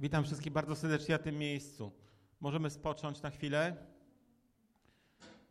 Witam 0.00 0.24
wszystkich 0.24 0.52
bardzo 0.52 0.76
serdecznie 0.76 1.14
na 1.14 1.18
tym 1.18 1.38
miejscu. 1.38 1.92
Możemy 2.40 2.70
spocząć 2.70 3.22
na 3.22 3.30
chwilę. 3.30 3.76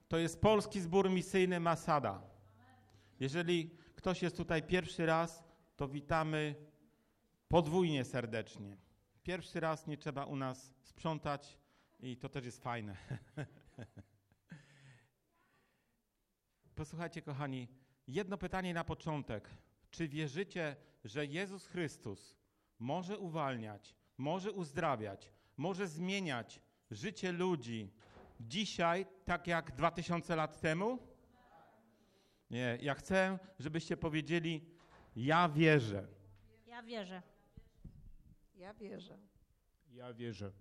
To 0.07 0.17
jest 0.17 0.41
polski 0.41 0.81
zbór 0.81 1.09
misyjny 1.09 1.59
Masada. 1.59 2.21
Jeżeli 3.19 3.69
ktoś 3.95 4.21
jest 4.21 4.37
tutaj 4.37 4.63
pierwszy 4.63 5.05
raz, 5.05 5.43
to 5.75 5.87
witamy 5.87 6.55
podwójnie 7.47 8.05
serdecznie. 8.05 8.77
Pierwszy 9.23 9.59
raz 9.59 9.87
nie 9.87 9.97
trzeba 9.97 10.25
u 10.25 10.35
nas 10.35 10.73
sprzątać 10.83 11.59
i 11.99 12.17
to 12.17 12.29
też 12.29 12.45
jest 12.45 12.63
fajne. 12.63 12.97
Posłuchajcie, 16.75 17.21
kochani, 17.21 17.67
jedno 18.07 18.37
pytanie 18.37 18.73
na 18.73 18.83
początek. 18.83 19.49
Czy 19.91 20.07
wierzycie, 20.07 20.75
że 21.03 21.25
Jezus 21.25 21.67
Chrystus 21.67 22.37
może 22.79 23.17
uwalniać, 23.17 23.98
może 24.19 24.51
uzdrawiać, 24.51 25.31
może 25.57 25.87
zmieniać 25.87 26.61
życie 26.91 27.31
ludzi 27.31 27.91
dzisiaj, 28.39 29.05
tak 29.25 29.47
jak 29.47 29.75
2000 29.75 30.35
lat 30.35 30.61
temu? 30.61 30.99
Nie, 32.51 32.77
ja 32.81 32.93
chcę, 32.93 33.39
żebyście 33.59 33.97
powiedzieli: 33.97 34.65
Ja 35.15 35.49
wierzę. 35.49 36.07
Ja 36.67 36.83
wierzę. 36.83 37.21
Ja 38.55 38.73
wierzę. 38.73 39.17
Ja 39.91 40.13
wierzę. 40.13 40.51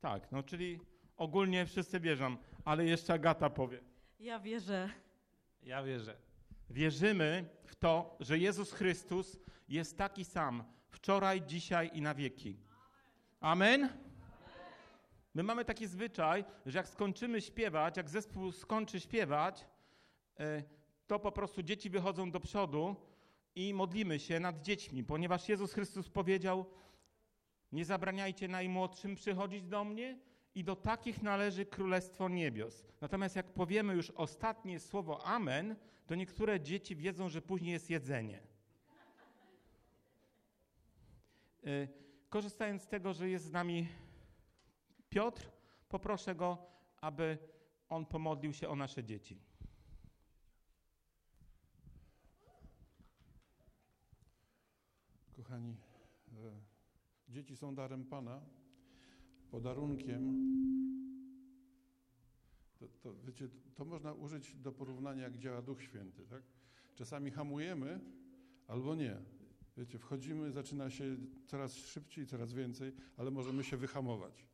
Tak, 0.00 0.32
no 0.32 0.42
czyli 0.42 0.80
ogólnie 1.16 1.66
wszyscy 1.66 2.00
wierzą, 2.00 2.36
ale 2.64 2.84
jeszcze 2.84 3.12
Agata 3.12 3.50
powie. 3.50 3.80
Ja 4.20 4.40
wierzę. 4.40 4.90
Ja 5.62 5.82
wierzę. 5.82 6.16
Wierzymy 6.70 7.48
w 7.64 7.74
to, 7.74 8.16
że 8.20 8.38
Jezus 8.38 8.72
Chrystus 8.72 9.38
jest 9.68 9.98
taki 9.98 10.24
sam 10.24 10.64
wczoraj, 10.88 11.42
dzisiaj 11.46 11.90
i 11.92 12.02
na 12.02 12.14
wieki. 12.14 12.69
Amen? 13.40 13.88
My 15.34 15.42
mamy 15.42 15.64
taki 15.64 15.86
zwyczaj, 15.86 16.44
że 16.66 16.78
jak 16.78 16.88
skończymy 16.88 17.40
śpiewać, 17.40 17.96
jak 17.96 18.10
zespół 18.10 18.52
skończy 18.52 19.00
śpiewać, 19.00 19.66
e, 20.40 20.62
to 21.06 21.18
po 21.18 21.32
prostu 21.32 21.62
dzieci 21.62 21.90
wychodzą 21.90 22.30
do 22.30 22.40
przodu 22.40 22.96
i 23.54 23.74
modlimy 23.74 24.18
się 24.18 24.40
nad 24.40 24.62
dziećmi, 24.62 25.04
ponieważ 25.04 25.48
Jezus 25.48 25.72
Chrystus 25.72 26.08
powiedział: 26.08 26.66
Nie 27.72 27.84
zabraniajcie 27.84 28.48
najmłodszym 28.48 29.14
przychodzić 29.14 29.66
do 29.66 29.84
mnie, 29.84 30.18
i 30.54 30.64
do 30.64 30.76
takich 30.76 31.22
należy 31.22 31.66
Królestwo 31.66 32.28
Niebios. 32.28 32.84
Natomiast 33.00 33.36
jak 33.36 33.52
powiemy 33.52 33.94
już 33.94 34.10
ostatnie 34.10 34.80
słowo 34.80 35.26
Amen, 35.26 35.76
to 36.06 36.14
niektóre 36.14 36.60
dzieci 36.60 36.96
wiedzą, 36.96 37.28
że 37.28 37.42
później 37.42 37.72
jest 37.72 37.90
jedzenie. 37.90 38.40
Y, 41.66 41.88
korzystając 42.30 42.82
z 42.82 42.86
tego, 42.86 43.12
że 43.12 43.28
jest 43.28 43.44
z 43.44 43.52
nami 43.52 43.88
Piotr, 45.08 45.50
poproszę 45.88 46.34
go, 46.34 46.58
aby 47.00 47.38
on 47.88 48.06
pomodlił 48.06 48.52
się 48.52 48.68
o 48.68 48.76
nasze 48.76 49.04
dzieci. 49.04 49.40
Kochani, 55.36 55.76
e, 56.32 56.60
dzieci 57.28 57.56
są 57.56 57.74
darem 57.74 58.04
Pana, 58.04 58.40
podarunkiem. 59.50 60.50
To, 62.78 62.88
to, 62.88 63.14
wiecie, 63.14 63.48
to 63.74 63.84
można 63.84 64.12
użyć 64.12 64.56
do 64.56 64.72
porównania, 64.72 65.22
jak 65.22 65.38
działa 65.38 65.62
Duch 65.62 65.82
Święty. 65.82 66.26
Tak? 66.26 66.42
Czasami 66.94 67.30
hamujemy, 67.30 68.00
albo 68.68 68.94
nie. 68.94 69.39
Wiecie, 69.80 69.98
wchodzimy, 69.98 70.52
zaczyna 70.52 70.90
się 70.90 71.16
coraz 71.46 71.76
szybciej, 71.76 72.26
coraz 72.26 72.52
więcej, 72.52 72.92
ale 73.16 73.30
możemy 73.30 73.64
się 73.64 73.76
wyhamować. 73.76 74.46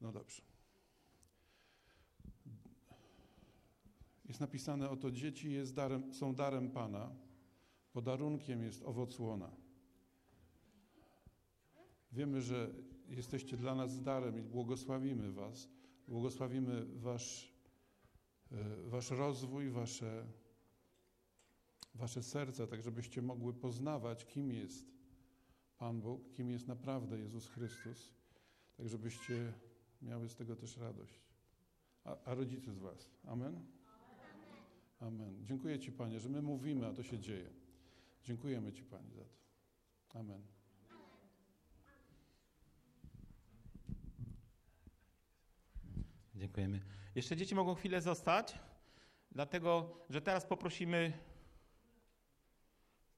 No 0.00 0.12
dobrze. 0.12 0.42
Jest 4.24 4.40
napisane 4.40 4.90
oto, 4.90 5.10
dzieci 5.10 5.56
darem, 5.74 6.14
są 6.14 6.34
darem 6.34 6.70
Pana, 6.70 7.10
podarunkiem 7.92 8.62
jest 8.62 8.82
owoc 8.82 9.18
łona. 9.18 9.50
Wiemy, 12.12 12.42
że 12.42 12.70
jesteście 13.08 13.56
dla 13.56 13.74
nas 13.74 14.02
darem 14.02 14.38
i 14.38 14.42
błogosławimy 14.42 15.32
Was. 15.32 15.68
Błogosławimy 16.08 16.86
Wasz, 16.86 17.52
e, 18.52 18.56
wasz 18.88 19.10
rozwój, 19.10 19.70
wasze, 19.70 20.26
wasze 21.96 22.22
serca, 22.22 22.66
tak 22.66 22.82
żebyście 22.82 23.22
mogły 23.22 23.54
poznawać, 23.54 24.26
kim 24.26 24.52
jest 24.52 24.86
Pan 25.78 26.00
Bóg, 26.00 26.32
kim 26.32 26.50
jest 26.50 26.68
naprawdę 26.68 27.18
Jezus 27.18 27.48
Chrystus, 27.48 28.12
tak 28.76 28.88
żebyście 28.88 29.52
miały 30.02 30.28
z 30.28 30.34
tego 30.34 30.56
też 30.56 30.76
radość. 30.76 31.20
A, 32.04 32.16
a 32.24 32.34
rodzice 32.34 32.72
z 32.72 32.78
Was. 32.78 33.10
Amen? 33.24 33.66
Amen. 35.00 35.44
Dziękuję 35.44 35.78
Ci, 35.78 35.92
Panie, 35.92 36.20
że 36.20 36.28
my 36.28 36.42
mówimy, 36.42 36.86
a 36.86 36.92
to 36.92 37.02
się 37.02 37.18
dzieje. 37.18 37.50
Dziękujemy 38.24 38.72
Ci, 38.72 38.84
Pani, 38.84 39.12
za 39.12 39.24
to. 39.24 39.36
Amen. 40.18 40.42
Dziękujemy. 46.34 46.80
Jeszcze 47.14 47.36
dzieci 47.36 47.54
mogą 47.54 47.74
chwilę 47.74 48.00
zostać, 48.00 48.58
dlatego 49.32 49.98
że 50.10 50.20
teraz 50.20 50.46
poprosimy 50.46 51.12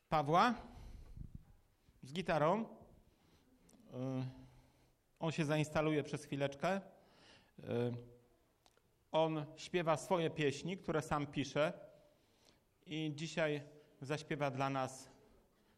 Pawła 0.08 0.54
z 2.02 2.12
gitarą. 2.12 2.62
Y, 2.62 2.66
on 5.18 5.32
się 5.32 5.44
zainstaluje 5.44 6.02
przez 6.02 6.24
chwileczkę. 6.24 6.80
Y, 7.58 7.62
on 9.12 9.44
śpiewa 9.56 9.96
swoje 9.96 10.30
pieśni, 10.30 10.76
które 10.76 11.02
sam 11.02 11.26
pisze 11.26 11.72
i 12.86 13.12
dzisiaj 13.14 13.62
zaśpiewa 14.00 14.50
dla 14.50 14.70
nas 14.70 15.08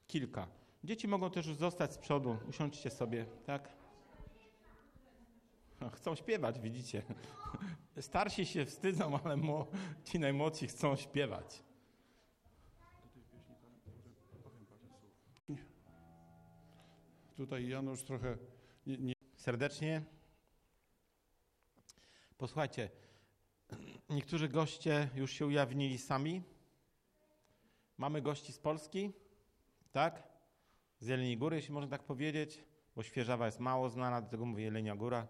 kilka. 0.07 0.47
Dzieci 0.85 1.09
mogą 1.09 1.31
też 1.31 1.47
zostać 1.47 1.93
z 1.93 1.99
przodu. 1.99 2.39
Usiądźcie 2.49 2.91
sobie, 2.91 3.27
tak? 3.47 3.69
Chcą 5.93 6.15
śpiewać, 6.15 6.61
widzicie. 6.61 7.03
Starsi 8.01 8.47
się 8.47 8.67
wstydzą, 8.67 9.19
ale 9.25 9.37
ci 10.05 10.19
najmłodsi 10.19 10.67
chcą 10.67 10.97
śpiewać. 10.97 11.70
Tutaj 17.41 17.69
Janusz 17.69 18.03
trochę 18.03 18.37
nie, 18.87 18.99
nie... 18.99 19.15
serdecznie. 19.37 20.03
Posłuchajcie, 22.39 22.91
niektórzy 24.09 24.49
goście 24.49 25.09
już 25.15 25.33
się 25.33 25.47
ujawnili 25.47 25.99
sami. 25.99 26.43
Mamy 27.99 28.23
gości 28.23 28.53
z 28.53 28.59
Polski, 28.59 29.13
tak? 29.93 30.23
Z 30.99 31.07
Jeleniej 31.07 31.37
Góry, 31.37 31.57
jeśli 31.57 31.75
można 31.75 31.91
tak 31.91 32.03
powiedzieć, 32.03 32.65
bo 32.97 33.03
Świeżawa 33.03 33.47
jest 33.47 33.61
mało 33.61 33.91
znana, 33.91 34.21
dlatego 34.21 34.45
mówię 34.47 34.65
Jelenia 34.65 34.97
Góra 34.97 35.27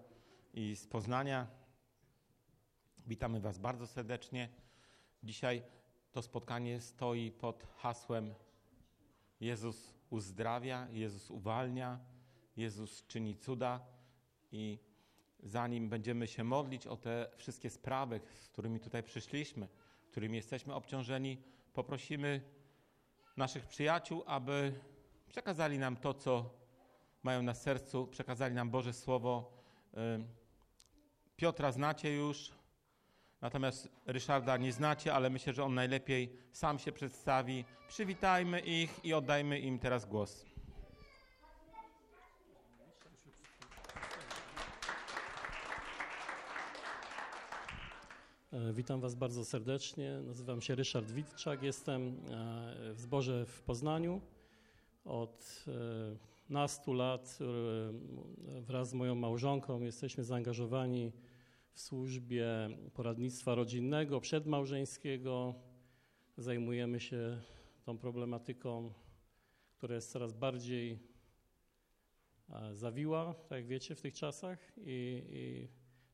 i 0.54 0.76
z 0.76 0.86
Poznania. 0.86 1.46
Witamy 3.06 3.40
Was 3.40 3.58
bardzo 3.58 3.86
serdecznie. 3.86 4.48
Dzisiaj 5.22 5.62
to 6.12 6.22
spotkanie 6.22 6.80
stoi 6.80 7.30
pod 7.30 7.66
hasłem 7.76 8.34
Jezus 9.40 9.99
uzdrawia, 10.10 10.88
Jezus 10.92 11.30
uwalnia, 11.30 11.98
Jezus 12.56 13.06
czyni 13.06 13.36
cuda 13.36 13.80
i 14.52 14.78
zanim 15.42 15.88
będziemy 15.88 16.26
się 16.26 16.44
modlić 16.44 16.86
o 16.86 16.96
te 16.96 17.30
wszystkie 17.36 17.70
sprawy, 17.70 18.20
z 18.34 18.48
którymi 18.48 18.80
tutaj 18.80 19.02
przyszliśmy, 19.02 19.68
którymi 20.10 20.36
jesteśmy 20.36 20.74
obciążeni, 20.74 21.42
poprosimy 21.72 22.40
naszych 23.36 23.66
przyjaciół, 23.66 24.22
aby 24.26 24.72
przekazali 25.28 25.78
nam 25.78 25.96
to, 25.96 26.14
co 26.14 26.50
mają 27.22 27.42
na 27.42 27.54
sercu, 27.54 28.06
przekazali 28.06 28.54
nam 28.54 28.70
Boże 28.70 28.92
Słowo. 28.92 29.52
Piotra 31.36 31.72
znacie 31.72 32.14
już, 32.14 32.52
natomiast 33.40 33.88
Ryszarda 34.06 34.56
nie 34.56 34.72
znacie, 34.72 35.14
ale 35.14 35.30
myślę, 35.30 35.52
że 35.52 35.64
on 35.64 35.74
najlepiej 35.74 36.32
sam 36.52 36.78
się 36.78 36.92
przedstawi. 36.92 37.64
Przywitajmy 37.88 38.60
ich 38.60 39.04
i 39.04 39.14
oddajmy 39.14 39.58
im 39.58 39.78
teraz 39.78 40.06
głos. 40.06 40.50
E, 48.52 48.72
witam 48.72 49.00
Was 49.00 49.14
bardzo 49.14 49.44
serdecznie. 49.44 50.20
Nazywam 50.26 50.60
się 50.60 50.74
Ryszard 50.74 51.10
Witczak. 51.10 51.62
Jestem 51.62 52.08
e, 52.08 52.94
w 52.94 53.00
zborze 53.00 53.46
w 53.46 53.62
Poznaniu. 53.62 54.20
Od 55.04 55.64
e, 55.68 55.72
nastu 56.48 56.92
lat 56.92 57.38
wraz 58.60 58.88
z 58.88 58.94
moją 58.94 59.14
małżonką 59.14 59.80
jesteśmy 59.80 60.24
zaangażowani 60.24 61.12
w 61.72 61.80
służbie 61.80 62.46
poradnictwa 62.94 63.54
rodzinnego, 63.54 64.20
przedmałżeńskiego. 64.20 65.54
Zajmujemy 66.36 67.00
się 67.00 67.40
tą 67.84 67.98
problematyką, 67.98 68.92
która 69.76 69.94
jest 69.94 70.12
coraz 70.12 70.32
bardziej 70.32 70.98
e, 72.48 72.74
zawiła, 72.74 73.34
tak 73.34 73.58
jak 73.58 73.66
wiecie, 73.66 73.94
w 73.94 74.00
tych 74.00 74.14
czasach 74.14 74.72
i, 74.76 75.22
i 75.30 75.68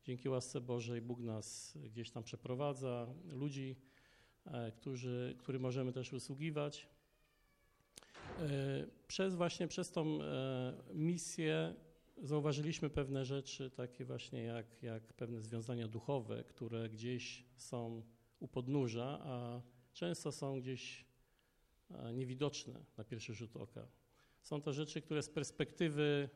dzięki 0.04 0.28
łasce 0.28 0.60
Bożej 0.60 1.00
Bóg 1.00 1.20
nas 1.20 1.78
gdzieś 1.84 2.10
tam 2.10 2.22
przeprowadza, 2.22 3.14
ludzi, 3.24 3.76
e, 4.44 4.72
którzy, 4.72 5.36
którym 5.38 5.62
możemy 5.62 5.92
też 5.92 6.12
usługiwać. 6.12 6.88
E, 8.38 8.86
Przez 9.08 9.34
właśnie 9.34 9.68
przez 9.68 9.90
tą 9.90 10.18
misję 10.94 11.74
zauważyliśmy 12.22 12.90
pewne 12.90 13.24
rzeczy, 13.24 13.70
takie 13.70 14.04
właśnie 14.04 14.42
jak, 14.42 14.82
jak 14.82 15.12
pewne 15.12 15.40
związania 15.40 15.88
duchowe, 15.88 16.44
które 16.44 16.88
gdzieś 16.88 17.44
są 17.56 18.02
u 18.40 18.48
podnóża, 18.48 19.18
a 19.22 19.60
często 19.92 20.32
są 20.32 20.60
gdzieś 20.60 21.06
e, 21.90 22.12
niewidoczne 22.12 22.84
na 22.96 23.04
pierwszy 23.04 23.34
rzut 23.34 23.56
oka. 23.56 23.88
Są 24.42 24.62
to 24.62 24.72
rzeczy, 24.72 25.00
które 25.00 25.22
z 25.22 25.30
perspektywy 25.30 26.28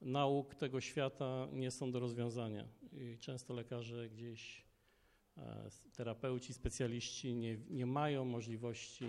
nauk 0.00 0.54
tego 0.54 0.80
świata 0.80 1.48
nie 1.52 1.70
są 1.70 1.92
do 1.92 2.00
rozwiązania. 2.00 2.68
I 2.92 3.18
często 3.18 3.54
lekarze 3.54 4.08
gdzieś, 4.08 4.66
e, 5.36 5.70
terapeuci, 5.92 6.54
specjaliści 6.54 7.34
nie, 7.34 7.58
nie 7.70 7.86
mają 7.86 8.24
możliwości, 8.24 9.06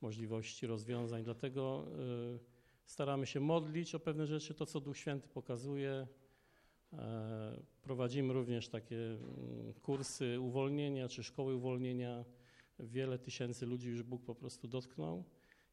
możliwości 0.00 0.66
rozwiązań. 0.66 1.24
Dlatego 1.24 1.86
y, 2.34 2.55
staramy 2.86 3.26
się 3.26 3.40
modlić 3.40 3.94
o 3.94 4.00
pewne 4.00 4.26
rzeczy, 4.26 4.54
to 4.54 4.66
co 4.66 4.80
Duch 4.80 4.98
Święty 4.98 5.28
pokazuje. 5.28 6.06
E, 6.92 7.62
Prowadzimy 7.82 8.32
również 8.32 8.68
takie 8.68 8.96
mm, 8.96 9.74
kursy 9.82 10.40
uwolnienia 10.40 11.08
czy 11.08 11.24
szkoły 11.24 11.54
uwolnienia. 11.54 12.24
Wiele 12.78 13.18
tysięcy 13.18 13.66
ludzi 13.66 13.88
już 13.88 14.02
Bóg 14.02 14.24
po 14.24 14.34
prostu 14.34 14.68
dotknął. 14.68 15.24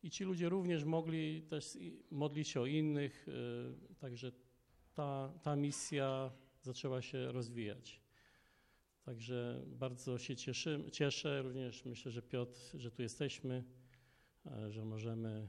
I 0.04 0.10
ci 0.10 0.24
ludzie 0.24 0.50
również 0.50 0.84
mogli 0.84 1.42
też 1.42 1.78
modlić 2.12 2.48
się 2.48 2.62
o 2.62 2.66
innych, 2.66 3.28
y, 3.28 3.96
także 3.96 4.32
ta, 4.94 5.34
ta 5.44 5.56
misja 5.56 6.32
zaczęła 6.62 7.02
się 7.02 7.32
rozwijać. 7.32 8.02
Także 9.04 9.64
bardzo 9.68 10.18
się 10.18 10.36
cieszy, 10.36 10.84
cieszę, 10.92 11.42
również 11.42 11.86
myślę, 11.86 12.12
że 12.12 12.22
Piotr, 12.22 12.60
że 12.74 12.92
tu 12.92 13.02
jesteśmy, 13.02 13.64
e, 14.46 14.72
że 14.72 14.86
możemy 14.86 15.48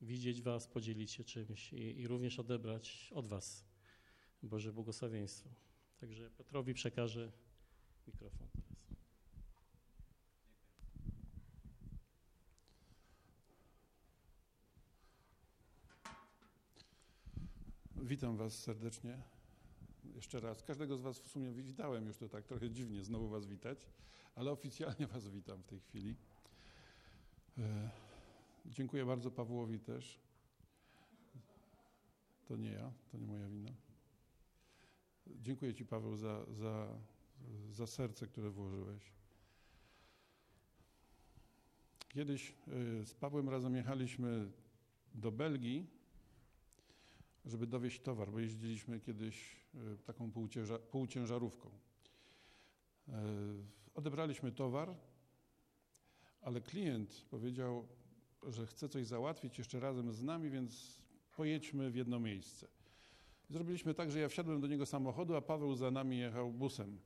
widzieć 0.00 0.42
Was, 0.42 0.66
podzielić 0.66 1.10
się 1.10 1.24
czymś 1.24 1.72
i, 1.72 2.00
i 2.00 2.06
również 2.06 2.38
odebrać 2.38 3.10
od 3.14 3.26
Was 3.26 3.64
Boże 4.42 4.72
błogosławieństwo. 4.72 5.50
Także 6.00 6.30
Piotrowi 6.30 6.74
przekażę 6.74 7.32
mikrofon 8.06 8.48
teraz. 8.52 8.68
Witam 17.96 18.36
Was 18.36 18.58
serdecznie. 18.58 19.18
Jeszcze 20.14 20.40
raz. 20.40 20.62
Każdego 20.62 20.96
z 20.96 21.00
Was 21.00 21.18
w 21.18 21.28
sumie 21.28 21.52
witałem 21.52 22.06
już 22.06 22.16
to 22.16 22.28
tak 22.28 22.44
trochę 22.46 22.70
dziwnie 22.70 23.04
znowu 23.04 23.28
Was 23.28 23.46
witać, 23.46 23.86
ale 24.34 24.50
oficjalnie 24.50 25.06
Was 25.06 25.28
witam 25.28 25.62
w 25.62 25.66
tej 25.66 25.80
chwili. 25.80 26.16
Dziękuję 28.68 29.06
bardzo 29.06 29.30
Pawłowi 29.30 29.80
też. 29.80 30.20
To 32.48 32.56
nie 32.56 32.70
ja, 32.70 32.92
to 33.12 33.18
nie 33.18 33.26
moja 33.26 33.48
wina. 33.48 33.72
Dziękuję 35.26 35.74
Ci 35.74 35.86
Paweł 35.86 36.16
za, 36.16 36.44
za, 36.52 36.88
za 37.70 37.86
serce, 37.86 38.26
które 38.26 38.50
włożyłeś. 38.50 39.12
Kiedyś 42.08 42.50
e, 42.50 43.04
z 43.04 43.14
Pawłem 43.14 43.48
razem 43.48 43.76
jechaliśmy 43.76 44.50
do 45.14 45.32
Belgii 45.32 45.98
żeby 47.48 47.66
dowieźć 47.66 48.00
towar, 48.00 48.30
bo 48.30 48.38
jeździliśmy 48.38 49.00
kiedyś 49.00 49.56
e, 49.74 49.96
taką 49.96 50.32
półcięża, 50.32 50.78
półciężarówką. 50.78 51.70
E, 53.08 53.12
Odebraliśmy 53.94 54.52
towar, 54.52 54.94
ale 56.40 56.60
klient 56.60 57.24
powiedział, 57.30 57.88
że 58.42 58.66
chce 58.66 58.88
coś 58.88 59.06
załatwić 59.06 59.58
jeszcze 59.58 59.80
razem 59.80 60.12
z 60.12 60.22
nami, 60.22 60.50
więc 60.50 60.98
pojedźmy 61.36 61.90
w 61.90 61.96
jedno 61.96 62.20
miejsce. 62.20 62.68
Zrobiliśmy 63.50 63.94
tak, 63.94 64.10
że 64.10 64.20
ja 64.20 64.28
wsiadłem 64.28 64.60
do 64.60 64.66
niego 64.66 64.86
samochodu, 64.86 65.36
a 65.36 65.40
Paweł 65.40 65.74
za 65.74 65.90
nami 65.90 66.18
jechał 66.18 66.52
busem, 66.52 66.98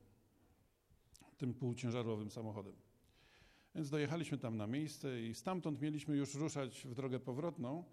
tym 1.39 1.55
półciężarowym 1.55 2.31
samochodem. 2.31 2.75
Więc 3.75 3.91
dojechaliśmy 3.91 4.39
tam 4.39 4.57
na 4.57 4.67
miejsce 4.67 5.23
i 5.23 5.35
stamtąd 5.35 5.81
mieliśmy 5.81 6.17
już 6.17 6.35
ruszać 6.35 6.87
w 6.87 6.95
drogę 6.95 7.21
powrotną, 7.21 7.85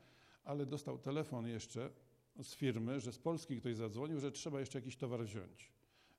ale 0.44 0.66
dostał 0.66 0.98
telefon 0.98 1.48
jeszcze 1.48 1.90
z 2.44 2.56
firmy, 2.56 3.00
że 3.00 3.14
z 3.14 3.20
Polski 3.20 3.58
ktoś 3.58 3.76
zadzwonił, 3.76 4.20
że 4.20 4.32
trzeba 4.32 4.60
jeszcze 4.60 4.80
jakiś 4.80 4.98
towar 4.98 5.24
wziąć. 5.24 5.72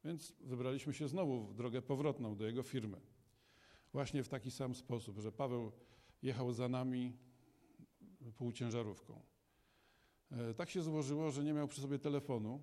Więc 0.05 0.33
wybraliśmy 0.41 0.95
się 0.95 1.09
znowu 1.09 1.47
w 1.47 1.55
drogę 1.55 1.83
powrotną 1.83 2.37
do 2.37 2.47
jego 2.47 2.63
firmy. 2.63 3.01
Właśnie 3.93 4.23
w 4.23 4.29
taki 4.29 4.51
sam 4.51 4.75
sposób, 4.75 5.19
że 5.19 5.33
Paweł 5.33 5.73
jechał 6.23 6.53
za 6.53 6.69
nami 6.69 7.17
półciężarówką. 8.37 9.21
E, 10.31 10.55
Tak 10.55 10.71
się 10.71 10.83
złożyło, 10.83 11.31
że 11.31 11.45
nie 11.45 11.53
miał 11.53 11.69
przy 11.69 11.81
sobie 11.81 11.99
telefonu, 11.99 12.63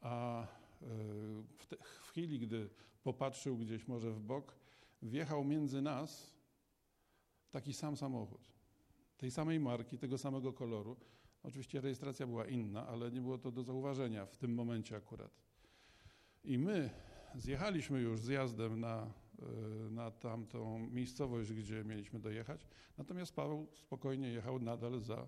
a 0.00 0.42
e, 0.42 0.46
w, 1.58 1.66
te, 1.66 1.76
w 1.76 2.08
chwili, 2.08 2.38
gdy 2.38 2.70
popatrzył 3.02 3.56
gdzieś 3.56 3.88
może 3.88 4.10
w 4.10 4.20
bok, 4.20 4.58
wjechał 5.02 5.44
między 5.44 5.82
nas 5.82 6.34
taki 7.50 7.74
sam 7.74 7.96
samochód 7.96 8.58
tej 9.18 9.30
samej 9.30 9.60
marki, 9.60 9.98
tego 9.98 10.18
samego 10.18 10.52
koloru. 10.52 10.96
Oczywiście 11.42 11.80
rejestracja 11.80 12.26
była 12.26 12.46
inna, 12.46 12.86
ale 12.86 13.10
nie 13.10 13.20
było 13.20 13.38
to 13.38 13.52
do 13.52 13.62
zauważenia 13.62 14.26
w 14.26 14.36
tym 14.36 14.54
momencie 14.54 14.96
akurat. 14.96 15.30
I 16.44 16.58
my 16.58 16.90
zjechaliśmy 17.34 18.00
już 18.00 18.20
zjazdem 18.20 18.80
na, 18.80 19.12
na 19.90 20.10
tamtą 20.10 20.78
miejscowość, 20.78 21.52
gdzie 21.52 21.84
mieliśmy 21.84 22.20
dojechać, 22.20 22.68
natomiast 22.98 23.34
Paweł 23.34 23.66
spokojnie 23.72 24.28
jechał 24.28 24.58
nadal 24.58 25.00
za, 25.00 25.26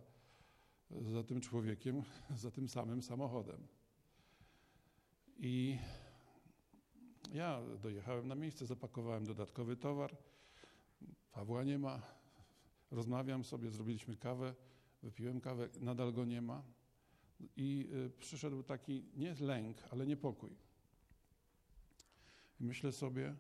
za 0.90 1.22
tym 1.22 1.40
człowiekiem, 1.40 2.02
za 2.36 2.50
tym 2.50 2.68
samym 2.68 3.02
samochodem. 3.02 3.66
I 5.38 5.78
ja 7.32 7.60
dojechałem 7.82 8.28
na 8.28 8.34
miejsce, 8.34 8.66
zapakowałem 8.66 9.24
dodatkowy 9.24 9.76
towar. 9.76 10.16
Pawła 11.32 11.64
nie 11.64 11.78
ma, 11.78 12.02
Rozmawiam 12.90 13.44
sobie, 13.44 13.70
zrobiliśmy 13.70 14.16
kawę, 14.16 14.54
wypiłem 15.02 15.40
kawę, 15.40 15.68
nadal 15.80 16.12
go 16.12 16.24
nie 16.24 16.42
ma. 16.42 16.62
I 17.56 17.88
y, 17.92 18.10
przyszedł 18.18 18.62
taki 18.62 19.04
nie 19.16 19.34
lęk, 19.34 19.76
ale 19.90 20.06
niepokój. 20.06 20.56
I 22.60 22.64
myślę 22.64 22.92
sobie, 22.92 23.34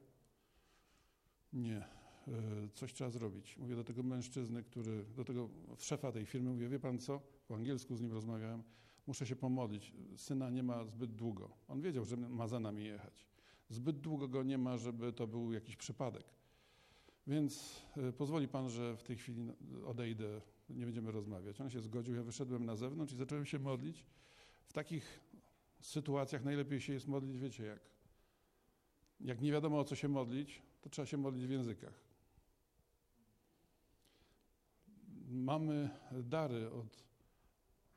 nie, 1.52 1.84
y, 2.28 2.32
coś 2.74 2.92
trzeba 2.92 3.10
zrobić. 3.10 3.56
Mówię 3.56 3.76
do 3.76 3.84
tego 3.84 4.02
mężczyzny, 4.02 4.62
który, 4.62 5.04
do 5.16 5.24
tego 5.24 5.48
szefa 5.78 6.12
tej 6.12 6.26
firmy, 6.26 6.50
mówię, 6.50 6.68
wie 6.68 6.80
pan 6.80 6.98
co, 6.98 7.20
po 7.48 7.54
angielsku 7.54 7.96
z 7.96 8.00
nim 8.00 8.12
rozmawiałem, 8.12 8.62
muszę 9.06 9.26
się 9.26 9.36
pomodlić. 9.36 9.92
Syna 10.16 10.50
nie 10.50 10.62
ma 10.62 10.84
zbyt 10.84 11.14
długo. 11.14 11.50
On 11.68 11.80
wiedział, 11.80 12.04
że 12.04 12.16
ma 12.16 12.48
za 12.48 12.60
nami 12.60 12.84
jechać. 12.84 13.26
Zbyt 13.68 14.00
długo 14.00 14.28
go 14.28 14.42
nie 14.42 14.58
ma, 14.58 14.76
żeby 14.76 15.12
to 15.12 15.26
był 15.26 15.52
jakiś 15.52 15.76
przypadek. 15.76 16.24
Więc 17.26 17.82
y, 17.96 18.12
pozwoli 18.12 18.48
pan, 18.48 18.70
że 18.70 18.96
w 18.96 19.02
tej 19.02 19.16
chwili 19.16 19.42
no, 19.42 19.54
odejdę, 19.86 20.40
nie 20.70 20.84
będziemy 20.84 21.12
rozmawiać. 21.12 21.60
On 21.60 21.70
się 21.70 21.80
zgodził, 21.80 22.14
ja 22.14 22.22
wyszedłem 22.22 22.64
na 22.64 22.76
zewnątrz 22.76 23.12
i 23.12 23.16
zacząłem 23.16 23.46
się 23.46 23.58
modlić. 23.58 24.04
W 24.66 24.72
takich 24.72 25.20
sytuacjach 25.80 26.44
najlepiej 26.44 26.80
się 26.80 26.92
jest 26.92 27.08
modlić, 27.08 27.38
wiecie 27.38 27.64
jak? 27.64 27.80
Jak 29.20 29.40
nie 29.40 29.52
wiadomo 29.52 29.80
o 29.80 29.84
co 29.84 29.96
się 29.96 30.08
modlić, 30.08 30.62
to 30.80 30.90
trzeba 30.90 31.06
się 31.06 31.16
modlić 31.16 31.46
w 31.46 31.50
językach. 31.50 31.94
Mamy 35.28 35.90
dary 36.12 36.70
od, 36.70 37.04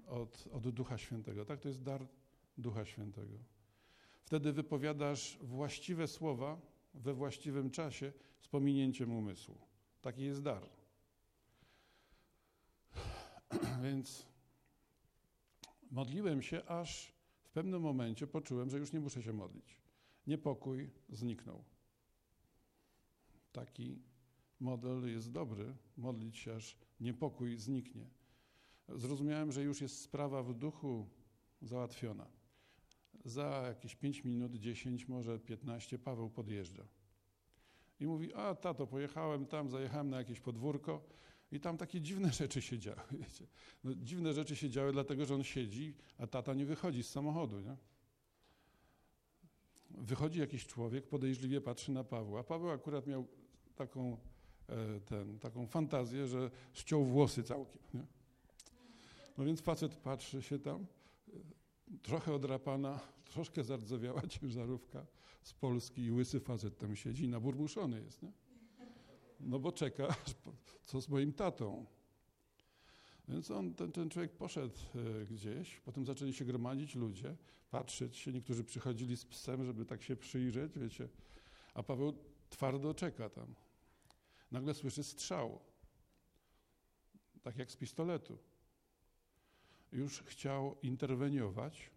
od, 0.08 0.48
od 0.52 0.70
Ducha 0.70 0.98
Świętego, 0.98 1.46
tak? 1.46 1.60
To 1.60 1.68
jest 1.68 1.84
dar 1.84 2.08
Ducha 2.58 2.86
Świętego. 2.86 3.38
Wtedy 4.26 4.54
wypowiadasz 4.54 5.38
właściwe 5.42 6.08
słowa 6.08 6.62
we 6.94 7.14
właściwym 7.14 7.72
czasie 7.72 8.14
z 8.40 8.48
pominięciem 8.48 9.12
umysłu. 9.12 9.58
Taki 10.02 10.24
jest 10.24 10.42
dar. 10.42 10.70
Więc 13.84 14.26
modliłem 15.92 16.42
się, 16.42 16.66
aż 16.66 17.14
w 17.44 17.50
pewnym 17.50 17.82
momencie 17.82 18.28
poczułem, 18.28 18.70
że 18.70 18.78
już 18.78 18.94
nie 18.94 19.00
muszę 19.00 19.24
się 19.24 19.34
modlić. 19.34 19.78
Niepokój 20.28 20.90
zniknął. 21.10 21.64
Taki 23.54 24.00
model 24.60 25.08
jest 25.08 25.32
dobry, 25.32 25.76
modlić 25.98 26.38
się, 26.38 26.56
aż 26.56 26.78
niepokój 27.00 27.58
zniknie. 27.58 28.06
Zrozumiałem, 28.90 29.52
że 29.52 29.64
już 29.64 29.82
jest 29.82 30.02
sprawa 30.02 30.44
w 30.44 30.54
duchu 30.54 31.08
załatwiona. 31.62 32.28
Za 33.26 33.44
jakieś 33.68 33.96
5 33.96 34.24
minut, 34.24 34.56
10, 34.56 35.08
może 35.08 35.40
15 35.40 36.00
Paweł 36.00 36.30
podjeżdża. 36.30 36.86
I 38.00 38.08
mówi, 38.08 38.34
a 38.34 38.56
tato, 38.56 38.88
pojechałem 38.88 39.46
tam, 39.46 39.70
zajechałem 39.70 40.10
na 40.10 40.18
jakieś 40.18 40.40
podwórko 40.40 41.04
I 41.52 41.60
tam 41.60 41.78
takie 41.78 42.02
dziwne 42.02 42.32
rzeczy 42.42 42.62
się 42.62 42.80
działy. 42.80 43.02
No, 43.84 43.96
dziwne 43.96 44.34
rzeczy 44.34 44.56
się 44.56 44.70
działy, 44.70 44.92
dlatego 44.92 45.26
że 45.26 45.36
on 45.36 45.44
siedzi, 45.44 45.96
a 46.18 46.28
tata 46.28 46.54
nie 46.54 46.66
wychodzi 46.66 47.04
z 47.04 47.10
samochodu, 47.10 47.60
nie? 47.60 47.78
Wychodzi 49.90 50.40
jakiś 50.40 50.68
człowiek, 50.68 51.08
podejrzliwie 51.08 51.62
patrzy 51.62 51.92
na 51.92 52.04
Pawła. 52.04 52.44
Paweł 52.44 52.72
akurat 52.72 53.08
miał 53.08 53.28
taką, 53.76 54.18
e, 54.70 55.00
ten, 55.00 55.40
taką 55.40 55.68
fantazję, 55.68 56.28
że 56.28 56.52
ściął 56.74 57.06
włosy 57.06 57.44
całkiem. 57.44 57.82
Nie? 57.94 58.06
No 59.38 59.46
więc 59.46 59.62
facet 59.62 59.96
patrzy 59.96 60.42
się 60.42 60.60
tam, 60.60 60.86
e, 61.28 61.32
trochę 62.02 62.34
odrapana, 62.34 63.00
troszkę 63.26 63.64
zardzewiała 63.64 64.22
ciężarówka 64.40 65.06
z 65.44 65.54
Polski 65.54 66.04
i 66.04 66.12
łysy 66.12 66.40
facet 66.40 66.78
tam 66.78 66.96
siedzi 66.96 67.28
naburmuszony 67.28 68.02
jest. 68.02 68.24
Nie? 68.24 68.32
No 69.40 69.60
bo 69.60 69.72
czeka, 69.72 70.16
co 70.86 71.02
z 71.02 71.10
moim 71.10 71.34
tatą. 71.34 71.86
Więc 73.28 73.52
on, 73.52 73.74
ten, 73.74 73.92
ten 73.92 74.10
człowiek 74.10 74.32
poszedł 74.32 74.80
e, 74.96 75.26
gdzieś, 75.26 75.80
potem 75.80 76.06
zaczęli 76.06 76.34
się 76.34 76.46
gromadzić 76.46 76.96
ludzie, 76.96 77.36
patrzeć 77.72 78.18
się, 78.18 78.32
niektórzy 78.34 78.64
przychodzili 78.64 79.18
z 79.18 79.26
psem, 79.26 79.66
żeby 79.66 79.86
tak 79.86 80.04
się 80.04 80.16
przyjrzeć, 80.16 80.80
wiecie, 80.80 81.10
a 81.74 81.84
Paweł 81.84 82.14
twardo 82.54 82.94
czeka 82.94 83.30
tam. 83.30 83.56
Nagle 84.52 84.74
słyszy 84.74 85.04
strzał, 85.04 85.60
tak 87.42 87.58
jak 87.58 87.72
z 87.72 87.76
pistoletu. 87.76 88.38
Już 89.92 90.22
chciał 90.22 90.76
interweniować, 90.82 91.90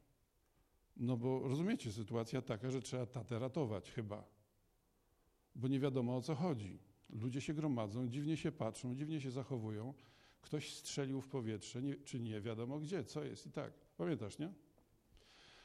no 0.97 1.17
bo 1.17 1.49
rozumiecie, 1.49 1.93
sytuacja 1.93 2.43
taka, 2.43 2.71
że 2.71 2.83
trzeba 2.83 3.07
tatę 3.07 3.39
ratować 3.39 3.91
chyba, 3.91 4.25
bo 5.55 5.69
nie 5.69 5.81
wiadomo 5.81 6.17
o 6.17 6.23
co 6.23 6.35
chodzi. 6.35 6.79
Ludzie 7.11 7.41
się 7.41 7.55
gromadzą, 7.55 8.09
dziwnie 8.09 8.37
się 8.37 8.53
patrzą, 8.53 8.95
dziwnie 8.95 9.21
się 9.21 9.31
zachowują. 9.31 9.95
Ktoś 10.41 10.75
strzelił 10.75 11.21
w 11.21 11.29
powietrze, 11.29 11.83
nie, 11.83 11.97
czy 11.97 12.21
nie 12.21 12.41
wiadomo 12.41 12.79
gdzie, 12.79 13.05
co 13.05 13.25
jest 13.25 13.47
i 13.47 13.51
tak. 13.51 13.73
Pamiętasz, 13.97 14.39
nie? 14.39 14.53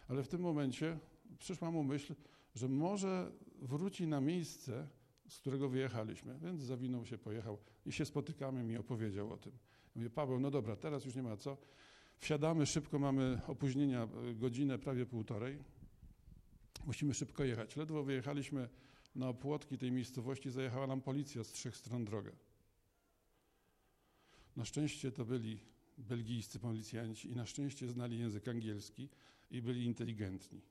Ale 0.07 0.24
w 0.24 0.27
tym 0.27 0.41
momencie 0.41 1.00
przyszła 1.39 1.71
mu 1.71 1.83
myśl, 1.83 2.15
że 2.55 2.67
może 2.67 3.31
wróci 3.62 4.08
na 4.08 4.22
miejsce, 4.22 4.88
z 5.27 5.39
którego 5.39 5.70
wyjechaliśmy. 5.70 6.39
Więc 6.39 6.62
zawinął 6.62 7.05
się, 7.05 7.17
pojechał 7.17 7.58
i 7.86 7.91
się 7.91 8.05
spotykamy, 8.05 8.63
mi 8.63 8.77
opowiedział 8.77 9.34
o 9.34 9.38
tym. 9.38 9.51
Ja 9.51 9.91
Mówię, 9.96 10.10
Paweł, 10.10 10.39
no 10.39 10.51
dobra, 10.51 10.75
teraz 10.75 11.05
już 11.05 11.15
nie 11.15 11.24
ma 11.24 11.38
co. 11.38 11.58
Wsiadamy 12.17 12.65
szybko, 12.65 13.00
mamy 13.00 13.41
opóźnienia, 13.48 14.08
y, 14.31 14.36
godzinę, 14.36 14.79
prawie 14.79 15.05
półtorej. 15.05 15.58
Musimy 16.86 17.13
szybko 17.13 17.43
jechać. 17.43 17.75
Ledwo 17.75 18.03
wyjechaliśmy 18.03 18.70
na 19.15 19.29
opłotki 19.29 19.77
tej 19.77 19.91
miejscowości, 19.91 20.51
zajechała 20.51 20.88
nam 20.88 21.01
policja 21.01 21.43
z 21.43 21.51
trzech 21.51 21.75
stron 21.77 22.05
drogę. 22.05 22.31
Na 24.55 24.65
szczęście 24.65 25.12
to 25.12 25.25
byli 25.25 25.60
belgijscy 25.98 26.60
policjanci 26.60 27.31
i 27.31 27.36
na 27.36 27.46
szczęście 27.46 27.88
znali 27.88 28.20
język 28.20 28.48
angielski 28.48 29.10
i 29.51 29.62
byli 29.62 29.86
inteligentni. 29.86 30.62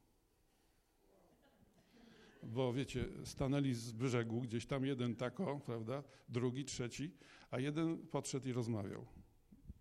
Bo 2.43 2.73
wiecie, 2.73 3.09
stanęli 3.25 3.75
z 3.75 3.93
brzegu, 3.93 4.41
gdzieś 4.41 4.67
tam 4.67 4.87
jeden 4.87 5.17
tako, 5.17 5.61
prawda, 5.67 6.03
drugi, 6.29 6.65
trzeci, 6.65 7.13
a 7.51 7.61
jeden 7.61 7.99
podszedł 7.99 8.49
i 8.49 8.53
rozmawiał. 8.53 9.07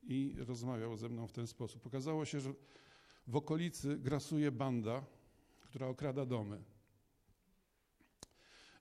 I 0.03 0.35
rozmawiał 0.37 0.97
ze 0.97 1.09
mną 1.09 1.27
w 1.27 1.31
ten 1.31 1.47
sposób. 1.47 1.87
Okazało 1.87 2.25
się, 2.25 2.39
że 2.39 2.53
w 3.27 3.35
okolicy 3.35 3.97
grasuje 3.97 4.51
banda, 4.51 5.05
która 5.59 5.87
okrada 5.87 6.25
domy. 6.25 6.63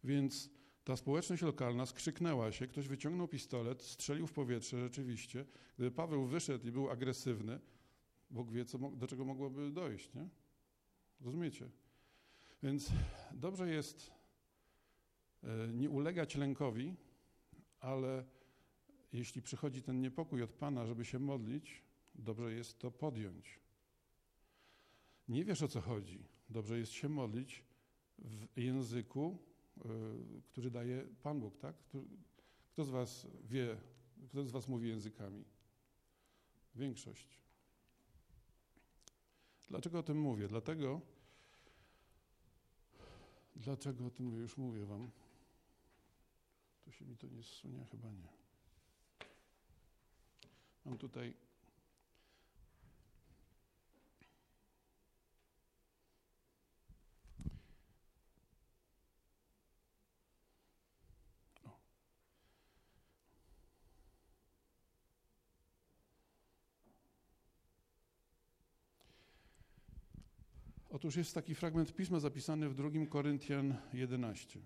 Więc 0.05 0.51
ta 0.85 0.97
społeczność 0.97 1.43
lokalna 1.43 1.87
skrzyknęła 1.87 2.53
się, 2.53 2.67
ktoś 2.67 2.89
wyciągnął 2.89 3.29
pistolet, 3.29 3.83
strzelił 3.83 4.27
w 4.27 4.33
powietrze 4.33 4.81
rzeczywiście. 4.81 5.45
Gdyby 5.77 5.91
Paweł 5.91 6.27
wyszedł 6.27 6.69
i 6.69 6.73
był 6.73 6.91
agresywny, 6.91 7.61
Bóg 8.31 8.53
wie, 8.53 8.65
co, 8.65 8.79
do 8.79 9.07
czego 9.07 9.25
mogłoby 9.25 9.71
dojść, 9.71 10.15
nie? 10.15 10.29
Rozumiecie? 11.21 11.69
Więc 12.63 12.93
dobrze 13.33 13.71
jest 13.71 14.11
e, 15.43 15.69
nie 15.69 15.91
ulegać 15.91 16.35
lękowi, 16.35 16.97
ale 17.81 18.25
jeśli 19.13 19.43
przychodzi 19.43 19.83
ten 19.83 20.01
niepokój 20.01 20.43
od 20.43 20.51
Pana, 20.51 20.87
żeby 20.87 21.05
się 21.05 21.19
modlić, 21.19 21.83
dobrze 22.15 22.53
jest 22.53 22.79
to 22.79 22.91
podjąć. 22.91 23.61
Nie 25.29 25.45
wiesz 25.45 25.63
o 25.63 25.69
co 25.69 25.81
chodzi. 25.81 26.25
Dobrze 26.51 26.79
jest 26.79 26.93
się 26.93 27.09
modlić 27.09 27.65
w 28.19 28.47
języku, 28.57 29.39
y, 29.77 30.43
który 30.43 30.71
daje 30.71 31.07
Pan 31.23 31.41
Bóg, 31.41 31.59
tak? 31.59 31.77
Kto 32.73 32.85
z 32.85 32.91
Was 32.91 33.27
wie, 33.45 33.77
kto 34.29 34.45
z 34.45 34.51
Was 34.51 34.69
mówi 34.69 34.89
językami? 34.89 35.45
Większość. 36.75 37.39
Dlaczego 39.69 39.99
o 39.99 40.03
tym 40.03 40.21
mówię? 40.21 40.49
Dlatego, 40.49 41.01
dlaczego 43.59 44.07
o 44.07 44.11
tym? 44.11 44.41
Już 44.41 44.57
mówię 44.57 44.87
Wam. 44.87 45.11
To 46.85 46.93
się 46.93 47.05
mi 47.05 47.17
to 47.17 47.27
nie 47.27 47.43
zsunie? 47.43 47.85
Chyba 47.85 48.11
nie. 48.13 48.29
Mam 50.85 50.99
tutaj 50.99 51.35
Otóż 70.99 71.17
jest 71.17 71.35
taki 71.35 71.55
fragment 71.55 71.95
pisma 71.95 72.21
zapisany 72.21 72.69
w 72.69 72.75
2 72.75 73.07
Koryntian 73.11 73.77
11. 73.93 74.61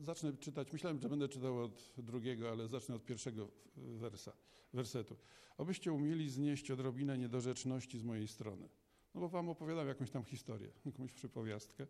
Zacznę 0.00 0.32
czytać, 0.32 0.72
myślałem, 0.72 1.00
że 1.00 1.08
będę 1.08 1.28
czytał 1.28 1.62
od 1.62 1.94
drugiego, 1.98 2.50
ale 2.50 2.68
zacznę 2.68 2.94
od 2.94 3.04
pierwszego 3.04 3.48
wersa, 3.76 4.32
wersetu. 4.72 5.16
Obyście 5.58 5.92
umieli 5.92 6.30
znieść 6.30 6.70
odrobinę 6.70 7.18
niedorzeczności 7.18 7.98
z 7.98 8.02
mojej 8.02 8.28
strony. 8.28 8.68
No 9.14 9.20
bo 9.20 9.28
wam 9.28 9.48
opowiadam 9.48 9.88
jakąś 9.88 10.10
tam 10.10 10.24
historię, 10.24 10.70
jakąś 10.86 11.12
przypowiastkę. 11.12 11.86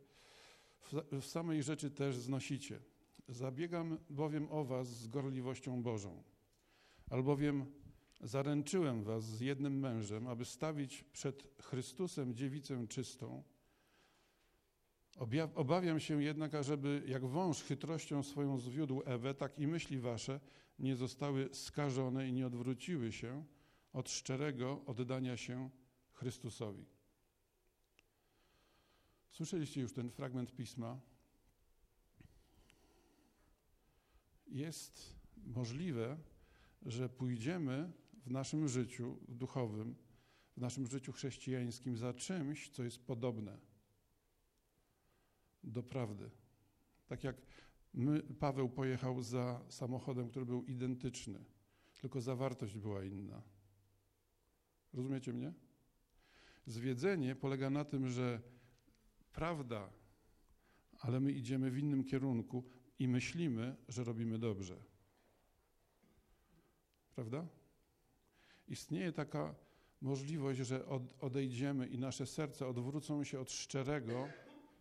W, 0.81 1.21
w 1.21 1.27
samej 1.27 1.63
rzeczy 1.63 1.91
też 1.91 2.17
znosicie. 2.17 2.81
Zabiegam 3.29 3.99
bowiem 4.11 4.49
o 4.51 4.65
was 4.65 4.89
z 4.89 5.09
gorliwością 5.09 5.83
Bożą. 5.83 6.23
Albowiem 7.11 7.84
Zaręczyłem 8.25 9.03
was 9.03 9.25
z 9.25 9.41
jednym 9.41 9.79
mężem, 9.79 10.27
aby 10.27 10.45
stawić 10.45 11.05
przed 11.13 11.45
Chrystusem 11.63 12.35
dziewicę 12.35 12.87
czystą. 12.89 13.43
Obawiam 15.55 16.01
się 16.01 16.23
jednak, 16.23 16.55
ażeby 16.55 17.03
jak 17.07 17.27
wąż 17.27 17.63
chytrością 17.63 18.23
swoją 18.23 18.59
zwiódł 18.59 19.03
Ewę, 19.05 19.35
tak 19.35 19.59
i 19.59 19.67
myśli 19.67 19.99
wasze 19.99 20.41
nie 20.79 20.97
zostały 20.97 21.49
skażone 21.53 22.29
i 22.29 22.33
nie 22.33 22.47
odwróciły 22.47 23.13
się 23.13 23.45
od 23.93 24.11
szczerego 24.11 24.85
oddania 24.87 25.37
się 25.37 25.71
Chrystusowi. 26.13 26.87
Słyszeliście 29.31 29.81
już 29.81 29.93
ten 29.93 30.11
fragment 30.11 30.53
pisma. 30.53 31.01
Jest 34.47 35.15
możliwe, 35.37 36.17
że 36.83 37.09
pójdziemy 37.09 37.93
w 38.27 38.31
naszym 38.31 38.69
życiu 38.69 39.19
duchowym, 39.29 39.95
w 40.57 40.61
naszym 40.61 40.87
życiu 40.87 41.13
chrześcijańskim 41.13 41.97
za 41.97 42.15
czymś, 42.15 42.71
co 42.71 42.85
jest 42.85 43.07
podobne 43.07 43.59
do 45.65 45.83
prawdy. 45.83 46.31
Tak 47.07 47.25
jak 47.25 47.37
my, 47.95 48.23
Paweł 48.23 48.69
pojechał 48.69 49.23
za 49.23 49.65
samochodem, 49.69 50.29
który 50.29 50.47
był 50.47 50.65
identyczny, 50.65 51.45
tylko 52.01 52.21
zawartość 52.21 52.79
była 52.79 53.05
inna. 53.05 53.43
Rozumiecie 54.93 55.33
mnie? 55.33 55.53
Zwiedzenie 56.67 57.37
polega 57.37 57.71
na 57.71 57.85
tym, 57.85 58.09
że 58.09 58.41
prawda, 59.33 59.93
ale 61.01 61.21
my 61.21 61.33
idziemy 61.33 61.71
w 61.71 61.79
innym 61.79 62.05
kierunku 62.05 62.65
i 62.99 63.09
myślimy, 63.09 63.77
że 63.89 64.05
robimy 64.05 64.39
dobrze. 64.39 64.85
Prawda? 67.15 67.47
Istnieje 68.69 69.13
taka 69.13 69.55
możliwość, 70.01 70.61
że 70.61 70.87
od, 70.87 71.03
odejdziemy 71.21 71.87
i 71.87 71.99
nasze 71.99 72.27
serca 72.27 72.69
odwrócą 72.69 73.25
się 73.25 73.41
od 73.41 73.53
szczerego, 73.53 74.29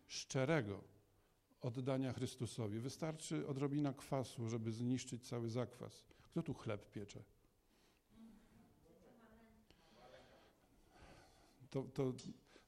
szczerego 0.06 0.84
oddania 1.60 2.12
Chrystusowi. 2.12 2.78
Wystarczy 2.78 3.46
odrobina 3.46 3.92
kwasu, 3.92 4.48
żeby 4.48 4.72
zniszczyć 4.72 5.28
cały 5.28 5.50
zakwas. 5.50 6.04
Kto 6.22 6.42
tu 6.42 6.54
chleb 6.54 6.90
piecze? 6.90 7.22
To, 11.70 11.82
to 11.82 12.12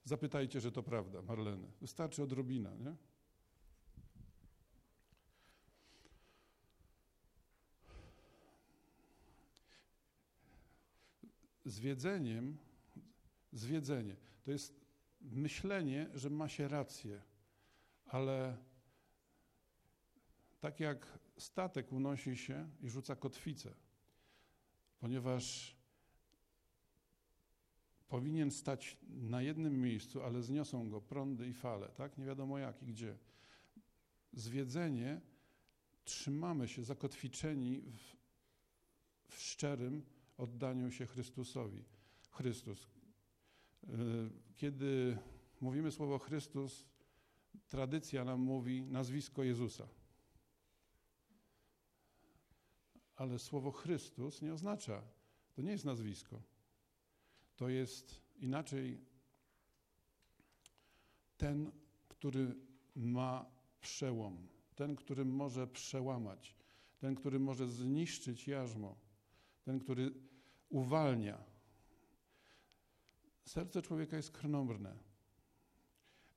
zapytajcie, 0.04 0.61
że 0.61 0.73
to 0.73 0.82
prawda, 0.82 1.23
Marleny. 1.23 1.68
Wystarczy 1.80 2.23
odrobina, 2.23 2.75
nie? 2.75 2.96
Zwiedzeniem, 11.66 12.58
zwiedzenie 13.52 14.16
to 14.44 14.50
jest 14.50 14.80
myślenie, 15.20 16.11
że 16.14 16.30
ma 16.30 16.49
się 16.49 16.68
rację, 16.68 17.23
ale 18.04 18.56
tak 20.61 20.80
jak 20.80 21.18
statek 21.38 21.92
unosi 21.92 22.37
się 22.37 22.70
i 22.80 22.88
rzuca 22.88 23.16
kotwicę, 23.16 23.75
ponieważ 24.99 25.76
powinien 28.08 28.50
stać 28.50 28.96
na 29.08 29.42
jednym 29.42 29.80
miejscu, 29.80 30.23
ale 30.23 30.42
zniosą 30.42 30.90
go 30.90 31.00
prądy 31.00 31.49
i 31.49 31.52
fale, 31.52 31.88
tak? 31.88 32.18
Nie 32.18 32.25
wiadomo 32.25 32.58
jak 32.58 32.82
i 32.82 32.87
gdzie. 32.87 33.18
Zwiedzenie 34.32 35.20
trzymamy 36.04 36.68
się 36.68 36.85
zakotwiczeni 36.85 37.80
w, 37.80 38.16
w 39.35 39.40
szczerym 39.40 40.02
oddaniu 40.37 40.90
się 40.90 41.07
Chrystusowi. 41.07 41.85
Chrystus. 42.31 42.88
Y, 43.85 43.88
Kiedy 44.57 45.19
mówimy 45.61 45.93
słowo 45.93 46.19
Chrystus, 46.19 46.87
tradycja 47.69 48.25
nam 48.25 48.40
mówi 48.40 48.83
nazwisko 48.83 49.43
Jezusa. 49.43 49.88
Ale 53.16 53.38
słowo 53.38 53.71
Chrystus 53.73 54.43
nie 54.43 54.52
oznacza, 54.52 55.02
to 55.55 55.62
nie 55.62 55.71
jest 55.71 55.85
nazwisko. 55.85 56.43
To 57.57 57.69
jest 57.69 58.21
inaczej 58.37 59.00
ten, 61.37 61.73
który 62.09 62.55
ma 62.97 63.50
przełom, 63.81 64.49
ten, 64.75 64.97
który 64.97 65.25
może 65.25 65.66
przełamać, 65.66 66.57
ten, 66.99 67.14
który 67.14 67.38
może 67.38 67.69
zniszczyć 67.69 68.49
jarzmo, 68.49 68.97
ten, 69.62 69.78
który 69.78 70.25
uwalnia. 70.68 71.44
Serce 73.44 73.82
człowieka 73.82 74.16
jest 74.16 74.30
krnąbrne. 74.30 74.96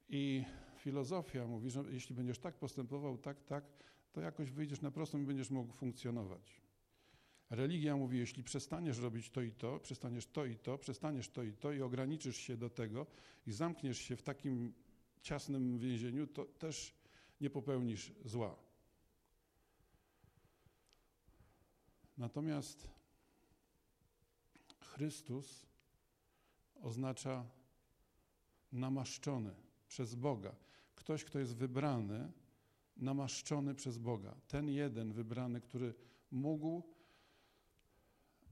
I 0.10 0.44
filozofia 0.78 1.48
mówi, 1.48 1.70
że 1.70 1.84
jeśli 1.90 2.16
będziesz 2.16 2.40
tak 2.40 2.56
postępował, 2.56 3.18
tak, 3.18 3.44
tak, 3.44 3.64
to 4.12 4.22
jakoś 4.22 4.52
wyjdziesz 4.52 4.82
na 4.82 4.92
prostą 4.92 5.22
i 5.22 5.26
będziesz 5.26 5.50
mógł 5.50 5.74
funkcjonować. 5.74 6.62
Religia 7.50 7.98
mówi, 7.98 8.18
jeśli 8.18 8.44
przestaniesz 8.44 9.00
robić 9.00 9.30
to 9.30 9.42
i 9.42 9.52
to, 9.52 9.80
przestaniesz 9.80 10.28
to 10.28 10.46
i 10.46 10.56
to, 10.56 10.78
przestaniesz 10.78 11.30
to 11.30 11.44
i 11.44 11.54
to 11.54 11.72
i 11.72 11.82
ograniczysz 11.82 12.38
się 12.38 12.58
do 12.58 12.70
tego 12.70 13.06
i 13.48 13.52
zamkniesz 13.52 13.98
się 13.98 14.16
w 14.16 14.24
takim 14.24 14.74
ciasnym 15.22 15.80
więzieniu, 15.80 16.28
to 16.28 16.46
też 16.46 16.96
nie 17.42 17.50
popełnisz 17.50 18.12
zła. 18.26 18.56
Natomiast 22.18 22.99
Chrystus 25.00 25.66
oznacza 26.82 27.46
namaszczony 28.72 29.56
przez 29.88 30.16
Boga. 30.16 30.56
Ktoś, 30.96 31.24
kto 31.24 31.40
jest 31.40 31.56
wybrany, 31.56 32.32
namaszczony 32.98 33.76
przez 33.76 33.98
Boga. 33.98 34.36
Ten 34.48 34.70
jeden 34.70 35.14
wybrany, 35.14 35.62
który 35.62 35.94
mógł 36.32 36.84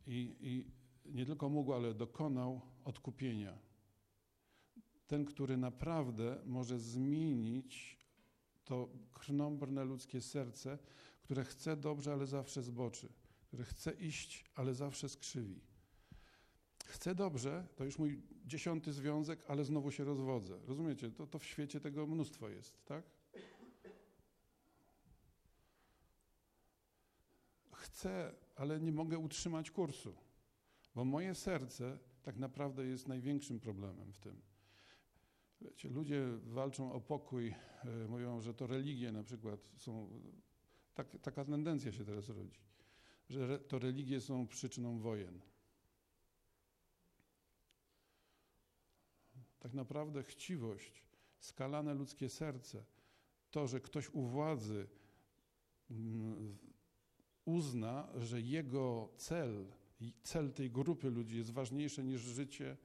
i, 0.05 0.35
i 0.39 0.71
nie 1.13 1.25
tylko 1.25 1.49
mógł, 1.49 1.73
ale 1.73 1.93
dokonał 1.93 2.61
odkupienia. 2.85 3.57
Ten, 5.07 5.25
który 5.25 5.57
naprawdę 5.57 6.41
może 6.45 6.79
zmienić 6.79 7.97
to 8.65 8.89
krnąbrne 9.13 9.85
ludzkie 9.85 10.21
serce, 10.21 10.77
które 11.21 11.43
chce 11.43 11.77
dobrze, 11.77 12.13
ale 12.13 12.27
zawsze 12.27 12.63
zboczy, 12.63 13.09
które 13.41 13.63
chce 13.63 13.91
iść, 13.91 14.45
ale 14.55 14.73
zawsze 14.73 15.09
skrzywi. 15.09 15.76
Chcę 16.87 17.15
dobrze, 17.15 17.67
to 17.75 17.85
już 17.85 17.99
mój 17.99 18.21
dziesiąty 18.45 18.93
związek, 18.93 19.39
ale 19.47 19.65
znowu 19.65 19.91
się 19.91 20.03
rozwodzę. 20.03 20.59
Rozumiecie? 20.67 21.11
To, 21.11 21.27
to 21.27 21.39
w 21.39 21.45
świecie 21.45 21.79
tego 21.79 22.07
mnóstwo 22.07 22.49
jest, 22.49 22.85
tak? 22.85 23.03
Chcę, 27.71 28.35
ale 28.55 28.79
nie 28.79 28.91
mogę 28.91 29.17
utrzymać 29.17 29.71
kursu, 29.71 30.15
bo 30.95 31.05
moje 31.05 31.35
serce 31.35 31.97
tak 32.23 32.37
naprawdę 32.37 32.85
jest 32.85 33.07
największym 33.07 33.59
problemem 33.59 34.13
w 34.13 34.17
tym. 34.17 34.41
Wiecie, 35.61 35.89
ludzie 35.89 36.27
walczą 36.43 36.93
o 36.93 37.01
pokój, 37.01 37.47
e, 37.47 38.07
mówią, 38.07 38.41
że 38.41 38.53
to 38.53 38.67
religie 38.67 39.11
na 39.11 39.23
przykład 39.23 39.59
są. 39.75 40.09
Tak, 40.93 41.07
taka 41.21 41.45
tendencja 41.45 41.91
się 41.91 42.05
teraz 42.05 42.29
rodzi, 42.29 42.59
że 43.29 43.59
to 43.59 43.79
religie 43.79 44.21
są 44.21 44.47
przyczyną 44.47 44.99
wojen. 44.99 45.41
Tak 49.67 49.73
naprawdę 49.73 50.23
chciwość, 50.23 51.03
skalane 51.39 51.93
ludzkie 51.93 52.29
serce, 52.29 52.83
to, 53.51 53.67
że 53.67 53.81
ktoś 53.81 54.09
u 54.09 54.21
władzy 54.21 54.87
mm, 55.91 56.57
uzna, 57.45 58.07
że 58.15 58.41
jego 58.41 59.09
cel, 59.17 59.65
cel 60.23 60.53
tej 60.53 60.71
grupy 60.71 61.09
ludzi 61.09 61.37
jest 61.37 61.51
ważniejszy 61.51 62.03
niż 62.03 62.21
życie 62.21 62.77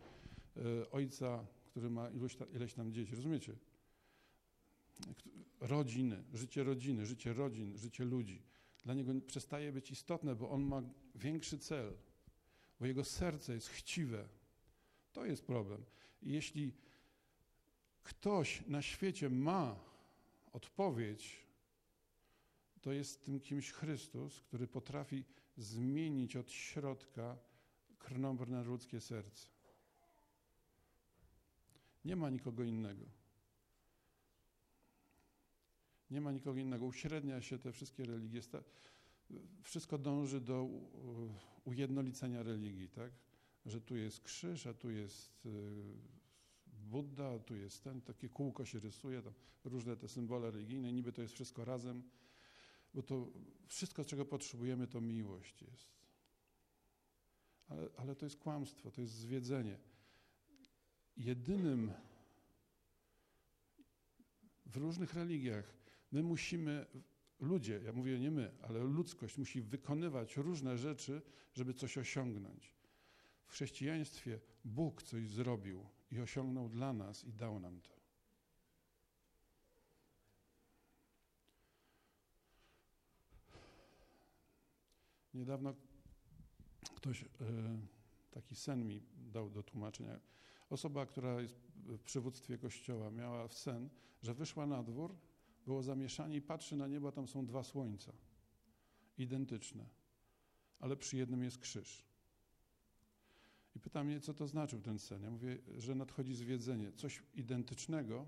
e, 0.56 0.90
ojca, 0.90 1.46
który 1.64 1.90
ma 1.90 2.10
ileś 2.54 2.74
tam 2.74 2.92
dzieci. 2.92 3.16
Rozumiecie? 3.16 3.56
Rodziny, 5.60 6.24
życie 6.34 6.64
rodziny, 6.64 7.06
życie 7.06 7.32
rodzin, 7.32 7.78
życie 7.78 8.04
ludzi. 8.04 8.42
Dla 8.84 8.94
niego 8.94 9.12
przestaje 9.26 9.72
być 9.72 9.90
istotne, 9.90 10.34
bo 10.34 10.50
on 10.50 10.62
ma 10.62 10.82
większy 11.14 11.58
cel, 11.58 11.92
bo 12.80 12.86
jego 12.86 13.04
serce 13.04 13.54
jest 13.54 13.68
chciwe. 13.68 14.28
To 15.12 15.26
jest 15.26 15.44
problem. 15.44 15.84
Jeśli 16.22 16.72
ktoś 18.02 18.66
na 18.66 18.82
świecie 18.82 19.30
ma 19.30 19.76
odpowiedź, 20.52 21.46
to 22.80 22.92
jest 22.92 23.24
tym 23.24 23.40
kimś 23.40 23.72
Chrystus, 23.72 24.40
który 24.40 24.66
potrafi 24.66 25.24
zmienić 25.56 26.36
od 26.36 26.50
środka 26.50 27.38
krnąbrne 27.98 28.64
ludzkie 28.64 29.00
serce. 29.00 29.46
Nie 32.04 32.16
ma 32.16 32.30
nikogo 32.30 32.64
innego. 32.64 33.04
Nie 36.10 36.20
ma 36.20 36.32
nikogo 36.32 36.60
innego. 36.60 36.84
Uśrednia 36.86 37.40
się 37.40 37.58
te 37.58 37.72
wszystkie 37.72 38.04
religie. 38.04 38.40
Wszystko 39.62 39.98
dąży 39.98 40.40
do 40.40 40.68
ujednolicenia 41.64 42.42
religii, 42.42 42.88
tak? 42.88 43.12
Że 43.66 43.80
tu 43.80 43.96
jest 43.96 44.20
krzyż, 44.20 44.66
a 44.66 44.74
tu 44.74 44.90
jest 44.90 45.46
y, 45.46 45.50
Buddha, 46.66 47.34
a 47.34 47.38
tu 47.38 47.56
jest 47.56 47.84
ten, 47.84 48.00
takie 48.00 48.28
kółko 48.28 48.64
się 48.64 48.80
rysuje, 48.80 49.22
tam 49.22 49.32
różne 49.64 49.96
te 49.96 50.08
symbole 50.08 50.50
religijne, 50.50 50.92
niby 50.92 51.12
to 51.12 51.22
jest 51.22 51.34
wszystko 51.34 51.64
razem, 51.64 52.02
bo 52.94 53.02
to 53.02 53.28
wszystko, 53.66 54.04
czego 54.04 54.24
potrzebujemy, 54.24 54.86
to 54.86 55.00
miłość 55.00 55.62
jest. 55.62 56.02
Ale, 57.68 57.88
ale 57.96 58.16
to 58.16 58.26
jest 58.26 58.36
kłamstwo, 58.36 58.90
to 58.90 59.00
jest 59.00 59.14
zwiedzenie. 59.14 59.78
Jedynym 61.16 61.92
w 64.66 64.76
różnych 64.76 65.14
religiach 65.14 65.74
my 66.12 66.22
musimy, 66.22 66.86
ludzie, 67.40 67.80
ja 67.84 67.92
mówię 67.92 68.20
nie 68.20 68.30
my, 68.30 68.54
ale 68.62 68.84
ludzkość 68.84 69.38
musi 69.38 69.62
wykonywać 69.62 70.36
różne 70.36 70.78
rzeczy, 70.78 71.22
żeby 71.54 71.74
coś 71.74 71.98
osiągnąć. 71.98 72.74
W 73.44 73.50
chrześcijaństwie 73.50 74.40
Bóg 74.64 75.02
coś 75.02 75.28
zrobił 75.28 75.86
i 76.10 76.20
osiągnął 76.20 76.68
dla 76.68 76.92
nas 76.92 77.24
i 77.24 77.32
dał 77.32 77.60
nam 77.60 77.80
to. 77.80 78.02
Niedawno 85.34 85.74
ktoś 86.96 87.22
e, 87.22 87.26
taki 88.30 88.56
sen 88.56 88.86
mi 88.86 89.02
dał 89.16 89.50
do 89.50 89.62
tłumaczenia. 89.62 90.20
Osoba, 90.70 91.06
która 91.06 91.40
jest 91.40 91.54
w 91.76 91.98
przywództwie 91.98 92.58
kościoła, 92.58 93.10
miała 93.10 93.48
sen, 93.48 93.88
że 94.22 94.34
wyszła 94.34 94.66
na 94.66 94.82
dwór, 94.82 95.16
było 95.66 95.82
zamieszanie 95.82 96.36
i 96.36 96.42
patrzy 96.42 96.76
na 96.76 96.86
niebo, 96.86 97.12
tam 97.12 97.28
są 97.28 97.46
dwa 97.46 97.62
słońca. 97.62 98.12
Identyczne. 99.18 99.86
Ale 100.80 100.96
przy 100.96 101.16
jednym 101.16 101.44
jest 101.44 101.58
krzyż. 101.58 102.11
I 103.76 103.80
pyta 103.80 104.04
mnie, 104.04 104.20
co 104.20 104.34
to 104.34 104.46
znaczył 104.46 104.80
ten 104.80 104.98
sen. 104.98 105.22
Ja 105.22 105.30
mówię, 105.30 105.58
że 105.76 105.94
nadchodzi 105.94 106.34
zwiedzenie. 106.34 106.92
Coś 106.92 107.22
identycznego 107.34 108.26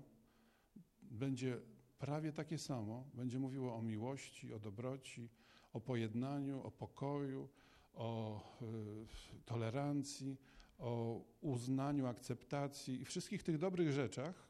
będzie 1.01 1.61
prawie 1.99 2.31
takie 2.31 2.57
samo. 2.57 3.03
Będzie 3.13 3.39
mówiło 3.39 3.75
o 3.75 3.81
miłości, 3.81 4.53
o 4.53 4.59
dobroci, 4.59 5.29
o 5.73 5.81
pojednaniu, 5.81 6.61
o 6.63 6.71
pokoju, 6.71 7.49
o 7.93 8.39
y, 8.61 9.45
tolerancji, 9.45 10.37
o 10.77 11.21
uznaniu, 11.41 12.07
akceptacji 12.07 13.01
i 13.01 13.05
wszystkich 13.05 13.43
tych 13.43 13.57
dobrych 13.57 13.91
rzeczach, 13.91 14.49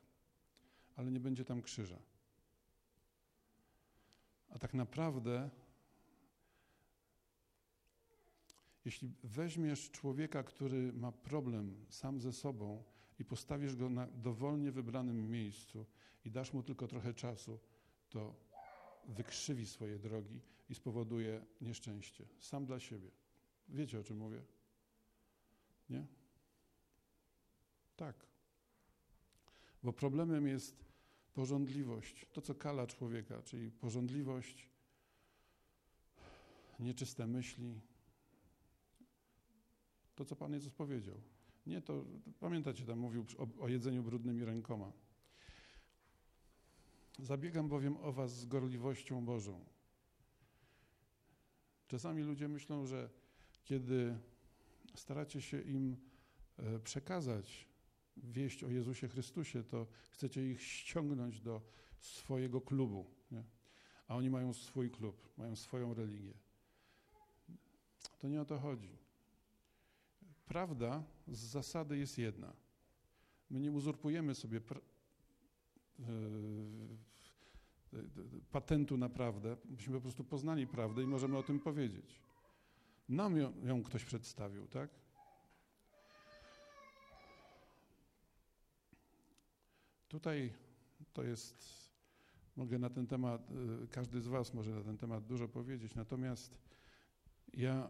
ale 0.95 1.11
nie 1.11 1.19
będzie 1.19 1.45
tam 1.45 1.61
krzyża. 1.61 1.99
A 4.49 4.59
tak 4.59 4.73
naprawdę, 4.73 5.49
Jeśli 8.85 9.13
weźmiesz 9.23 9.91
człowieka, 9.91 10.43
który 10.43 10.93
ma 10.93 11.11
problem 11.11 11.85
sam 11.89 12.21
ze 12.21 12.33
sobą 12.33 12.83
i 13.19 13.25
postawisz 13.25 13.75
go 13.75 13.89
na 13.89 14.07
dowolnie 14.07 14.71
wybranym 14.71 15.31
miejscu 15.31 15.85
i 16.25 16.31
dasz 16.31 16.53
mu 16.53 16.63
tylko 16.63 16.87
trochę 16.87 17.13
czasu, 17.13 17.59
to 18.09 18.35
wykrzywi 19.05 19.65
swoje 19.65 19.99
drogi 19.99 20.41
i 20.69 20.75
spowoduje 20.75 21.45
nieszczęście. 21.61 22.25
Sam 22.39 22.65
dla 22.65 22.79
siebie. 22.79 23.11
Wiecie 23.69 23.99
o 23.99 24.03
czym 24.03 24.17
mówię? 24.17 24.41
Nie? 25.89 26.05
Tak. 27.95 28.15
Bo 29.83 29.93
problemem 29.93 30.47
jest 30.47 30.85
porządliwość, 31.33 32.25
to 32.33 32.41
co 32.41 32.55
kala 32.55 32.87
człowieka, 32.87 33.41
czyli 33.41 33.71
porządliwość, 33.71 34.69
nieczyste 36.79 37.27
myśli. 37.27 37.81
To, 40.15 40.25
co 40.25 40.35
Pan 40.35 40.53
Jezus 40.53 40.73
powiedział. 40.73 41.21
Nie 41.67 41.81
to, 41.81 42.05
pamiętacie, 42.39 42.85
tam 42.85 42.99
mówił 42.99 43.25
o, 43.37 43.63
o 43.63 43.67
jedzeniu 43.67 44.03
brudnymi 44.03 44.45
rękoma. 44.45 44.91
Zabiegam 47.19 47.69
bowiem 47.69 47.97
o 47.97 48.11
was 48.11 48.39
z 48.39 48.45
gorliwością 48.45 49.25
Bożą. 49.25 49.65
Czasami 51.87 52.23
ludzie 52.23 52.47
myślą, 52.47 52.85
że 52.85 53.09
kiedy 53.63 54.17
staracie 54.95 55.41
się 55.41 55.61
im 55.61 55.97
e, 56.57 56.79
przekazać 56.79 57.67
wieść 58.17 58.63
o 58.63 58.69
Jezusie 58.69 59.07
Chrystusie, 59.07 59.63
to 59.63 59.87
chcecie 60.11 60.51
ich 60.51 60.61
ściągnąć 60.61 61.41
do 61.41 61.61
swojego 61.99 62.61
klubu. 62.61 63.05
Nie? 63.31 63.43
A 64.07 64.15
oni 64.15 64.29
mają 64.29 64.53
swój 64.53 64.91
klub, 64.91 65.29
mają 65.37 65.55
swoją 65.55 65.93
religię. 65.93 66.33
To 68.19 68.27
nie 68.27 68.41
o 68.41 68.45
to 68.45 68.59
chodzi. 68.59 69.04
Prawda 70.45 71.03
z 71.27 71.39
zasady 71.39 71.97
jest 71.97 72.17
jedna. 72.17 72.53
My 73.49 73.59
nie 73.59 73.71
uzurpujemy 73.71 74.35
sobie 74.35 74.59
e, 74.59 76.03
patentu 78.51 78.97
na 78.97 79.09
prawdę. 79.09 79.57
Myśmy 79.65 79.93
po 79.93 80.01
prostu 80.01 80.23
poznali 80.23 80.67
prawdę 80.67 81.03
i 81.03 81.07
możemy 81.07 81.37
o 81.37 81.43
tym 81.43 81.59
powiedzieć. 81.59 82.21
Nam 83.09 83.37
ją, 83.37 83.53
ją 83.63 83.83
ktoś 83.83 84.05
przedstawił, 84.05 84.67
tak? 84.67 84.89
Tutaj 90.07 90.53
to 91.13 91.23
jest, 91.23 91.89
mogę 92.55 92.79
na 92.79 92.89
ten 92.89 93.07
temat, 93.07 93.51
y, 93.83 93.87
każdy 93.87 94.21
z 94.21 94.27
Was 94.27 94.53
może 94.53 94.71
na 94.71 94.83
ten 94.83 94.97
temat 94.97 95.25
dużo 95.25 95.47
powiedzieć, 95.47 95.95
natomiast 95.95 96.57
ja 97.53 97.89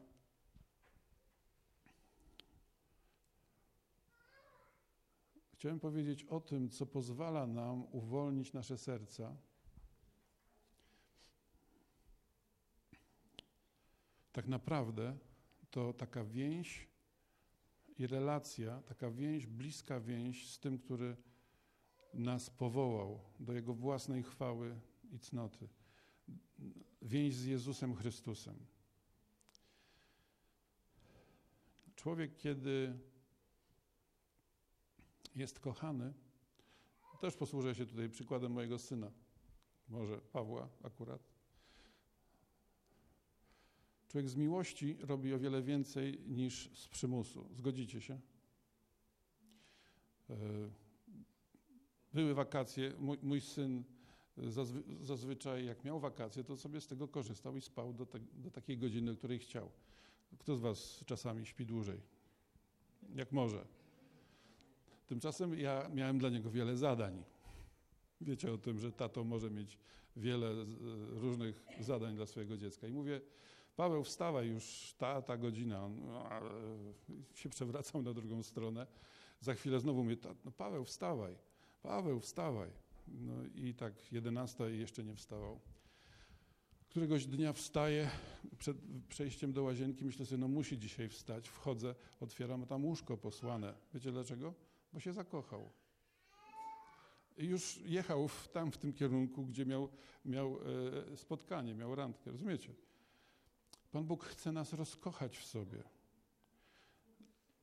chciałem 5.56 5.80
powiedzieć 5.80 6.24
o 6.24 6.40
tym, 6.40 6.70
co 6.70 6.86
pozwala 6.86 7.48
nam 7.48 7.84
uwolnić 7.92 8.54
nasze 8.54 8.78
serca. 8.78 9.38
Tak 14.32 14.48
naprawdę 14.48 15.18
to 15.72 15.94
taka 15.94 16.24
więź 16.24 16.88
i 17.98 18.08
relacja, 18.08 18.82
taka 18.82 19.12
więź, 19.12 19.48
bliska 19.48 20.00
więź 20.00 20.50
z 20.50 20.60
tym, 20.60 20.78
który 20.78 21.18
nas 22.14 22.50
powołał 22.50 23.20
do 23.40 23.54
Jego 23.54 23.74
własnej 23.74 24.24
chwały 24.24 24.80
i 25.12 25.20
cnoty. 25.20 25.68
Więź 27.02 27.36
z 27.36 27.46
Jezusem 27.46 27.96
Chrystusem. 27.96 28.56
Człowiek, 31.96 32.38
kiedy 32.38 33.00
jest 35.36 35.60
kochany, 35.60 36.14
też 37.26 37.36
posłużę 37.36 37.76
się 37.76 37.86
tutaj 37.86 38.10
przykładem 38.10 38.52
mojego 38.52 38.80
syna, 38.80 39.12
może 39.90 40.18
Pawła 40.18 40.70
akurat. 40.84 41.22
Człowiek 44.08 44.30
z 44.30 44.36
miłości 44.36 44.98
robi 45.00 45.34
o 45.34 45.40
wiele 45.40 45.62
więcej 45.62 46.20
niż 46.28 46.70
z 46.74 46.88
przymusu. 46.88 47.50
Zgodzicie 47.54 48.02
się? 48.02 48.20
Yy, 50.30 50.36
były 52.14 52.34
wakacje, 52.34 52.94
mój, 53.00 53.18
mój 53.22 53.42
syn 53.42 53.84
zazwy, 54.38 54.84
zazwyczaj 55.02 55.66
jak 55.66 55.84
miał 55.84 56.00
wakacje, 56.00 56.44
to 56.44 56.58
sobie 56.58 56.82
z 56.82 56.88
tego 56.88 57.08
korzystał 57.08 57.58
i 57.58 57.62
spał 57.62 57.94
do, 57.94 58.06
te, 58.06 58.20
do 58.20 58.52
takiej 58.52 58.78
godziny, 58.78 59.16
której 59.16 59.40
chciał. 59.40 59.72
Kto 60.38 60.56
z 60.56 60.62
was 60.62 61.04
czasami 61.06 61.46
śpi 61.46 61.66
dłużej? 61.66 62.02
Jak 63.16 63.32
może. 63.32 63.66
Tymczasem 65.08 65.60
ja 65.60 65.90
miałem 65.94 66.20
dla 66.20 66.30
niego 66.30 66.52
wiele 66.52 66.78
zadań. 66.78 67.24
Wiecie 68.22 68.54
o 68.54 68.58
tym, 68.58 68.80
że 68.80 68.92
tato 68.92 69.24
może 69.24 69.52
mieć 69.52 69.80
wiele 70.16 70.66
różnych 71.10 71.66
zadań 71.80 72.16
dla 72.16 72.26
swojego 72.26 72.58
dziecka. 72.58 72.88
I 72.88 72.92
mówię, 72.92 73.22
Paweł, 73.76 74.04
wstawaj 74.04 74.48
już, 74.48 74.96
ta, 74.98 75.22
ta 75.22 75.38
godzina. 75.38 75.90
No, 75.90 76.30
się 77.34 77.50
przewracał 77.50 78.02
na 78.02 78.14
drugą 78.14 78.44
stronę. 78.44 78.88
Za 79.40 79.54
chwilę 79.54 79.80
znowu 79.80 80.04
mówię, 80.04 80.18
no 80.46 80.52
Paweł, 80.52 80.86
wstawaj. 80.86 81.36
Paweł, 81.84 82.20
wstawaj. 82.20 82.70
No 83.08 83.34
i 83.56 83.74
tak 83.74 84.12
11 84.12 84.76
i 84.76 84.80
jeszcze 84.80 85.04
nie 85.04 85.16
wstawał. 85.16 85.60
Któregoś 86.90 87.26
dnia 87.26 87.54
wstaję, 87.54 88.10
przed 88.58 88.78
przejściem 89.10 89.54
do 89.54 89.64
łazienki 89.64 90.06
myślę 90.06 90.26
sobie, 90.26 90.38
no 90.38 90.48
musi 90.48 90.78
dzisiaj 90.78 91.10
wstać. 91.10 91.50
Wchodzę, 91.50 91.96
otwieram, 92.20 92.66
tam 92.66 92.86
łóżko 92.86 93.18
posłane. 93.18 93.74
Wiecie 93.94 94.12
dlaczego? 94.12 94.54
Bo 94.96 95.00
się 95.00 95.14
zakochał. 95.14 95.70
I 97.38 97.46
już 97.46 97.78
jechał 97.78 98.28
w, 98.28 98.48
tam 98.48 98.72
w 98.72 98.78
tym 98.78 98.94
kierunku, 98.94 99.46
gdzie 99.46 99.66
miał, 99.66 99.90
miał 100.26 100.58
e, 101.12 101.18
spotkanie, 101.18 101.74
miał 101.74 101.96
randkę. 101.96 102.32
Rozumiecie? 102.32 102.74
Pan 103.92 104.06
Bóg 104.06 104.26
chce 104.26 104.52
nas 104.52 104.74
rozkochać 104.74 105.38
w 105.38 105.46
sobie. 105.46 105.84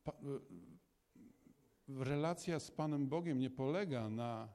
Pa, 0.04 0.12
e, 0.12 0.14
relacja 1.88 2.60
z 2.60 2.70
Panem 2.70 3.08
Bogiem 3.08 3.38
nie 3.38 3.50
polega 3.50 4.08
na 4.08 4.48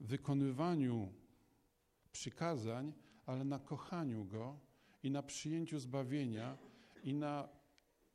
wykonywaniu 0.00 1.12
przykazań, 2.12 2.92
ale 3.26 3.44
na 3.44 3.58
kochaniu 3.58 4.24
Go 4.24 4.58
i 5.02 5.10
na 5.10 5.22
przyjęciu 5.22 5.78
zbawienia 5.78 6.58
i 7.04 7.14
na 7.14 7.48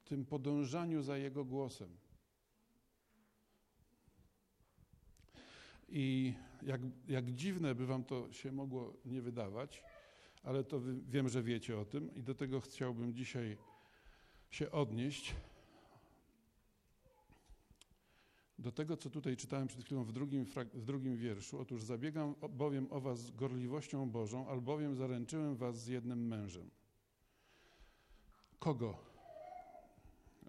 tym 0.06 0.26
podążaniu 0.26 1.02
za 1.02 1.18
Jego 1.18 1.46
głosem. 1.46 2.07
I 5.90 6.34
jak, 6.62 6.82
jak 7.08 7.32
dziwne 7.32 7.76
by 7.76 7.86
Wam 7.86 8.04
to 8.04 8.32
się 8.32 8.52
mogło 8.52 8.94
nie 9.06 9.22
wydawać, 9.22 9.84
ale 10.44 10.64
to 10.64 10.82
wiem, 11.10 11.30
że 11.30 11.44
wiecie 11.44 11.80
o 11.80 11.86
tym 11.86 12.16
i 12.16 12.24
do 12.24 12.36
tego 12.36 12.62
chciałbym 12.62 13.14
dzisiaj 13.14 13.58
się 14.50 14.72
odnieść. 14.72 15.36
Do 18.60 18.72
tego, 18.72 18.98
co 18.98 19.10
tutaj 19.10 19.38
czytałem 19.38 19.68
przed 19.68 19.84
chwilą 19.84 20.04
w 20.04 20.12
drugim, 20.12 20.46
w 20.74 20.86
drugim 20.86 21.18
wierszu. 21.18 21.60
Otóż 21.60 21.84
zabiegam 21.84 22.36
bowiem 22.50 22.88
o 22.90 23.02
was 23.02 23.32
gorliwością 23.32 24.10
Bożą, 24.10 24.48
albowiem 24.48 24.96
zaręczyłem 24.96 25.56
was 25.56 25.84
z 25.84 25.88
jednym 25.88 26.28
mężem. 26.28 26.70
Kogo 28.60 28.98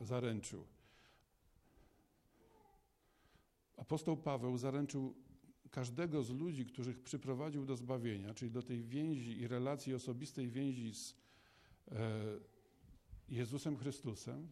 zaręczył? 0.00 0.64
Apostoł 3.76 4.16
Paweł 4.16 4.58
zaręczył 4.58 5.14
każdego 5.70 6.22
z 6.22 6.30
ludzi, 6.30 6.66
których 6.66 7.00
przyprowadził 7.00 7.66
do 7.66 7.76
zbawienia, 7.76 8.34
czyli 8.34 8.50
do 8.50 8.62
tej 8.62 8.82
więzi 8.82 9.40
i 9.40 9.48
relacji 9.48 9.94
osobistej 9.94 10.48
więzi 10.48 10.94
z 10.94 11.14
e, 11.90 11.94
Jezusem 13.28 13.76
Chrystusem, 13.76 14.50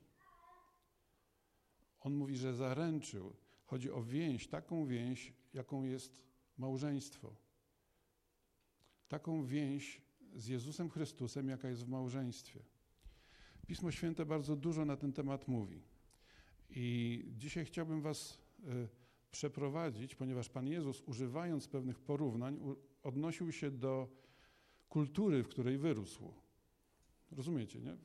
on 2.00 2.14
mówi, 2.14 2.37
że 2.37 2.55
zaręczył. 2.55 3.37
Chodzi 3.64 3.90
o 3.90 4.02
więź, 4.02 4.48
taką 4.48 4.87
więź, 4.87 5.33
jaką 5.55 5.85
jest 5.85 6.16
małżeństwo. 6.59 7.37
Taką 9.09 9.44
więź 9.44 10.02
z 10.35 10.46
Jezusem 10.46 10.90
Chrystusem, 10.90 11.48
jaka 11.48 11.68
jest 11.68 11.85
w 11.85 11.88
małżeństwie. 11.88 12.61
Pismo 13.66 13.90
Święte 13.90 14.26
bardzo 14.26 14.57
dużo 14.57 14.85
na 14.85 14.96
ten 14.96 15.12
temat 15.12 15.48
mówi. 15.48 15.83
I 16.70 17.24
dzisiaj 17.37 17.64
chciałbym 17.64 18.02
Was 18.02 18.38
y, 18.59 18.88
przeprowadzić, 19.37 20.14
ponieważ 20.14 20.49
Pan 20.49 20.68
Jezus, 20.68 21.03
używając 21.07 21.68
pewnych 21.68 21.99
porównań, 21.99 22.61
odnosił 23.03 23.53
się 23.53 23.70
do 23.70 24.09
kultury, 24.88 25.42
w 25.42 25.49
której 25.49 25.79
wyrósł. 25.79 26.33
Rozumiecie, 27.33 27.81
nie? 27.81 27.96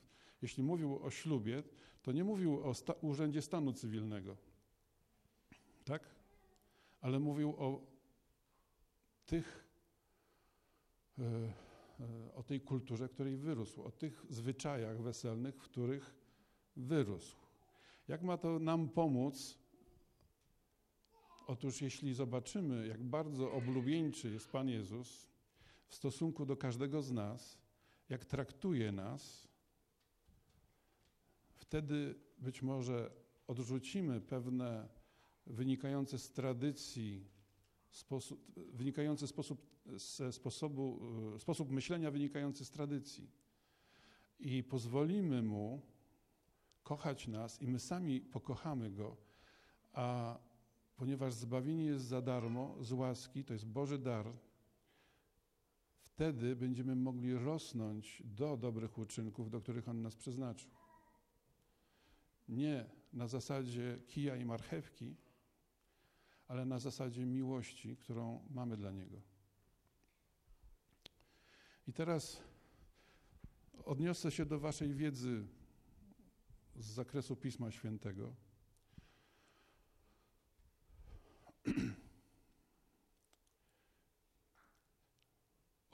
Jeśli 0.42 0.64
mówił 0.64 1.00
o 1.04 1.12
ślubie, 1.12 1.64
to 2.02 2.12
nie 2.12 2.24
mówił 2.24 2.64
o 2.64 2.74
sta 2.74 2.94
urzędzie 2.94 3.42
stanu 3.42 3.74
cywilnego, 3.74 4.38
tak? 5.86 6.16
Ale 7.02 7.20
mówił 7.20 7.50
o 7.58 7.82
tych, 9.26 9.66
e, 11.20 11.24
e, 11.24 12.34
o 12.34 12.44
tej 12.44 12.62
kulturze, 12.62 13.08
w 13.08 13.12
której 13.12 13.38
wyrósł, 13.38 13.84
o 13.84 13.92
tych 13.92 14.26
zwyczajach 14.30 15.02
weselnych, 15.02 15.56
w 15.56 15.62
których 15.62 16.16
wyrósł. 16.76 17.38
Jak 18.08 18.22
ma 18.22 18.38
to 18.38 18.60
nam 18.60 18.90
pomóc? 18.90 19.61
Otóż 21.52 21.82
jeśli 21.82 22.14
zobaczymy, 22.14 22.88
jak 22.88 23.04
bardzo 23.04 23.52
oblubieńczy 23.52 24.32
jest 24.32 24.52
Pan 24.52 24.70
Jezus 24.70 25.28
w 25.88 25.96
stosunku 25.96 26.46
do 26.46 26.58
każdego 26.58 27.02
z 27.02 27.12
nas, 27.12 27.58
jak 28.10 28.26
traktuje 28.26 28.92
nas, 28.92 29.48
wtedy 31.56 32.16
być 32.38 32.62
może 32.62 33.12
odrzucimy 33.48 34.22
pewne 34.22 34.90
wynikające 35.46 36.20
z 36.20 36.32
tradycji, 36.32 37.28
sposób, 37.90 38.52
sposób, 39.26 39.62
ze 39.96 40.32
sposobu, 40.32 41.00
e, 41.36 41.40
sposób 41.40 41.72
myślenia 41.72 42.12
wynikający 42.12 42.66
z 42.66 42.72
tradycji. 42.72 43.32
I 44.40 44.64
pozwolimy 44.64 45.44
Mu 45.44 45.82
kochać 46.84 47.28
nas 47.28 47.62
i 47.62 47.68
my 47.68 47.80
sami 47.80 48.22
pokochamy 48.22 48.92
Go, 48.92 49.18
a 49.94 50.38
ponieważ 51.02 51.34
zbawienie 51.34 51.86
jest 51.86 52.06
za 52.06 52.22
darmo, 52.22 52.76
z 52.84 52.92
łaski, 52.92 53.44
to 53.44 53.54
jest 53.54 53.66
Boży 53.66 54.00
dar, 54.00 54.26
wtedy 56.02 56.56
będziemy 56.56 56.96
mogli 56.96 57.34
rosnąć 57.34 58.24
do 58.26 58.58
dobrych 58.58 58.98
uczynków, 58.98 59.50
do 59.50 59.62
których 59.62 59.90
On 59.90 60.02
nas 60.02 60.16
przeznaczył. 60.16 60.72
Nie 62.50 62.90
na 63.14 63.28
zasadzie 63.28 64.00
kija 64.08 64.36
i 64.36 64.46
marchewki, 64.46 65.16
ale 66.48 66.66
na 66.66 66.80
zasadzie 66.80 67.26
miłości, 67.26 67.98
którą 67.98 68.48
mamy 68.50 68.78
dla 68.78 68.92
Niego. 68.92 69.22
I 71.88 71.94
teraz 71.94 72.44
odniosę 73.86 74.32
się 74.32 74.46
do 74.46 74.60
Waszej 74.60 74.94
wiedzy 74.94 75.48
z 76.76 76.86
zakresu 76.86 77.36
Pisma 77.36 77.72
Świętego. 77.72 78.51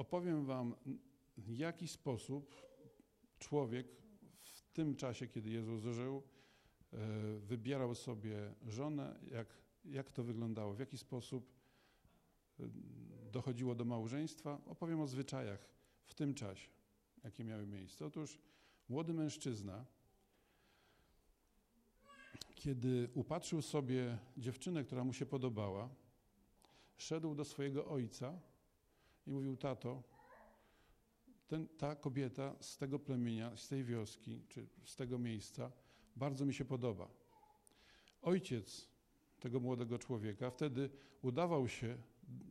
Opowiem 0.08 0.46
Wam, 0.46 0.76
w 1.38 1.52
jaki 1.58 1.88
sposób 1.88 2.56
człowiek 3.40 3.88
w 4.42 4.62
tym 4.74 4.96
czasie, 4.96 5.28
kiedy 5.28 5.50
Jezus 5.50 5.84
żył, 5.96 6.24
e, 6.94 6.98
wybierał 7.40 7.96
sobie 7.96 8.54
żonę, 8.68 9.20
jak, 9.32 9.48
jak 9.86 10.12
to 10.12 10.24
wyglądało, 10.24 10.74
w 10.74 10.80
jaki 10.80 10.98
sposób 10.98 11.52
e, 12.60 12.64
dochodziło 13.32 13.76
do 13.76 13.86
małżeństwa. 13.86 14.62
Opowiem 14.66 15.02
o 15.02 15.08
zwyczajach 15.08 15.70
w 16.06 16.14
tym 16.14 16.34
czasie, 16.34 16.70
jakie 17.24 17.44
miały 17.44 17.68
miejsce. 17.68 18.06
Otóż 18.06 18.40
młody 18.90 19.14
mężczyzna, 19.14 19.86
kiedy 22.56 23.10
upatrzył 23.14 23.62
sobie 23.62 24.18
dziewczynę, 24.38 24.84
która 24.84 25.04
mu 25.04 25.14
się 25.14 25.26
podobała, 25.26 25.90
szedł 26.98 27.36
do 27.36 27.46
swojego 27.46 27.88
ojca 27.88 28.40
i 29.28 29.32
mówił: 29.32 29.58
Tato, 29.58 30.04
ten, 31.48 31.68
ta 31.68 31.96
kobieta 31.96 32.56
z 32.62 32.78
tego 32.78 33.00
plemienia, 33.00 33.58
z 33.58 33.68
tej 33.68 33.84
wioski, 33.84 34.42
czy 34.50 34.68
z 34.84 34.96
tego 34.96 35.20
miejsca, 35.20 35.72
bardzo 36.16 36.46
mi 36.46 36.54
się 36.54 36.66
podoba. 36.66 37.10
Ojciec 38.22 38.88
tego 39.40 39.60
młodego 39.60 40.00
człowieka 40.00 40.52
wtedy 40.52 40.90
udawał 41.22 41.68
się 41.68 41.98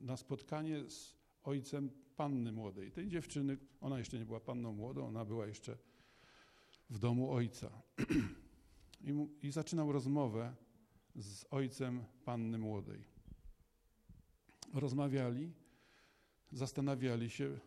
na 0.03 0.17
spotkanie 0.17 0.91
z 0.91 1.15
ojcem 1.43 1.91
panny 2.17 2.53
młodej. 2.53 2.93
Tej 2.93 3.09
dziewczyny, 3.09 3.59
ona 3.81 3.99
jeszcze 3.99 4.19
nie 4.19 4.25
była 4.25 4.41
panną 4.41 4.73
młodą, 4.73 5.07
ona 5.07 5.25
była 5.25 5.47
jeszcze 5.47 5.79
w 6.91 6.99
domu 6.99 7.33
ojca. 7.33 7.83
I, 9.09 9.13
mu, 9.13 9.29
I 9.43 9.51
zaczynał 9.51 9.93
rozmowę 9.93 10.55
z 11.15 11.45
ojcem 11.51 12.05
panny 12.25 12.59
młodej. 12.59 13.05
Rozmawiali, 14.75 15.53
zastanawiali 16.57 17.31
się, 17.31 17.59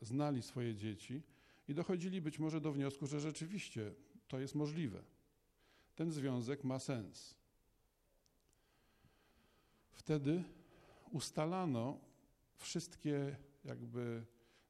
znali 0.00 0.42
swoje 0.42 0.74
dzieci 0.74 1.22
i 1.68 1.74
dochodzili 1.74 2.20
być 2.20 2.38
może 2.38 2.60
do 2.60 2.72
wniosku, 2.72 3.06
że 3.06 3.20
rzeczywiście 3.20 3.94
to 4.28 4.38
jest 4.38 4.54
możliwe. 4.54 5.02
Ten 5.94 6.12
związek 6.12 6.64
ma 6.64 6.78
sens. 6.78 7.34
Wtedy 9.92 10.44
ustalano 11.10 12.00
wszystkie, 12.56 13.36
jakby 13.64 14.24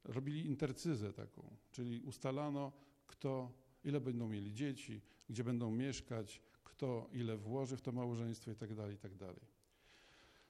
robili 0.04 0.46
intercyzę 0.46 1.12
taką, 1.12 1.56
czyli 1.70 2.00
ustalano, 2.00 2.72
kto, 3.06 3.52
ile 3.84 4.00
będą 4.00 4.28
mieli 4.28 4.54
dzieci, 4.54 5.00
gdzie 5.28 5.44
będą 5.44 5.70
mieszkać, 5.70 6.42
kto 6.64 7.08
ile 7.12 7.36
włoży 7.36 7.76
w 7.76 7.82
to 7.82 7.92
małżeństwo 7.92 8.50
i 8.50 8.56
tak 8.56 8.74
dalej, 8.74 8.94
i 8.94 8.98
tak. 8.98 9.12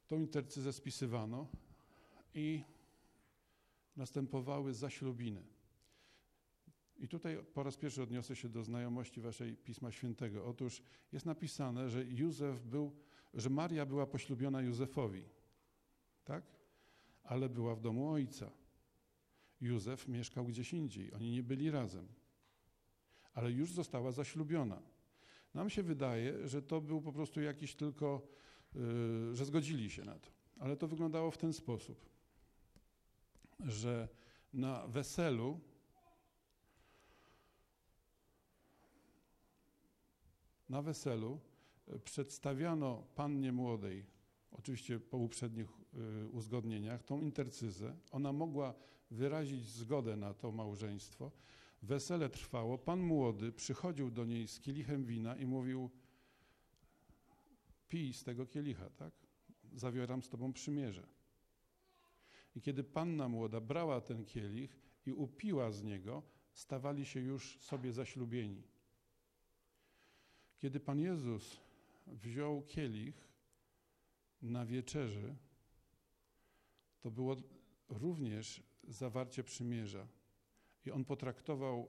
Tą 0.06 0.18
intercyzę 0.18 0.72
spisywano 0.72 1.46
i 2.34 2.64
następowały 3.96 4.74
zaślubiny. 4.74 5.42
I 6.96 7.08
tutaj 7.08 7.38
po 7.54 7.62
raz 7.62 7.76
pierwszy 7.76 8.02
odniosę 8.02 8.36
się 8.36 8.48
do 8.48 8.62
znajomości 8.64 9.20
waszej 9.20 9.56
Pisma 9.56 9.92
Świętego. 9.92 10.46
Otóż 10.46 10.82
jest 11.12 11.26
napisane, 11.26 11.90
że 11.90 12.04
Józef 12.04 12.62
był, 12.62 12.96
że 13.34 13.50
Maria 13.50 13.86
była 13.86 14.06
poślubiona 14.06 14.62
Józefowi, 14.62 15.24
tak? 16.24 16.44
Ale 17.22 17.48
była 17.48 17.74
w 17.74 17.80
domu 17.80 18.10
ojca. 18.10 18.50
Józef 19.60 20.08
mieszkał 20.08 20.44
gdzieś 20.44 20.72
indziej, 20.72 21.12
oni 21.12 21.30
nie 21.30 21.42
byli 21.42 21.70
razem. 21.70 22.08
Ale 23.34 23.52
już 23.52 23.72
została 23.72 24.12
zaślubiona. 24.12 24.82
Nam 25.54 25.70
się 25.70 25.82
wydaje, 25.82 26.48
że 26.48 26.62
to 26.62 26.80
był 26.80 27.02
po 27.02 27.12
prostu 27.12 27.40
jakiś 27.40 27.74
tylko, 27.74 28.28
yy, 28.74 29.34
że 29.34 29.44
zgodzili 29.44 29.90
się 29.90 30.04
na 30.04 30.18
to. 30.18 30.30
Ale 30.58 30.76
to 30.76 30.88
wyglądało 30.88 31.30
w 31.30 31.38
ten 31.38 31.52
sposób 31.52 32.11
że 33.66 34.08
na 34.52 34.86
weselu 34.86 35.60
na 40.72 40.82
weselu 40.82 41.40
e, 41.88 41.98
przedstawiano 41.98 43.06
pannie 43.14 43.52
młodej, 43.52 44.06
oczywiście 44.50 45.00
po 45.00 45.16
uprzednich 45.16 45.68
e, 45.68 46.28
uzgodnieniach, 46.28 47.02
tą 47.02 47.20
intercyzę. 47.20 47.96
Ona 48.10 48.32
mogła 48.32 48.74
wyrazić 49.10 49.68
zgodę 49.68 50.16
na 50.16 50.34
to 50.34 50.52
małżeństwo. 50.52 51.30
Wesele 51.82 52.28
trwało. 52.28 52.78
Pan 52.78 53.00
młody 53.00 53.52
przychodził 53.52 54.10
do 54.10 54.24
niej 54.24 54.48
z 54.48 54.60
kielichem 54.60 55.04
wina 55.04 55.36
i 55.36 55.46
mówił: 55.46 55.90
Pij 57.88 58.12
z 58.12 58.24
tego 58.24 58.46
kielicha, 58.46 58.90
tak? 58.90 59.12
Zawieram 59.74 60.22
z 60.22 60.28
tobą 60.28 60.52
przymierze. 60.52 61.06
I 62.54 62.60
kiedy 62.60 62.84
panna 62.84 63.28
młoda 63.28 63.60
brała 63.60 64.00
ten 64.00 64.24
kielich 64.24 64.78
i 65.06 65.12
upiła 65.12 65.70
z 65.70 65.82
niego, 65.82 66.22
stawali 66.52 67.06
się 67.06 67.20
już 67.20 67.58
sobie 67.60 67.92
zaślubieni. 67.92 68.62
Kiedy 70.58 70.80
Pan 70.80 71.00
Jezus 71.00 71.60
wziął 72.06 72.62
kielich 72.62 73.28
na 74.42 74.66
wieczerzy, 74.66 75.34
to 77.00 77.10
było 77.10 77.36
również 77.88 78.62
zawarcie 78.88 79.44
przymierza. 79.44 80.06
I 80.86 80.90
on 80.90 81.04
potraktował 81.04 81.88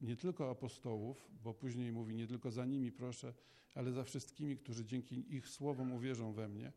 nie 0.00 0.16
tylko 0.16 0.50
apostołów, 0.50 1.28
bo 1.44 1.54
później 1.54 1.92
mówi 1.92 2.14
nie 2.14 2.26
tylko 2.26 2.50
za 2.50 2.64
nimi 2.64 2.92
proszę, 2.92 3.34
ale 3.74 3.92
za 3.92 4.04
wszystkimi, 4.04 4.56
którzy 4.56 4.84
dzięki 4.84 5.34
ich 5.34 5.48
słowom 5.48 5.92
uwierzą 5.92 6.32
we 6.32 6.48
mnie, 6.48 6.72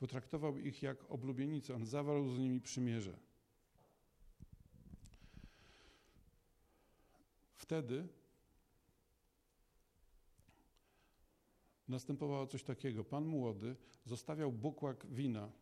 Potraktował 0.00 0.58
ich 0.58 0.82
jak 0.82 1.10
oblubienice. 1.10 1.74
On 1.74 1.86
zawarł 1.86 2.28
z 2.28 2.38
nimi 2.38 2.60
przymierze. 2.60 3.18
Wtedy 7.54 8.08
następowało 11.88 12.46
coś 12.46 12.62
takiego. 12.62 13.04
Pan 13.04 13.24
młody 13.24 13.76
zostawiał 14.04 14.52
bukłak 14.52 15.06
wina 15.06 15.52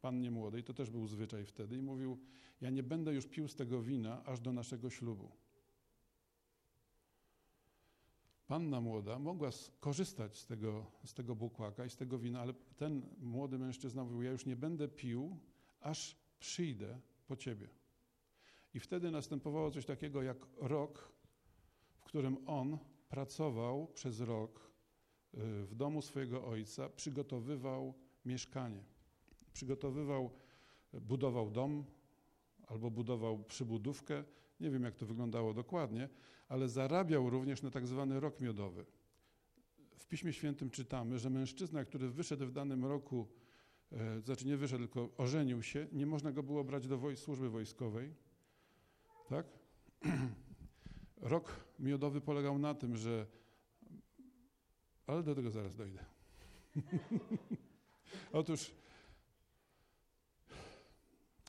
pannie 0.00 0.30
młodej, 0.30 0.64
to 0.64 0.74
też 0.74 0.90
był 0.90 1.06
zwyczaj 1.06 1.44
wtedy, 1.44 1.76
i 1.76 1.82
mówił: 1.82 2.18
Ja 2.60 2.70
nie 2.70 2.82
będę 2.82 3.14
już 3.14 3.26
pił 3.26 3.48
z 3.48 3.54
tego 3.54 3.82
wina 3.82 4.24
aż 4.24 4.40
do 4.40 4.52
naszego 4.52 4.90
ślubu. 4.90 5.30
Panna 8.52 8.80
młoda 8.80 9.18
mogła 9.18 9.50
korzystać 9.80 10.38
z 10.38 10.46
tego, 10.46 10.86
z 11.04 11.14
tego 11.14 11.34
bukłaka 11.34 11.84
i 11.84 11.90
z 11.90 11.96
tego 11.96 12.18
wina, 12.18 12.40
ale 12.40 12.54
ten 12.76 13.02
młody 13.20 13.58
mężczyzna 13.58 14.04
mówił, 14.04 14.22
ja 14.22 14.30
już 14.30 14.46
nie 14.46 14.56
będę 14.56 14.88
pił, 14.88 15.36
aż 15.80 16.16
przyjdę 16.40 17.00
po 17.26 17.36
ciebie. 17.36 17.68
I 18.74 18.80
wtedy 18.80 19.10
następowało 19.10 19.70
coś 19.70 19.86
takiego 19.86 20.22
jak 20.22 20.36
rok, 20.56 21.12
w 21.94 22.04
którym 22.04 22.36
on 22.46 22.78
pracował 23.08 23.86
przez 23.86 24.20
rok 24.20 24.70
y, 25.34 25.38
w 25.66 25.74
domu 25.74 26.02
swojego 26.02 26.44
ojca, 26.44 26.88
przygotowywał 26.88 27.94
mieszkanie. 28.24 28.84
Przygotowywał, 29.52 30.30
budował 30.92 31.50
dom 31.50 31.84
albo 32.66 32.90
budował 32.90 33.44
przybudówkę. 33.44 34.24
Nie 34.60 34.70
wiem, 34.70 34.82
jak 34.82 34.96
to 34.96 35.06
wyglądało 35.06 35.54
dokładnie, 35.54 36.08
ale 36.52 36.68
zarabiał 36.68 37.30
również 37.30 37.62
na 37.62 37.70
tak 37.70 37.86
zwany 37.86 38.20
rok 38.20 38.40
miodowy. 38.40 38.84
W 39.96 40.06
Piśmie 40.06 40.32
Świętym 40.32 40.70
czytamy, 40.70 41.18
że 41.18 41.30
mężczyzna, 41.30 41.84
który 41.84 42.08
wyszedł 42.08 42.46
w 42.46 42.52
danym 42.52 42.84
roku, 42.84 43.28
e, 43.92 44.20
znaczy 44.20 44.46
nie 44.46 44.56
wyszedł, 44.56 44.84
tylko 44.84 45.10
ożenił 45.16 45.62
się, 45.62 45.86
nie 45.92 46.06
można 46.06 46.32
go 46.32 46.42
było 46.42 46.64
brać 46.64 46.88
do 46.88 46.98
woj- 46.98 47.16
służby 47.16 47.50
wojskowej. 47.50 48.14
Tak? 49.28 49.46
Rok 51.32 51.64
miodowy 51.78 52.20
polegał 52.20 52.58
na 52.58 52.74
tym, 52.74 52.96
że. 52.96 53.26
Ale 55.06 55.22
do 55.22 55.34
tego 55.34 55.50
zaraz 55.50 55.76
dojdę. 55.76 56.04
Otóż, 58.32 58.70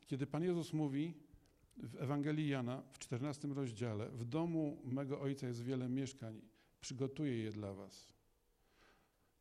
kiedy 0.08 0.28
Pan 0.28 0.44
Jezus 0.44 0.74
mówi 0.74 1.13
w 1.78 1.96
Ewangelii 1.96 2.50
Jana 2.50 2.84
w 2.92 3.00
14 3.00 3.48
rozdziale: 3.48 4.10
W 4.10 4.26
domu 4.26 4.82
mego 4.86 5.22
ojca 5.22 5.48
jest 5.48 5.64
wiele 5.64 5.90
mieszkań, 5.90 6.42
przygotuję 6.82 7.38
je 7.38 7.52
dla 7.52 7.74
Was. 7.74 8.14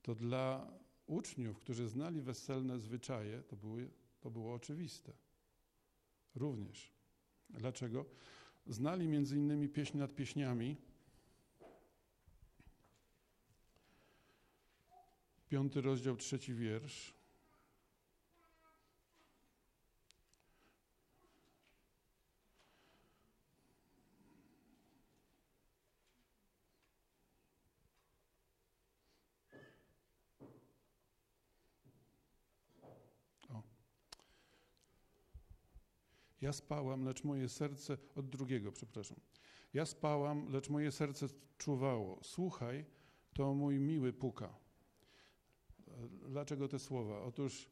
To 0.03 0.14
dla 0.14 0.73
uczniów, 1.07 1.59
którzy 1.59 1.88
znali 1.88 2.23
weselne 2.23 2.79
zwyczaje, 2.79 3.42
to, 3.42 3.57
były, 3.57 3.90
to 4.21 4.31
było 4.31 4.55
oczywiste. 4.55 5.12
Również. 6.35 6.92
Dlaczego? 7.51 8.05
Znali 8.66 9.09
między 9.09 9.37
innymi 9.37 9.68
pieśń 9.68 9.99
nad 9.99 10.14
pieśniami. 10.14 10.77
Piąty 15.49 15.81
rozdział, 15.81 16.16
trzeci 16.16 16.55
wiersz. 16.55 17.21
Ja 36.42 36.52
spałam, 36.52 37.05
lecz 37.05 37.24
moje 37.24 37.48
serce, 37.48 37.98
od 38.16 38.28
drugiego, 38.28 38.72
przepraszam. 38.72 39.20
Ja 39.74 39.87
spałam, 39.87 40.48
lecz 40.52 40.68
moje 40.68 40.92
serce 40.92 41.26
czuwało. 41.59 42.18
Słuchaj, 42.22 42.85
to 43.35 43.55
mój 43.55 43.78
miły 43.78 44.12
puka. 44.12 44.55
Dlaczego 46.28 46.68
te 46.68 46.78
słowa? 46.78 47.22
Otóż 47.22 47.68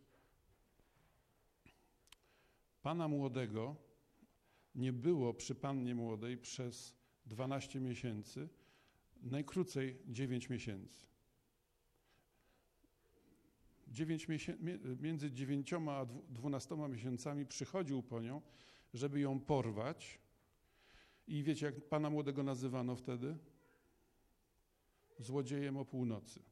pana 2.83 3.09
młodego 3.09 3.77
nie 4.75 4.93
było 4.93 5.35
przy 5.35 5.55
pannie 5.55 5.95
młodej 5.95 6.39
przez 6.39 6.95
12 7.27 7.81
miesięcy, 7.81 8.49
najkrócej 9.23 9.99
9 10.07 10.49
miesięcy. 10.49 11.10
9 13.91 14.29
miesię- 14.29 14.57
mie- 14.61 14.79
między 15.01 15.31
9 15.31 15.91
a 15.91 16.07
12 16.29 16.89
miesiącami 16.89 17.47
przychodził 17.47 18.03
po 18.03 18.21
nią, 18.21 18.43
żeby 18.95 19.21
ją 19.21 19.41
porwać. 19.41 20.21
I 21.27 21.43
wiecie, 21.43 21.67
jak 21.67 21.89
pana 21.89 22.11
młodego 22.11 22.43
nazywano 22.43 22.97
wtedy? 22.97 23.37
Złodziejem 25.19 25.77
o 25.77 25.85
północy. 25.85 26.43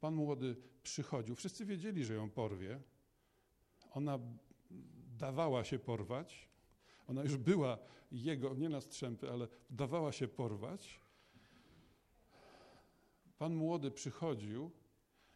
Pan 0.00 0.14
młody 0.14 0.56
przychodził, 0.82 1.34
wszyscy 1.34 1.66
wiedzieli, 1.66 2.04
że 2.04 2.14
ją 2.14 2.30
porwie. 2.30 2.80
Ona 3.90 4.18
dawała 5.18 5.64
się 5.64 5.78
porwać. 5.78 6.48
Ona 7.06 7.22
już 7.22 7.36
była 7.36 7.78
jego, 8.12 8.54
nie 8.54 8.68
na 8.68 8.80
strzępy, 8.80 9.30
ale 9.30 9.48
dawała 9.70 10.12
się 10.12 10.28
porwać. 10.28 11.00
Pan 13.38 13.54
młody 13.54 13.90
przychodził 13.90 14.70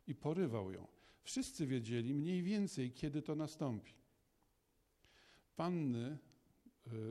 i 0.06 0.14
porywał 0.14 0.72
ją. 0.72 0.86
Wszyscy 1.22 1.66
wiedzieli 1.66 2.14
mniej 2.14 2.42
więcej, 2.42 2.92
kiedy 2.92 3.22
to 3.22 3.34
nastąpi. 3.34 3.92
Panny, 5.56 6.18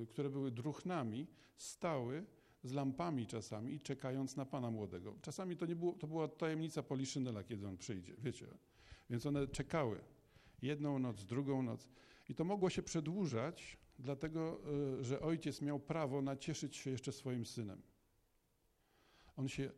y, 0.01 0.07
które 0.07 0.29
były 0.29 0.51
druchnami, 0.51 1.27
stały 1.57 2.25
z 2.63 2.71
lampami 2.73 3.27
czasami 3.27 3.79
czekając 3.79 4.35
na 4.35 4.45
pana 4.45 4.71
młodego. 4.71 5.15
Czasami 5.21 5.57
to, 5.57 5.65
nie 5.65 5.75
było, 5.75 5.93
to 5.93 6.07
była 6.07 6.27
tajemnica 6.27 6.83
Poliszynela, 6.83 7.43
kiedy 7.43 7.67
on 7.67 7.77
przyjdzie, 7.77 8.15
wiecie. 8.17 8.47
Więc 9.09 9.25
one 9.25 9.47
czekały 9.47 10.01
jedną 10.61 10.99
noc, 10.99 11.25
drugą 11.25 11.63
noc. 11.63 11.89
I 12.29 12.35
to 12.35 12.43
mogło 12.43 12.69
się 12.69 12.83
przedłużać, 12.83 13.77
dlatego 13.99 14.61
y, 14.99 15.03
że 15.03 15.19
ojciec 15.19 15.61
miał 15.61 15.79
prawo 15.79 16.21
nacieszyć 16.21 16.75
się 16.75 16.91
jeszcze 16.91 17.11
swoim 17.11 17.45
synem. 17.45 17.81
On 19.35 19.47
się 19.47 19.71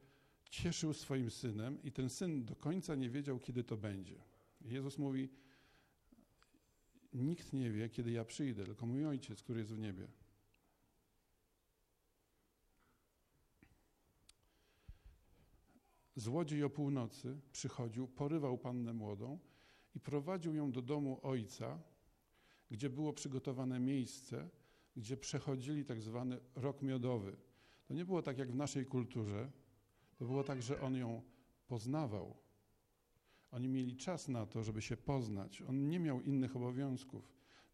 cieszył 0.49 0.93
swoim 0.93 1.31
synem 1.31 1.83
i 1.83 1.91
ten 1.91 2.09
syn 2.09 2.45
do 2.45 2.55
końca 2.55 2.95
nie 2.95 3.09
wiedział, 3.09 3.39
kiedy 3.39 3.63
to 3.63 3.77
będzie. 3.77 4.15
Jezus 4.61 4.97
mówi: 4.97 5.29
Nikt 7.13 7.53
nie 7.53 7.71
wie, 7.71 7.89
kiedy 7.89 8.11
ja 8.11 8.25
przyjdę, 8.25 8.65
tylko 8.65 8.85
mój 8.85 9.05
ojciec, 9.05 9.43
który 9.43 9.59
jest 9.59 9.73
w 9.73 9.79
niebie. 9.79 10.07
Złodziej 16.15 16.63
o 16.63 16.69
północy 16.69 17.39
przychodził, 17.51 18.07
porywał 18.07 18.57
pannę 18.57 18.93
młodą 18.93 19.39
i 19.95 19.99
prowadził 19.99 20.55
ją 20.55 20.71
do 20.71 20.81
domu 20.81 21.19
ojca, 21.23 21.79
gdzie 22.71 22.89
było 22.89 23.13
przygotowane 23.13 23.79
miejsce, 23.79 24.49
gdzie 24.95 25.17
przechodzili 25.17 25.85
tak 25.85 26.01
zwany 26.01 26.39
rok 26.55 26.81
miodowy. 26.81 27.37
To 27.87 27.93
nie 27.93 28.05
było 28.05 28.21
tak 28.21 28.37
jak 28.37 28.51
w 28.51 28.55
naszej 28.55 28.85
kulturze, 28.85 29.51
to 30.17 30.25
było 30.25 30.43
tak, 30.43 30.61
że 30.61 30.81
on 30.81 30.95
ją 30.95 31.21
poznawał. 31.67 32.37
Oni 33.51 33.67
mieli 33.67 33.97
czas 33.97 34.27
na 34.27 34.45
to, 34.45 34.63
żeby 34.63 34.81
się 34.81 34.97
poznać. 34.97 35.61
On 35.61 35.89
nie 35.89 35.99
miał 35.99 36.21
innych 36.21 36.55
obowiązków. 36.55 37.33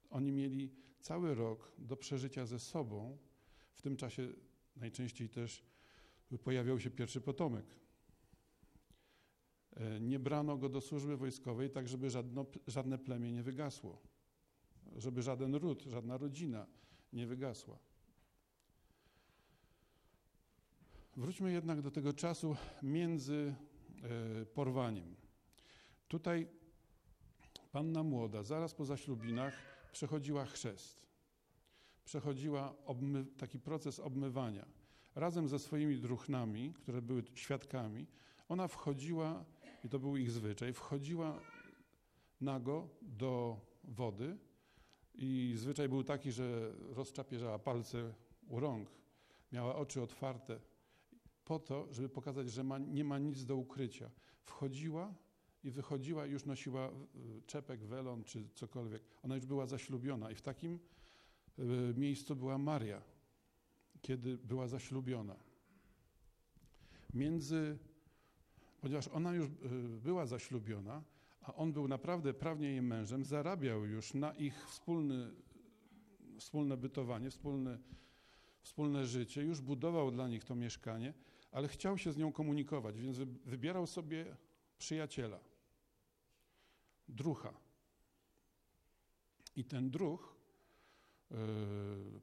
Oni 0.09 0.31
mieli 0.31 0.71
cały 0.99 1.35
rok 1.35 1.71
do 1.77 1.97
przeżycia 1.97 2.45
ze 2.45 2.59
sobą. 2.59 3.17
W 3.73 3.81
tym 3.81 3.97
czasie 3.97 4.27
najczęściej 4.75 5.29
też 5.29 5.63
pojawiał 6.43 6.79
się 6.79 6.89
pierwszy 6.89 7.21
potomek. 7.21 7.65
E, 9.75 9.99
Nie 9.99 10.19
brano 10.19 10.57
go 10.57 10.69
do 10.69 10.81
służby 10.81 11.17
wojskowej, 11.17 11.69
tak 11.69 11.87
żeby 11.87 12.09
żadno, 12.09 12.45
żadne 12.67 12.97
plemię 12.97 13.31
nie 13.31 13.43
wygasło, 13.43 14.01
żeby 14.95 15.21
żaden 15.21 15.55
ród, 15.55 15.83
żadna 15.83 16.17
rodzina 16.17 16.67
nie 17.13 17.27
wygasła. 17.27 17.79
Wróćmy 21.17 21.51
jednak 21.51 21.81
do 21.81 21.91
tego 21.91 22.13
czasu 22.13 22.55
między 22.83 23.55
e, 24.03 24.45
porwaniem. 24.45 25.15
Tutaj 26.07 26.47
panna 27.71 28.03
młoda, 28.03 28.43
zaraz 28.43 28.75
po 28.75 28.85
zaślubinach, 28.85 29.53
przechodziła 29.91 30.45
chrzest. 30.45 31.03
Przechodziła 32.05 32.75
taki 33.37 33.59
proces 33.59 33.99
obmywania. 33.99 34.65
Razem 35.15 35.47
ze 35.47 35.59
swoimi 35.59 35.97
druchnami, 35.97 36.73
które 36.73 37.01
były 37.01 37.23
świadkami, 37.33 38.07
ona 38.49 38.67
wchodziła, 38.67 39.45
i 39.83 39.89
to 39.89 39.99
był 39.99 40.17
ich 40.17 40.31
zwyczaj, 40.31 40.73
wchodziła 40.73 41.39
nago 42.41 42.89
do 43.01 43.61
wody 43.83 44.37
i 45.15 45.53
zwyczaj 45.57 45.89
był 45.89 46.03
taki, 46.03 46.31
że 46.31 46.73
rozczapieżała 46.89 47.59
palce 47.59 48.13
u 48.47 48.59
rąk, 48.59 48.89
miała 49.51 49.75
oczy 49.75 50.01
otwarte, 50.01 50.59
po 51.45 51.59
to, 51.59 51.87
żeby 51.91 52.09
pokazać, 52.09 52.51
że 52.51 52.63
ma, 52.63 52.77
nie 52.77 53.03
ma 53.03 53.19
nic 53.19 53.45
do 53.45 53.55
ukrycia. 53.55 54.09
Wchodziła 54.43 55.13
i 55.63 55.71
wychodziła 55.71 56.25
i 56.25 56.31
już 56.31 56.45
nosiła 56.45 56.91
czepek, 57.47 57.83
welon 57.83 58.23
czy 58.23 58.47
cokolwiek. 58.55 59.03
Ona 59.23 59.35
już 59.35 59.45
była 59.45 59.65
zaślubiona 59.65 60.31
i 60.31 60.35
w 60.35 60.41
takim 60.41 60.79
y, 61.59 61.93
miejscu 61.97 62.35
była 62.35 62.57
Maria, 62.57 63.01
kiedy 64.01 64.37
była 64.37 64.67
zaślubiona. 64.67 65.35
Między, 67.13 67.77
ponieważ 68.81 69.07
ona 69.07 69.33
już 69.33 69.47
y, 69.47 69.51
była 70.03 70.25
zaślubiona, 70.25 71.03
a 71.41 71.53
on 71.53 71.73
był 71.73 71.87
naprawdę 71.87 72.33
prawnie 72.33 72.67
jej 72.67 72.81
mężem, 72.81 73.25
zarabiał 73.25 73.85
już 73.85 74.13
na 74.13 74.33
ich 74.33 74.67
wspólny, 74.67 75.31
wspólne 76.39 76.77
bytowanie, 76.77 77.29
wspólny, 77.29 77.79
wspólne 78.61 79.05
życie, 79.05 79.43
już 79.43 79.61
budował 79.61 80.11
dla 80.11 80.27
nich 80.27 80.43
to 80.43 80.55
mieszkanie, 80.55 81.13
ale 81.53 81.67
chciał 81.67 81.97
się 81.97 82.11
z 82.11 82.17
nią 82.17 82.31
komunikować, 82.31 83.01
więc 83.01 83.17
wy- 83.17 83.25
wybierał 83.25 83.87
sobie 83.87 84.37
przyjaciela, 84.77 85.39
drucha. 87.07 87.53
I 89.55 89.65
ten 89.65 89.89
druh, 89.89 90.35
yy, 91.31 91.37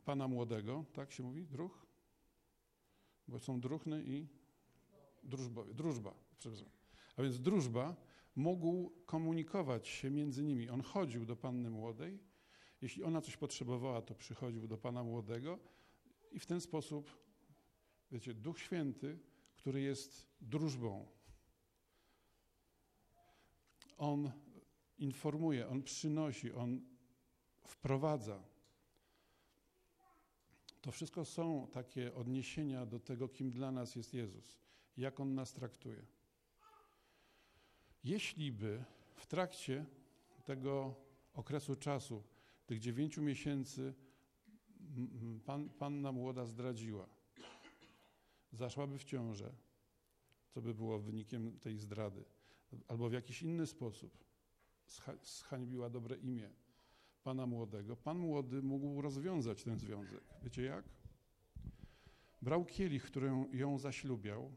pana 0.05 0.29
młodego, 0.29 0.85
tak 0.93 1.13
się 1.13 1.23
mówi, 1.23 1.47
druh? 1.47 1.87
Bo 3.29 3.39
są 3.39 3.61
druchny 3.61 4.05
i 4.07 4.27
drużbowie, 5.23 5.75
drużba, 5.75 6.15
przepraszam. 6.39 6.69
A 7.17 7.23
więc 7.23 7.41
drużba 7.41 7.97
mógł 8.37 8.91
komunikować 9.07 9.89
się 9.89 10.11
między 10.11 10.43
nimi. 10.43 10.69
On 10.69 10.81
chodził 10.81 11.27
do 11.27 11.37
panny 11.37 11.71
młodej 11.71 12.19
Jeśli 12.83 13.05
ona 13.05 13.21
coś 13.21 13.37
potrzebowała, 13.37 14.03
to 14.03 14.15
przychodził 14.15 14.67
do 14.67 14.79
Pana 14.79 15.05
Młodego 15.05 15.59
i 16.33 16.39
w 16.39 16.47
ten 16.47 16.61
sposób, 16.61 17.17
wiecie, 18.11 18.35
Duch 18.35 18.59
Święty, 18.61 19.19
który 19.57 19.81
jest 19.81 20.27
drużbą, 20.41 21.07
on 23.99 24.33
informuje, 24.99 25.69
on 25.69 25.83
przynosi, 25.83 26.53
on 26.53 26.81
wprowadza. 27.65 28.43
To 30.81 30.93
wszystko 30.93 31.25
są 31.25 31.69
takie 31.73 32.15
odniesienia 32.15 32.87
do 32.87 33.01
tego, 33.01 33.29
kim 33.29 33.51
dla 33.51 33.73
nas 33.73 33.97
jest 33.97 34.15
Jezus, 34.15 34.61
jak 34.97 35.21
on 35.21 35.35
nas 35.35 35.53
traktuje. 35.53 36.07
Jeśli 38.05 38.53
by 38.53 38.85
w 39.15 39.27
trakcie 39.27 39.87
tego 40.45 40.95
okresu 41.35 41.77
czasu, 41.77 42.23
tych 42.67 42.81
dziewięciu 42.81 43.23
miesięcy, 43.23 43.95
pan, 45.45 45.69
panna 45.69 46.13
młoda 46.13 46.45
zdradziła, 46.45 47.09
zaszłaby 48.53 48.99
w 48.99 49.05
ciążę, 49.05 49.53
co 50.49 50.63
by 50.63 50.75
było 50.75 50.99
wynikiem 50.99 51.59
tej 51.59 51.79
zdrady, 51.79 52.25
albo 52.89 53.09
w 53.09 53.13
jakiś 53.13 53.43
inny 53.43 53.67
sposób 53.67 54.25
zhańbiła 55.23 55.91
dobre 55.91 56.17
imię 56.17 56.51
pana 57.23 57.47
młodego, 57.47 57.97
pan 57.97 58.19
młody 58.19 58.63
mógł 58.63 59.01
rozwiązać 59.01 59.63
ten 59.63 59.79
związek. 59.79 60.25
Wiecie 60.43 60.63
jak? 60.63 60.85
Brał 62.43 62.65
kielich, 62.65 63.05
którym 63.05 63.57
ją 63.57 63.79
zaślubiał, 63.79 64.57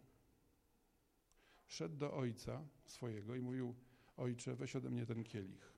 szedł 1.68 1.98
do 1.98 2.14
ojca 2.14 2.66
swojego 2.86 3.36
i 3.36 3.42
mówił: 3.42 3.76
Ojcze, 4.18 4.56
weź 4.56 4.76
ode 4.76 4.90
mnie 4.90 5.06
ten 5.06 5.24
kielich. 5.24 5.74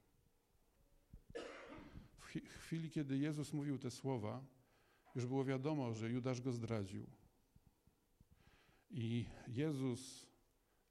W 2.20 2.58
chwili, 2.60 2.90
kiedy 2.90 3.18
Jezus 3.18 3.54
mówił 3.54 3.78
te 3.78 3.92
słowa, 3.92 4.46
już 5.16 5.26
było 5.26 5.46
wiadomo, 5.46 5.94
że 5.94 6.10
Judasz 6.10 6.42
go 6.42 6.52
zdradził. 6.52 7.08
I 8.98 9.26
Jezus 9.48 10.28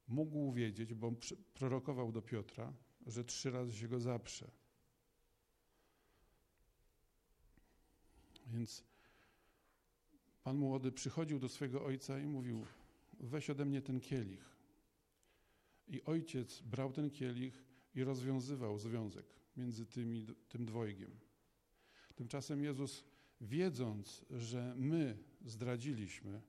mógł 0.08 0.52
wiedzieć, 0.52 0.94
bo 0.94 1.12
prorokował 1.54 2.12
do 2.12 2.22
Piotra, 2.22 2.72
że 3.06 3.24
trzy 3.24 3.50
razy 3.50 3.76
się 3.76 3.88
go 3.88 4.00
zaprze. 4.00 4.50
Więc 8.46 8.84
pan 10.42 10.56
młody 10.56 10.92
przychodził 10.92 11.38
do 11.38 11.48
swojego 11.48 11.84
ojca 11.84 12.20
i 12.20 12.26
mówił: 12.26 12.66
Weź 13.20 13.50
ode 13.50 13.64
mnie 13.64 13.82
ten 13.82 14.00
kielich. 14.00 14.54
I 15.88 16.02
ojciec 16.02 16.60
brał 16.60 16.92
ten 16.92 17.10
kielich 17.10 17.64
i 17.94 18.04
rozwiązywał 18.04 18.78
związek 18.78 19.26
między 19.56 19.86
tymi, 19.86 20.26
tym 20.48 20.66
dwojgiem. 20.66 21.10
Tymczasem 22.14 22.64
Jezus, 22.64 23.04
wiedząc, 23.40 24.24
że 24.30 24.74
my 24.76 25.18
zdradziliśmy, 25.44 26.42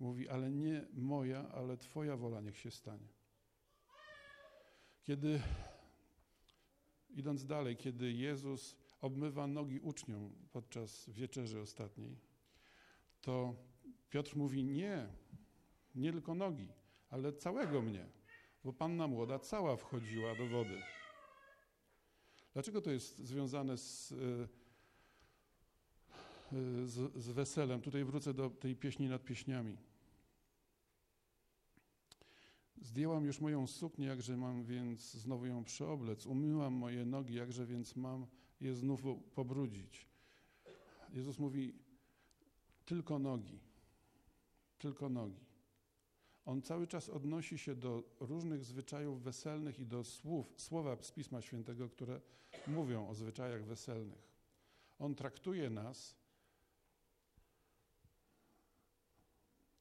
mówi: 0.00 0.28
Ale 0.28 0.50
nie 0.50 0.86
moja, 0.92 1.48
ale 1.48 1.76
Twoja 1.76 2.16
wola 2.16 2.40
niech 2.40 2.58
się 2.58 2.70
stanie. 2.70 3.08
Kiedy, 5.02 5.40
idąc 7.10 7.46
dalej, 7.46 7.76
kiedy 7.76 8.12
Jezus 8.12 8.76
obmywa 9.00 9.46
nogi 9.46 9.80
uczniom 9.80 10.30
podczas 10.52 11.10
wieczerzy 11.10 11.60
ostatniej, 11.60 12.16
to 13.20 13.54
Piotr 14.10 14.36
mówi: 14.36 14.64
Nie, 14.64 15.08
nie 15.94 16.12
tylko 16.12 16.34
nogi, 16.34 16.68
ale 17.10 17.32
całego 17.32 17.82
mnie, 17.82 18.06
bo 18.64 18.72
panna 18.72 19.06
młoda 19.06 19.38
cała 19.38 19.76
wchodziła 19.76 20.34
do 20.34 20.46
wody. 20.46 20.82
Dlaczego 22.52 22.80
to 22.80 22.90
jest 22.90 23.18
związane 23.18 23.76
z, 23.76 24.12
y, 24.12 24.48
z, 26.84 27.22
z 27.22 27.28
weselem? 27.28 27.80
Tutaj 27.80 28.04
wrócę 28.04 28.34
do 28.34 28.50
tej 28.50 28.76
pieśni 28.76 29.08
nad 29.08 29.24
pieśniami. 29.24 29.76
Zdjęłam 32.82 33.24
już 33.24 33.40
moją 33.40 33.66
suknię, 33.66 34.06
jakże 34.06 34.36
mam 34.36 34.64
więc 34.64 35.12
znowu 35.12 35.46
ją 35.46 35.64
przyoblec. 35.64 36.26
Umyłam 36.26 36.74
moje 36.74 37.04
nogi, 37.04 37.34
jakże 37.34 37.66
więc 37.66 37.96
mam 37.96 38.26
je 38.60 38.74
znów 38.74 39.02
pobrudzić. 39.34 40.06
Jezus 41.12 41.38
mówi, 41.38 41.74
tylko 42.84 43.18
nogi, 43.18 43.60
tylko 44.78 45.08
nogi. 45.08 45.46
On 46.44 46.62
cały 46.62 46.86
czas 46.86 47.08
odnosi 47.08 47.58
się 47.58 47.74
do 47.74 48.02
różnych 48.20 48.64
zwyczajów 48.64 49.22
weselnych 49.22 49.78
i 49.78 49.86
do 49.86 50.04
słów, 50.04 50.54
słowa 50.56 50.96
z 51.02 51.12
Pisma 51.12 51.42
Świętego, 51.42 51.88
które 51.88 52.20
mówią 52.66 53.08
o 53.08 53.14
zwyczajach 53.14 53.64
weselnych. 53.64 54.28
On 54.98 55.14
traktuje 55.14 55.70
nas, 55.70 56.16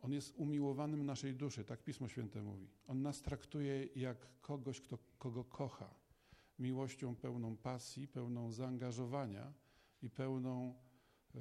on 0.05 0.13
jest 0.13 0.33
umiłowanym 0.37 1.05
naszej 1.05 1.35
duszy, 1.35 1.63
tak 1.63 1.83
Pismo 1.83 2.07
Święte 2.07 2.41
mówi. 2.41 2.67
On 2.87 3.01
nas 3.01 3.21
traktuje 3.21 3.85
jak 3.95 4.41
kogoś, 4.41 4.81
kto, 4.81 4.97
kogo 5.17 5.43
kocha, 5.43 5.93
miłością 6.59 7.15
pełną 7.15 7.57
pasji, 7.57 8.07
pełną 8.07 8.51
zaangażowania 8.51 9.53
i 10.01 10.09
pełną, 10.09 10.75
e, 11.35 11.39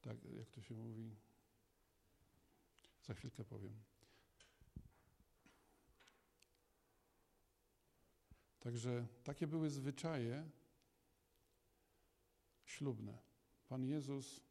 tak 0.00 0.16
jak 0.38 0.50
to 0.50 0.62
się 0.62 0.74
mówi, 0.74 1.16
za 3.02 3.14
chwilkę 3.14 3.44
powiem. 3.44 3.72
Także 8.60 9.06
takie 9.24 9.46
były 9.46 9.70
zwyczaje 9.70 10.50
ślubne. 12.64 13.18
Pan 13.68 13.84
Jezus 13.84 14.45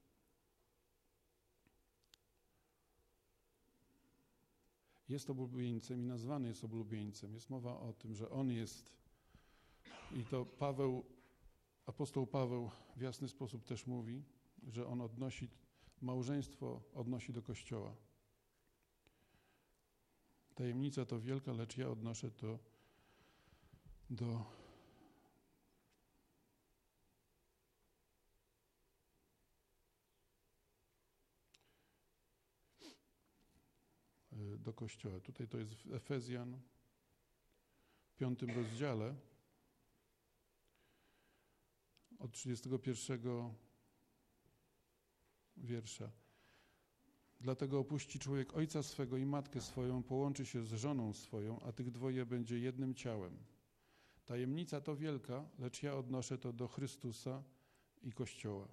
jest 5.09 5.29
oblubieńcem 5.29 6.01
i 6.01 6.05
nazwany 6.05 6.47
jest 6.47 6.63
oblubieńcem. 6.63 7.33
Jest 7.33 7.49
mowa 7.49 7.79
o 7.79 7.93
tym, 7.93 8.15
że 8.15 8.29
On 8.29 8.51
jest 8.51 8.93
i 10.11 10.23
to 10.23 10.45
Paweł, 10.45 11.05
apostoł 11.85 12.27
Paweł 12.27 12.71
w 12.95 13.01
jasny 13.01 13.27
sposób 13.27 13.65
też 13.65 13.87
mówi, 13.87 14.23
że 14.67 14.87
On 14.87 15.01
odnosi, 15.01 15.49
małżeństwo 16.01 16.81
odnosi 16.93 17.33
do 17.33 17.41
Kościoła. 17.41 17.95
Tajemnica 20.55 21.05
to 21.05 21.19
wielka, 21.19 21.51
lecz 21.51 21.77
ja 21.77 21.89
odnoszę 21.89 22.31
to 22.31 22.59
do 24.09 24.45
do 34.65 34.73
Kościoła. 34.73 35.19
Tutaj 35.19 35.47
to 35.47 35.57
jest 35.57 35.73
w 35.73 35.93
Efezjan, 35.93 36.59
w 38.07 38.15
piątym 38.15 38.49
rozdziale, 38.49 39.15
od 42.19 42.31
31 42.31 43.53
wiersza. 45.57 46.11
Dlatego 47.41 47.79
opuści 47.79 48.19
człowiek 48.19 48.53
ojca 48.53 48.83
swego 48.83 49.17
i 49.17 49.25
matkę 49.25 49.61
swoją, 49.61 50.03
połączy 50.03 50.45
się 50.45 50.63
z 50.63 50.73
żoną 50.73 51.13
swoją, 51.13 51.59
a 51.59 51.71
tych 51.71 51.91
dwoje 51.91 52.25
będzie 52.25 52.59
jednym 52.59 52.95
ciałem. 52.95 53.37
Tajemnica 54.25 54.81
to 54.81 54.95
wielka, 54.95 55.49
lecz 55.59 55.83
ja 55.83 55.95
odnoszę 55.95 56.37
to 56.37 56.53
do 56.53 56.67
Chrystusa 56.67 57.43
i 58.03 58.11
Kościoła. 58.11 58.67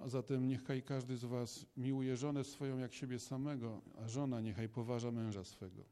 A 0.00 0.08
zatem 0.08 0.48
niechaj 0.48 0.82
każdy 0.82 1.16
z 1.16 1.24
was 1.24 1.66
miłuje 1.76 2.16
żonę 2.16 2.44
swoją 2.44 2.78
jak 2.78 2.94
siebie 2.94 3.18
samego, 3.18 3.82
a 3.98 4.08
żona 4.08 4.40
niechaj 4.40 4.68
poważa 4.68 5.10
męża 5.10 5.44
swego. 5.44 5.84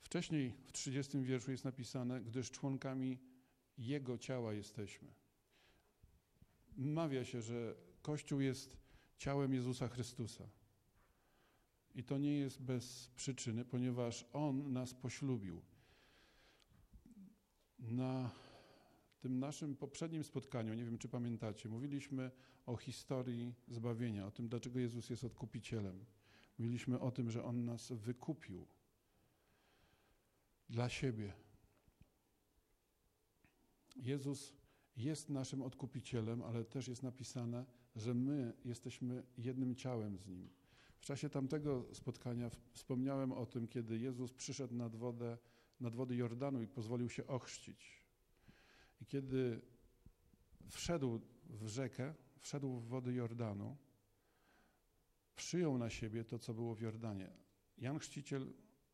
Wcześniej 0.00 0.54
w 0.66 0.72
30 0.72 1.22
wierszu 1.22 1.50
jest 1.50 1.64
napisane, 1.64 2.20
gdyż 2.20 2.50
członkami 2.50 3.18
Jego 3.78 4.18
ciała 4.18 4.52
jesteśmy. 4.52 5.08
Mawia 6.76 7.24
się, 7.24 7.42
że 7.42 7.74
Kościół 8.02 8.40
jest 8.40 8.76
ciałem 9.18 9.54
Jezusa 9.54 9.88
Chrystusa. 9.88 10.44
I 11.94 12.04
to 12.04 12.18
nie 12.18 12.38
jest 12.38 12.62
bez 12.62 13.10
przyczyny, 13.16 13.64
ponieważ 13.64 14.24
On 14.32 14.72
nas 14.72 14.94
poślubił. 14.94 15.62
Na 17.78 18.30
tym 19.18 19.38
naszym 19.38 19.76
poprzednim 19.76 20.24
spotkaniu, 20.24 20.74
nie 20.74 20.84
wiem 20.84 20.98
czy 20.98 21.08
pamiętacie, 21.08 21.68
mówiliśmy 21.68 22.30
o 22.66 22.76
historii 22.76 23.54
zbawienia, 23.68 24.26
o 24.26 24.30
tym, 24.30 24.48
dlaczego 24.48 24.78
Jezus 24.78 25.10
jest 25.10 25.24
odkupicielem. 25.24 26.04
Mówiliśmy 26.58 27.00
o 27.00 27.10
tym, 27.10 27.30
że 27.30 27.44
On 27.44 27.64
nas 27.64 27.92
wykupił 27.92 28.66
dla 30.70 30.88
siebie. 30.88 31.32
Jezus 33.96 34.52
jest 34.96 35.30
naszym 35.30 35.62
odkupicielem, 35.62 36.42
ale 36.42 36.64
też 36.64 36.88
jest 36.88 37.02
napisane, 37.02 37.66
że 37.96 38.14
my 38.14 38.52
jesteśmy 38.64 39.22
jednym 39.38 39.76
ciałem 39.76 40.18
z 40.18 40.26
Nim. 40.28 40.48
W 40.98 41.04
czasie 41.04 41.30
tamtego 41.30 41.86
spotkania 41.92 42.50
wspomniałem 42.72 43.32
o 43.32 43.46
tym, 43.46 43.68
kiedy 43.68 43.98
Jezus 43.98 44.32
przyszedł 44.32 44.74
nad 44.74 44.96
wodę, 44.96 45.38
nad 45.80 45.94
wody 45.94 46.16
Jordanu 46.16 46.62
i 46.62 46.66
pozwolił 46.66 47.08
się 47.08 47.26
ochrzcić. 47.26 48.07
Kiedy 49.08 49.60
wszedł 50.70 51.20
w 51.44 51.68
rzekę, 51.68 52.14
wszedł 52.38 52.76
w 52.76 52.88
wody 52.88 53.12
Jordanu, 53.12 53.76
przyjął 55.36 55.78
na 55.78 55.90
siebie 55.90 56.24
to, 56.24 56.38
co 56.38 56.54
było 56.54 56.74
w 56.74 56.80
Jordanie. 56.80 57.30
Jan 57.78 57.98
Chrzciciel 57.98 58.52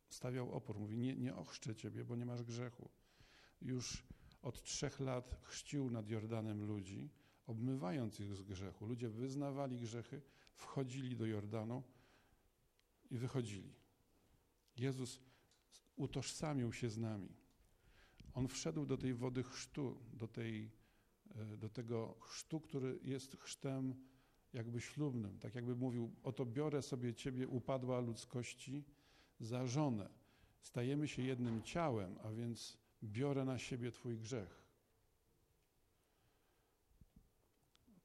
stawiał 0.09 0.53
opór, 0.53 0.79
mówi, 0.79 0.99
nie, 0.99 1.17
nie 1.17 1.35
ochrzczę 1.35 1.75
ciebie, 1.75 2.05
bo 2.05 2.17
nie 2.17 2.27
masz 2.27 2.43
grzechu. 2.43 2.91
Już 3.61 4.07
od 4.43 4.63
trzech 4.63 5.01
lat 5.01 5.41
chrzcił 5.43 5.91
nad 5.91 6.09
Jordanem 6.09 6.67
ludzi, 6.67 7.11
obmywając 7.47 8.21
ich 8.21 8.35
z 8.35 8.43
grzechu. 8.43 8.87
Ludzie 8.87 9.09
wyznawali 9.09 9.79
grzechy, 9.79 10.23
wchodzili 10.55 11.17
do 11.17 11.27
Jordanu 11.27 11.83
i 13.11 13.19
wychodzili. 13.19 13.75
Jezus 14.77 15.21
utożsamił 15.97 16.73
się 16.73 16.91
z 16.91 16.99
nami. 16.99 17.44
On 18.35 18.49
wszedł 18.49 18.87
do 18.87 18.97
tej 18.97 19.15
wody 19.15 19.43
chrztu, 19.43 19.97
do, 20.13 20.29
tej, 20.29 20.71
e, 21.35 21.57
do 21.57 21.69
tego 21.69 22.15
chrztu, 22.21 22.61
który 22.61 22.99
jest 23.03 23.37
chrztem 23.37 23.95
jakby 24.53 24.81
ślubnym. 24.81 25.39
Tak 25.39 25.55
jakby 25.55 25.77
mówił, 25.77 26.15
oto 26.23 26.47
biorę 26.47 26.83
sobie 26.83 27.15
ciebie, 27.15 27.49
upadła 27.49 28.01
ludzkości, 28.01 28.85
za 29.41 29.67
żonę. 29.67 30.09
Stajemy 30.61 31.09
się 31.09 31.23
jednym 31.23 31.63
ciałem, 31.63 32.19
a 32.25 32.31
więc 32.31 32.79
biorę 33.03 33.45
na 33.45 33.59
siebie 33.59 33.91
twój 33.91 34.19
grzech. 34.19 34.65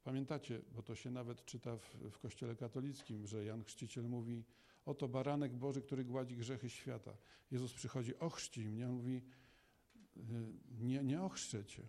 Pamiętacie, 0.04 0.62
bo 0.76 0.84
to 0.84 0.96
się 0.96 1.12
nawet 1.12 1.46
czyta 1.46 1.78
w, 1.78 1.96
w 2.12 2.20
Kościele 2.20 2.56
katolickim, 2.56 3.28
że 3.28 3.46
Jan 3.46 3.64
Chrzciciel 3.64 4.10
mówi, 4.10 4.44
oto 4.86 5.08
baranek 5.08 5.56
Boży, 5.56 5.82
który 5.82 6.06
gładzi 6.06 6.38
grzechy 6.38 6.70
świata. 6.70 7.18
Jezus 7.52 7.74
przychodzi, 7.74 8.20
ochrzci 8.20 8.68
mnie, 8.68 8.86
on 8.86 8.92
mówi, 8.92 9.22
nie, 10.80 11.03
nie 11.03 11.22
ochrzczę 11.22 11.65
cię, 11.65 11.88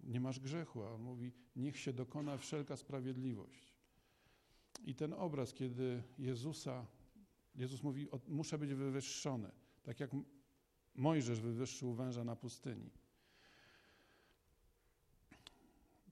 nie 0.00 0.20
masz 0.20 0.40
grzechu, 0.40 0.82
a 0.82 0.90
on 0.90 1.02
mówi, 1.02 1.32
niech 1.56 1.78
się 1.78 1.92
dokona 1.92 2.36
wszelka 2.36 2.76
sprawiedliwość. 2.76 3.72
I 4.84 4.94
ten 4.94 5.12
obraz, 5.12 5.54
kiedy 5.54 6.02
Jezusa, 6.18 6.86
Jezus 7.54 7.82
mówi, 7.82 8.08
muszę 8.28 8.58
być 8.58 8.74
wywyższony, 8.74 9.50
tak 9.82 10.00
jak 10.00 10.10
Mojżesz 10.94 11.40
wywyższył 11.40 11.94
węża 11.94 12.24
na 12.24 12.36
pustyni. 12.36 12.90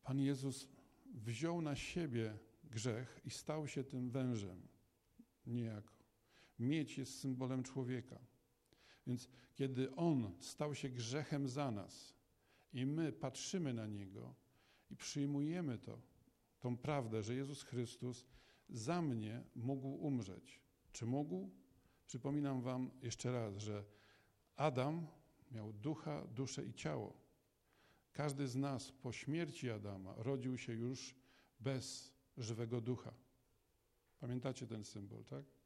Pan 0.03 0.21
Jezus 0.21 0.69
wziął 1.15 1.63
na 1.63 1.77
siebie 1.77 2.39
grzech 2.65 3.21
i 3.25 3.31
stał 3.31 3.69
się 3.69 3.85
tym 3.85 4.11
wężem, 4.11 4.69
niejako. 5.47 5.95
Mieć 6.59 6.99
jest 6.99 7.19
symbolem 7.19 7.63
człowieka. 7.63 8.19
Więc 9.11 9.29
kiedy 9.55 9.95
On 9.97 10.33
stał 10.41 10.75
się 10.75 10.89
grzechem 10.89 11.49
za 11.49 11.71
nas 11.71 12.15
i 12.73 12.87
my 12.87 13.13
patrzymy 13.13 13.75
na 13.75 13.87
Niego 13.87 14.35
i 14.91 14.97
przyjmujemy 14.97 15.79
to, 15.79 15.99
tą 16.61 16.77
prawdę, 16.77 17.23
że 17.23 17.35
Jezus 17.35 17.63
Chrystus 17.63 18.27
za 18.69 19.03
mnie 19.03 19.43
mógł 19.55 19.89
umrzeć. 19.89 20.61
Czy 20.93 21.07
mógł? 21.07 21.51
Przypominam 22.07 22.63
Wam 22.63 22.91
jeszcze 23.03 23.33
raz, 23.33 23.57
że 23.57 23.85
Adam 24.57 25.07
miał 25.51 25.73
ducha, 25.73 26.27
duszę 26.27 26.65
i 26.65 26.75
ciało. 26.75 27.13
Każdy 28.13 28.49
z 28.49 28.57
nas 28.57 28.93
po 28.93 29.13
śmierci 29.13 29.71
Adama 29.71 30.15
rodził 30.17 30.59
się 30.59 30.73
już 30.73 31.15
bez 31.61 32.13
żywego 32.37 32.81
ducha. 32.81 33.13
Pamiętacie 34.21 34.67
ten 34.67 34.85
symbol, 34.85 35.25
tak? 35.25 35.60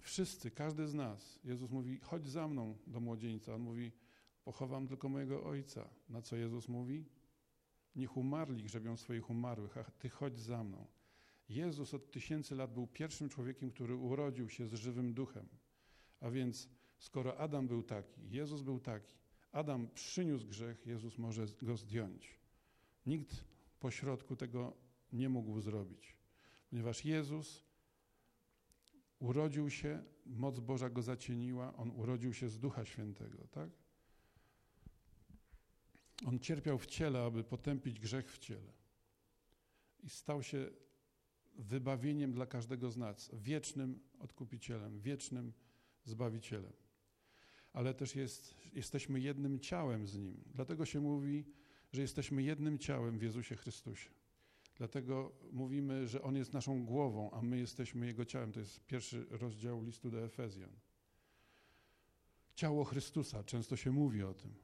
Wszyscy, 0.00 0.50
każdy 0.50 0.88
z 0.88 0.94
nas. 0.94 1.40
Jezus 1.44 1.70
mówi: 1.70 1.98
chodź 1.98 2.26
za 2.26 2.48
mną 2.48 2.76
do 2.86 3.00
młodzieńca. 3.00 3.54
On 3.54 3.60
mówi: 3.60 3.92
pochowam 4.44 4.88
tylko 4.88 5.08
mojego 5.08 5.44
ojca. 5.44 5.88
Na 6.08 6.22
co 6.22 6.36
Jezus 6.36 6.68
mówi? 6.68 7.04
Niech 7.96 8.16
umarli 8.16 8.62
grzebią 8.62 8.96
swoich 8.96 9.30
umarłych, 9.30 9.76
a 9.78 9.84
ty 9.84 10.08
chodź 10.08 10.38
za 10.38 10.64
mną. 10.64 10.86
Jezus 11.48 11.94
od 11.94 12.10
tysięcy 12.10 12.54
lat 12.54 12.74
był 12.74 12.86
pierwszym 12.86 13.28
człowiekiem, 13.28 13.70
który 13.70 13.96
urodził 13.96 14.48
się 14.48 14.66
z 14.66 14.74
żywym 14.74 15.14
duchem. 15.14 15.48
A 16.20 16.30
więc, 16.30 16.68
skoro 16.98 17.38
Adam 17.38 17.68
był 17.68 17.82
taki, 17.82 18.30
Jezus 18.30 18.62
był 18.62 18.80
taki, 18.80 19.14
Adam 19.52 19.88
przyniósł 19.94 20.46
grzech, 20.46 20.86
Jezus 20.86 21.18
może 21.18 21.46
go 21.62 21.76
zdjąć. 21.76 22.38
Nikt 23.06 23.44
pośrodku 23.80 24.36
tego 24.36 24.76
nie 25.12 25.28
mógł 25.28 25.60
zrobić, 25.60 26.16
ponieważ 26.70 27.04
Jezus 27.04 27.64
urodził 29.24 29.70
się, 29.70 30.02
moc 30.26 30.60
Boża 30.60 30.90
go 30.90 31.02
zacieniła, 31.02 31.76
on 31.76 31.90
urodził 31.90 32.32
się 32.32 32.48
z 32.48 32.58
Ducha 32.58 32.84
Świętego, 32.84 33.46
tak? 33.50 33.70
On 36.26 36.38
cierpiał 36.38 36.78
w 36.78 36.86
ciele, 36.86 37.22
aby 37.22 37.44
potępić 37.44 38.00
grzech 38.00 38.32
w 38.32 38.38
ciele. 38.38 38.72
I 40.02 40.08
stał 40.08 40.42
się 40.42 40.70
wybawieniem 41.58 42.32
dla 42.32 42.46
każdego 42.46 42.90
z 42.90 42.96
nas, 42.96 43.30
wiecznym 43.32 44.00
odkupicielem, 44.18 45.00
wiecznym 45.00 45.52
zbawicielem. 46.04 46.72
Ale 47.72 47.94
też 47.94 48.16
jest, 48.16 48.54
jesteśmy 48.74 49.20
jednym 49.20 49.60
ciałem 49.60 50.06
z 50.06 50.18
Nim. 50.18 50.44
Dlatego 50.46 50.86
się 50.86 51.00
mówi, 51.00 51.44
że 51.92 52.02
jesteśmy 52.02 52.42
jednym 52.42 52.78
ciałem 52.78 53.18
w 53.18 53.22
Jezusie 53.22 53.56
Chrystusie. 53.56 54.10
Dlatego 54.76 55.32
mówimy, 55.52 56.08
że 56.08 56.22
On 56.22 56.36
jest 56.36 56.52
naszą 56.52 56.84
głową, 56.84 57.30
a 57.30 57.42
my 57.42 57.58
jesteśmy 57.58 58.06
Jego 58.06 58.24
ciałem. 58.24 58.52
To 58.52 58.60
jest 58.60 58.86
pierwszy 58.86 59.26
rozdział 59.30 59.82
listu 59.82 60.10
do 60.10 60.24
Efezjan. 60.24 60.70
Ciało 62.54 62.84
Chrystusa, 62.84 63.44
często 63.44 63.76
się 63.76 63.90
mówi 63.90 64.22
o 64.22 64.34
tym. 64.34 64.54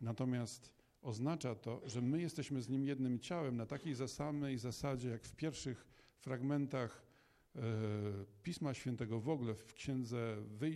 Natomiast 0.00 0.72
oznacza 1.02 1.54
to, 1.54 1.82
że 1.88 2.00
my 2.00 2.20
jesteśmy 2.20 2.62
z 2.62 2.68
Nim 2.68 2.84
jednym 2.84 3.20
ciałem 3.20 3.56
na 3.56 3.66
takiej 3.66 4.08
samej 4.08 4.58
zasadzie, 4.58 5.08
jak 5.08 5.24
w 5.24 5.36
pierwszych 5.36 5.86
fragmentach 6.18 7.02
e, 7.56 7.60
Pisma 8.42 8.74
Świętego 8.74 9.20
w 9.20 9.28
ogóle, 9.28 9.54
w 9.54 9.74
księdze 9.74 10.18
e, 10.18 10.70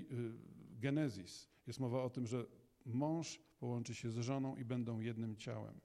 Genezis. 0.80 1.48
Jest 1.66 1.80
mowa 1.80 2.02
o 2.02 2.10
tym, 2.10 2.26
że 2.26 2.46
mąż 2.86 3.40
połączy 3.58 3.94
się 3.94 4.10
z 4.10 4.18
żoną 4.18 4.56
i 4.56 4.64
będą 4.64 5.00
jednym 5.00 5.36
ciałem. 5.36 5.80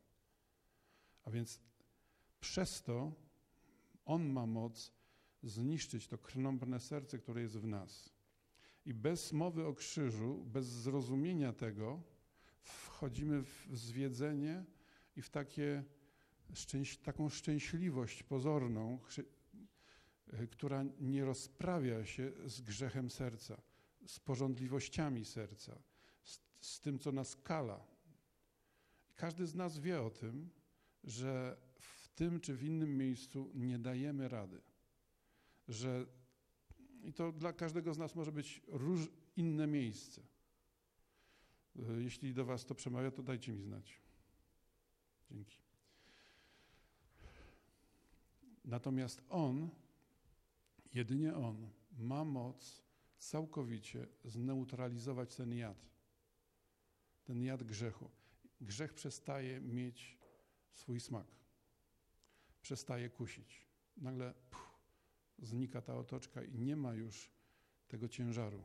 A 1.24 1.32
więc 1.32 1.60
przez 2.42 2.82
to 2.82 3.12
on 4.06 4.30
ma 4.30 4.46
moc 4.46 4.92
zniszczyć 5.44 6.08
to 6.08 6.18
krnąbrne 6.18 6.80
serce, 6.80 7.20
które 7.20 7.42
jest 7.42 7.58
w 7.58 7.68
nas. 7.68 8.14
I 8.86 8.94
bez 8.94 9.34
mowy 9.34 9.66
o 9.66 9.74
krzyżu, 9.74 10.44
bez 10.46 10.66
zrozumienia 10.66 11.54
tego, 11.54 12.02
wchodzimy 12.62 13.44
w 13.44 13.68
zwiedzenie 13.72 14.66
i 15.16 15.22
w 15.22 15.30
takie 15.30 15.84
szczęś, 16.54 16.98
taką 16.98 17.30
szczęśliwość 17.30 18.24
pozorną, 18.24 19.00
która 20.52 20.86
nie 21.00 21.26
rozprawia 21.26 22.06
się 22.06 22.32
z 22.46 22.62
grzechem 22.62 23.10
serca, 23.10 23.62
z 24.06 24.20
porządliwościami 24.20 25.26
serca, 25.26 25.80
z, 26.24 26.40
z 26.62 26.80
tym, 26.80 27.00
co 27.00 27.12
nas 27.12 27.36
kala. 27.36 27.86
Każdy 29.16 29.48
z 29.48 29.56
nas 29.56 29.80
wie 29.80 30.02
o 30.02 30.10
tym, 30.10 30.50
że 31.04 31.58
tym 32.16 32.40
czy 32.40 32.56
w 32.56 32.64
innym 32.64 32.98
miejscu 32.98 33.52
nie 33.54 33.80
dajemy 33.80 34.30
rady. 34.30 34.62
Że 35.68 36.06
i 37.04 37.14
to 37.14 37.32
dla 37.32 37.54
każdego 37.54 37.94
z 37.94 37.98
nas 37.98 38.16
może 38.16 38.32
być 38.32 38.62
róż, 38.68 39.10
inne 39.36 39.68
miejsce. 39.68 40.22
Jeśli 42.00 42.34
do 42.34 42.46
Was 42.46 42.66
to 42.66 42.76
przemawia, 42.76 43.12
to 43.12 43.24
dajcie 43.24 43.52
mi 43.52 43.62
znać. 43.62 44.02
Dzięki. 45.32 45.58
Natomiast 48.66 49.22
On, 49.30 49.70
jedynie 50.94 51.36
On, 51.36 51.70
ma 51.98 52.26
moc 52.26 52.84
całkowicie 53.18 54.08
zneutralizować 54.26 55.36
ten 55.36 55.54
jad. 55.54 55.90
Ten 57.24 57.44
jad 57.44 57.64
grzechu. 57.64 58.10
Grzech 58.62 58.94
przestaje 58.94 59.62
mieć 59.62 60.18
swój 60.72 61.00
smak. 61.00 61.41
Przestaje 62.62 63.10
kusić. 63.10 63.68
Nagle 63.98 64.34
puf, 64.50 64.80
znika 65.40 65.82
ta 65.82 65.96
otoczka 65.96 66.44
i 66.44 66.60
nie 66.60 66.76
ma 66.76 66.94
już 66.94 67.32
tego 67.88 68.08
ciężaru. 68.08 68.64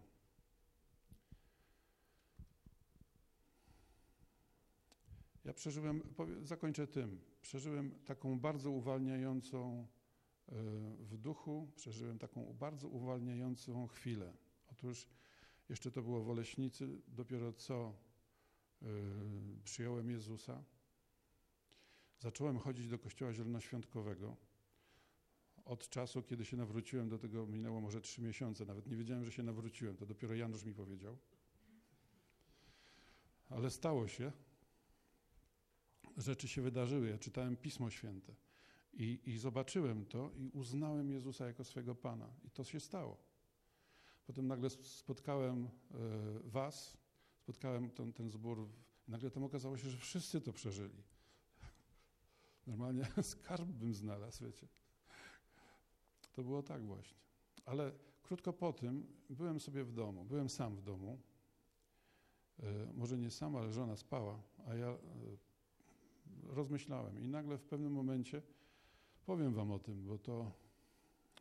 Ja 5.45 5.53
przeżyłem, 5.53 6.03
zakończę 6.43 6.87
tym, 6.87 7.21
przeżyłem 7.43 7.91
taką 8.05 8.41
bardzo 8.41 8.71
uwalniającą 8.71 9.87
e, 10.49 10.53
w 11.01 11.17
duchu, 11.19 11.73
przeżyłem 11.77 12.19
taką 12.19 12.55
bardzo 12.55 12.89
uwalniającą 12.89 13.87
chwilę. 13.87 14.33
Otóż 14.73 15.09
jeszcze 15.69 15.91
to 15.91 16.03
było 16.03 16.23
w 16.23 16.31
Oleśnicy, 16.31 17.03
dopiero 17.09 17.53
co 17.53 17.95
e, 18.83 18.87
przyjąłem 19.65 20.11
Jezusa. 20.11 20.65
Zacząłem 22.19 22.59
chodzić 22.59 22.89
do 22.89 22.99
kościoła 22.99 23.33
zielonoświątkowego. 23.33 24.37
Od 25.65 25.89
czasu, 25.89 26.23
kiedy 26.23 26.45
się 26.45 26.57
nawróciłem, 26.57 27.09
do 27.09 27.19
tego 27.19 27.47
minęło 27.47 27.81
może 27.81 28.01
trzy 28.01 28.23
miesiące. 28.23 28.65
Nawet 28.65 28.87
nie 28.87 28.97
wiedziałem, 28.97 29.25
że 29.25 29.33
się 29.33 29.43
nawróciłem. 29.43 29.97
To 29.97 30.07
dopiero 30.07 30.35
Janusz 30.35 30.65
mi 30.65 30.75
powiedział. 30.75 31.19
Ale 33.51 33.71
stało 33.71 34.09
się. 34.09 34.33
rzeczy 36.17 36.49
się 36.49 36.63
wydarzyły. 36.63 37.09
Ja 37.09 37.19
czytałem 37.19 37.57
Pismo 37.57 37.91
Święte 37.91 38.35
i, 38.93 39.21
i 39.27 39.39
zobaczyłem 39.39 40.07
to 40.07 40.31
i 40.37 40.51
uznałem 40.51 41.11
Jezusa 41.11 41.47
jako 41.47 41.65
swego 41.65 41.95
Pana. 41.95 42.29
I 42.45 42.51
to 42.51 42.65
się 42.65 42.81
stało. 42.81 43.17
Potem 44.27 44.47
nagle 44.47 44.71
spotkałem 44.71 45.65
e, 45.65 45.69
Was, 46.45 46.97
spotkałem 47.43 47.91
ten, 47.91 48.13
ten 48.13 48.31
zbór. 48.31 48.69
Nagle 49.09 49.31
tam 49.31 49.45
okazało 49.45 49.79
się, 49.79 49.91
że 49.91 49.99
wszyscy 49.99 50.41
to 50.41 50.53
przeżyli. 50.53 51.03
Normalnie 52.67 53.07
skarb 53.23 53.69
bym 53.69 53.95
znalazł, 53.95 54.45
wiecie. 54.45 54.69
To 56.33 56.43
było 56.43 56.63
tak 56.63 56.85
właśnie. 56.85 57.19
Ale 57.65 57.93
krótko 58.23 58.53
po 58.53 58.73
tym 58.73 59.07
byłem 59.31 59.61
sobie 59.61 59.85
w 59.85 59.93
domu, 59.93 60.25
byłem 60.25 60.49
sam 60.49 60.77
w 60.77 60.83
domu. 60.83 61.19
E, 62.63 62.93
może 62.95 63.19
nie 63.19 63.31
sam, 63.31 63.57
ale 63.57 63.73
żona 63.73 63.97
spała, 63.97 64.43
a 64.67 64.75
ja 64.75 64.87
e, 64.87 64.99
rozmyślałem 66.43 67.21
i 67.21 67.29
nagle 67.29 67.59
w 67.59 67.65
pewnym 67.65 67.93
momencie 67.93 68.43
powiem 69.27 69.55
wam 69.55 69.71
o 69.71 69.79
tym, 69.79 70.07
bo 70.07 70.19
to 70.19 70.53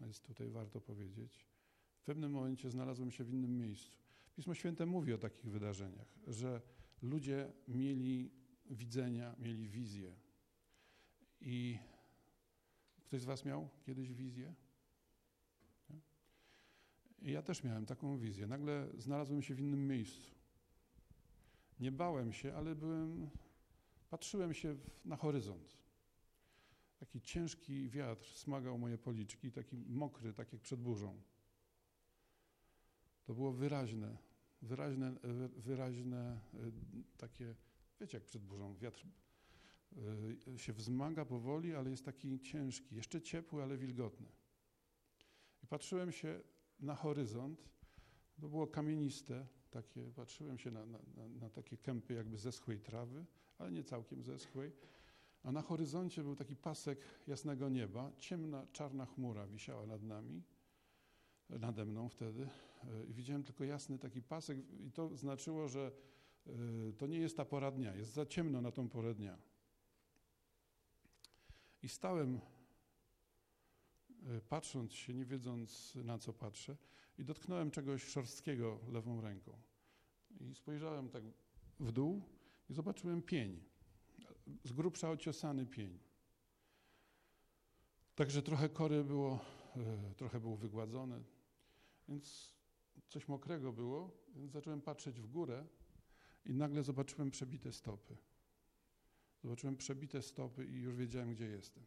jest 0.02 0.24
tutaj 0.24 0.50
warto 0.50 0.82
powiedzieć. 0.82 1.46
W 1.98 2.04
pewnym 2.06 2.32
momencie 2.32 2.70
znalazłem 2.70 3.12
się 3.12 3.24
w 3.24 3.30
innym 3.30 3.58
miejscu. 3.58 3.98
Pismo 4.36 4.54
Święte 4.54 4.86
mówi 4.86 5.14
o 5.14 5.18
takich 5.18 5.52
wydarzeniach, 5.52 6.08
że 6.28 6.62
ludzie 7.02 7.52
mieli 7.68 8.32
widzenia, 8.70 9.36
mieli 9.40 9.70
wizję. 9.70 10.16
I 11.42 11.80
ktoś 13.04 13.22
z 13.22 13.26
was 13.26 13.46
miał 13.46 13.70
kiedyś 13.86 14.14
wizję? 14.14 14.56
I 17.22 17.32
ja 17.32 17.42
też 17.42 17.64
miałem 17.64 17.86
taką 17.86 18.18
wizję. 18.18 18.48
Nagle 18.48 18.88
znalazłem 18.98 19.42
się 19.42 19.56
w 19.56 19.60
innym 19.60 19.88
miejscu. 19.88 20.36
Nie 21.80 21.92
bałem 21.92 22.34
się, 22.34 22.56
ale 22.56 22.76
byłem, 22.76 23.30
patrzyłem 24.10 24.54
się 24.54 24.74
w, 24.74 24.90
na 25.06 25.16
horyzont. 25.16 25.78
Taki 27.00 27.22
ciężki 27.22 27.90
wiatr 27.90 28.26
smagał 28.26 28.78
moje 28.78 28.98
policzki, 28.98 29.52
taki 29.52 29.78
mokry, 29.78 30.34
tak 30.34 30.54
jak 30.54 30.62
przed 30.62 30.80
burzą. 30.80 31.22
To 33.26 33.34
było 33.34 33.52
wyraźne, 33.52 34.18
wyraźne, 34.62 35.16
wyraźne 35.58 36.40
takie, 37.18 37.56
wiecie 38.02 38.18
jak 38.18 38.26
przed 38.26 38.44
burzą, 38.44 38.76
wiatr 38.76 39.06
y, 39.06 39.25
się 40.58 40.74
wzmaga 40.74 41.26
powoli, 41.26 41.76
ale 41.76 41.90
jest 41.90 42.06
taki 42.06 42.40
ciężki, 42.40 42.96
jeszcze 42.96 43.22
ciepły, 43.22 43.64
ale 43.64 43.78
wilgotny. 43.78 44.28
I 45.64 45.68
patrzyłem 45.68 46.12
się 46.12 46.42
na 46.80 46.96
horyzont, 46.96 47.70
to 48.42 48.50
było 48.50 48.68
kamieniste, 48.68 49.48
takie, 49.72 50.12
patrzyłem 50.16 50.58
się 50.58 50.72
na, 50.72 50.86
na, 50.86 51.00
na 51.42 51.50
takie 51.50 51.78
kępy 51.78 52.14
jakby 52.14 52.38
zeschłej 52.38 52.80
trawy, 52.80 53.26
ale 53.58 53.72
nie 53.72 53.84
całkiem 53.84 54.24
zeschłej, 54.24 54.72
a 55.44 55.52
na 55.52 55.62
horyzoncie 55.62 56.24
był 56.24 56.36
taki 56.36 56.56
pasek 56.56 57.00
jasnego 57.28 57.70
nieba, 57.70 58.12
ciemna, 58.18 58.68
czarna 58.72 59.06
chmura 59.06 59.48
wisiała 59.48 59.86
nad 59.86 60.04
nami, 60.04 60.44
nade 61.50 61.86
mną 61.86 62.10
wtedy. 62.10 62.48
I 63.10 63.14
widziałem 63.14 63.44
tylko 63.44 63.64
jasny 63.64 64.00
taki 64.00 64.22
pasek 64.22 64.58
i 64.80 64.92
to 64.92 65.16
znaczyło, 65.16 65.68
że 65.68 65.92
y, 66.48 66.94
to 66.98 67.08
nie 67.08 67.18
jest 67.18 67.38
ta 67.38 67.46
pora 67.46 67.72
dnia, 67.72 67.96
jest 67.96 68.14
za 68.14 68.26
ciemno 68.26 68.62
na 68.62 68.72
tą 68.72 68.90
porę 68.90 69.14
dnia. 69.14 69.38
I 71.86 71.90
stałem, 71.90 72.40
y, 74.38 74.42
patrząc 74.50 74.94
się, 74.94 75.14
nie 75.14 75.26
wiedząc 75.26 75.96
na 75.96 76.18
co 76.18 76.34
patrzę, 76.34 76.78
i 77.18 77.26
dotknąłem 77.26 77.72
czegoś 77.72 78.04
szorstkiego 78.04 78.80
lewą 78.92 79.22
ręką. 79.22 79.62
I 80.40 80.56
spojrzałem 80.56 81.10
tak 81.10 81.24
w 81.80 81.92
dół 81.92 82.22
i 82.70 82.74
zobaczyłem 82.74 83.22
pień 83.22 83.64
z 84.64 84.72
grubsza 84.72 85.10
ociosany 85.10 85.66
pień. 85.66 86.00
Także 88.16 88.42
trochę 88.42 88.70
kory 88.70 89.04
było, 89.04 89.40
e, 89.76 90.14
trochę 90.16 90.40
był 90.40 90.56
wygładzony, 90.56 91.24
więc 92.10 92.56
coś 93.10 93.28
mokrego 93.28 93.74
było, 93.74 94.12
więc 94.36 94.52
zacząłem 94.52 94.82
patrzeć 94.82 95.22
w 95.22 95.28
górę 95.28 95.68
i 96.46 96.54
nagle 96.54 96.84
zobaczyłem 96.84 97.32
przebite 97.32 97.72
stopy. 97.72 98.18
Zobaczyłem 99.46 99.78
przebite 99.78 100.22
stopy 100.22 100.66
i 100.66 100.82
już 100.82 100.96
wiedziałem, 100.96 101.34
gdzie 101.34 101.46
jestem. 101.46 101.86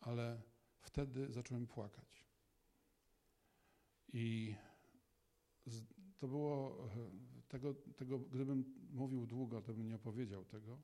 Ale 0.00 0.42
wtedy 0.80 1.32
zacząłem 1.32 1.66
płakać. 1.66 2.24
I 4.12 4.54
to 6.18 6.28
było 6.28 6.84
e, 6.84 7.10
tego, 7.48 7.74
tego, 7.74 8.18
gdybym 8.18 8.88
mówił 8.90 9.26
długo, 9.26 9.62
to 9.62 9.74
bym 9.74 9.86
nie 9.86 9.96
opowiedział 9.96 10.44
tego. 10.44 10.82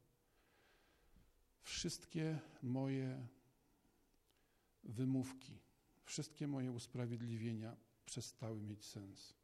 Wszystkie 1.63 2.39
moje 2.63 3.27
wymówki, 4.85 5.59
wszystkie 6.05 6.49
moje 6.49 6.73
usprawiedliwienia 6.73 7.77
przestały 8.07 8.63
mieć 8.63 8.85
sens. 8.85 9.35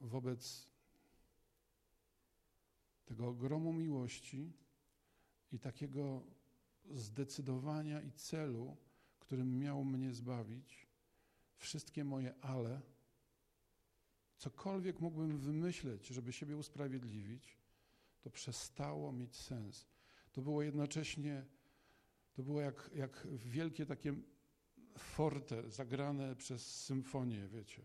Wobec 0.00 0.71
tego 3.04 3.28
ogromu 3.28 3.72
miłości 3.72 4.52
i 5.52 5.58
takiego 5.58 6.22
zdecydowania 6.90 8.02
i 8.02 8.12
celu, 8.12 8.76
którym 9.18 9.58
miał 9.58 9.84
mnie 9.84 10.12
zbawić, 10.12 10.86
wszystkie 11.56 12.04
moje 12.04 12.34
ale 12.40 12.80
cokolwiek 14.36 15.00
mógłbym 15.00 15.38
wymyśleć, 15.38 16.06
żeby 16.06 16.32
siebie 16.32 16.56
usprawiedliwić, 16.56 17.58
to 18.20 18.30
przestało 18.30 19.12
mieć 19.12 19.36
sens. 19.36 19.86
To 20.32 20.42
było 20.42 20.62
jednocześnie, 20.62 21.44
to 22.32 22.42
było 22.42 22.60
jak, 22.60 22.90
jak 22.94 23.26
wielkie 23.32 23.86
takie 23.86 24.14
forte 24.98 25.70
zagrane 25.70 26.36
przez 26.36 26.84
symfonię, 26.84 27.48
wiecie. 27.48 27.82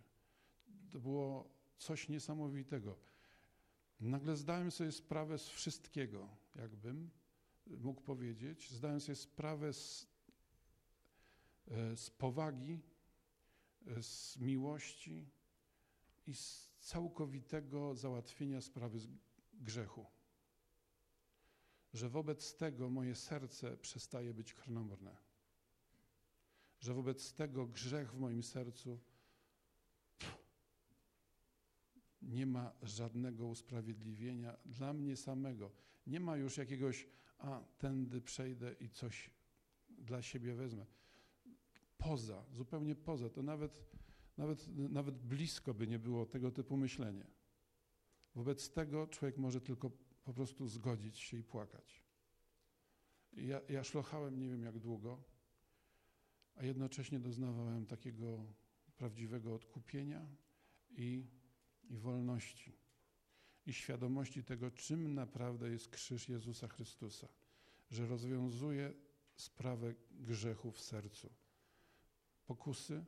To 0.91 0.99
było 0.99 1.49
coś 1.77 2.09
niesamowitego. 2.09 2.97
Nagle 3.99 4.35
zdałem 4.35 4.71
sobie 4.71 4.91
sprawę 4.91 5.37
z 5.37 5.47
wszystkiego, 5.47 6.29
jakbym 6.55 7.09
mógł 7.67 8.01
powiedzieć. 8.01 8.71
Zdałem 8.71 9.01
sobie 9.01 9.15
sprawę 9.15 9.73
z, 9.73 10.07
e, 11.67 11.97
z 11.97 12.09
powagi, 12.09 12.79
e, 13.87 14.03
z 14.03 14.37
miłości, 14.37 15.29
i 16.27 16.33
z 16.33 16.69
całkowitego 16.79 17.95
załatwienia 17.95 18.61
sprawy 18.61 18.99
grzechu. 19.53 20.05
Że 21.93 22.09
wobec 22.09 22.55
tego 22.55 22.89
moje 22.89 23.15
serce 23.15 23.77
przestaje 23.77 24.33
być 24.33 24.53
krnąbrne. 24.53 25.17
Że 26.79 26.93
wobec 26.93 27.33
tego 27.33 27.67
grzech 27.67 28.13
w 28.13 28.19
moim 28.19 28.43
sercu 28.43 28.99
nie 32.27 32.45
ma 32.45 32.73
żadnego 32.81 33.47
usprawiedliwienia 33.47 34.57
dla 34.65 34.93
mnie 34.93 35.15
samego. 35.15 35.71
Nie 36.07 36.19
ma 36.19 36.37
już 36.37 36.57
jakiegoś, 36.57 37.07
a 37.37 37.61
tędy 37.77 38.21
przejdę 38.21 38.75
i 38.79 38.89
coś 38.89 39.31
dla 39.89 40.21
siebie 40.21 40.55
wezmę. 40.55 40.85
Poza, 41.97 42.45
zupełnie 42.51 42.95
poza. 42.95 43.29
To 43.29 43.43
nawet 43.43 43.81
nawet, 44.37 44.67
nawet 44.77 45.17
blisko 45.17 45.73
by 45.73 45.87
nie 45.87 45.99
było 45.99 46.25
tego 46.25 46.51
typu 46.51 46.77
myślenie. 46.77 47.27
Wobec 48.35 48.69
tego 48.69 49.07
człowiek 49.07 49.37
może 49.37 49.61
tylko 49.61 49.91
po 50.23 50.33
prostu 50.33 50.67
zgodzić 50.67 51.19
się 51.19 51.37
i 51.37 51.43
płakać. 51.43 52.03
Ja, 53.33 53.61
ja 53.69 53.83
szlochałem 53.83 54.39
nie 54.39 54.49
wiem 54.49 54.63
jak 54.63 54.79
długo, 54.79 55.23
a 56.55 56.63
jednocześnie 56.63 57.19
doznawałem 57.19 57.85
takiego 57.85 58.45
prawdziwego 58.97 59.55
odkupienia 59.55 60.27
i, 60.89 61.25
i 61.89 61.97
wolności. 61.97 62.73
I 63.65 63.73
świadomości 63.73 64.43
tego, 64.43 64.71
czym 64.71 65.13
naprawdę 65.13 65.69
jest 65.69 65.89
krzyż 65.89 66.29
Jezusa 66.29 66.67
Chrystusa, 66.67 67.27
że 67.91 68.07
rozwiązuje 68.07 68.93
sprawę 69.35 69.93
grzechu 70.11 70.71
w 70.71 70.79
sercu. 70.79 71.29
Pokusy, 72.45 73.05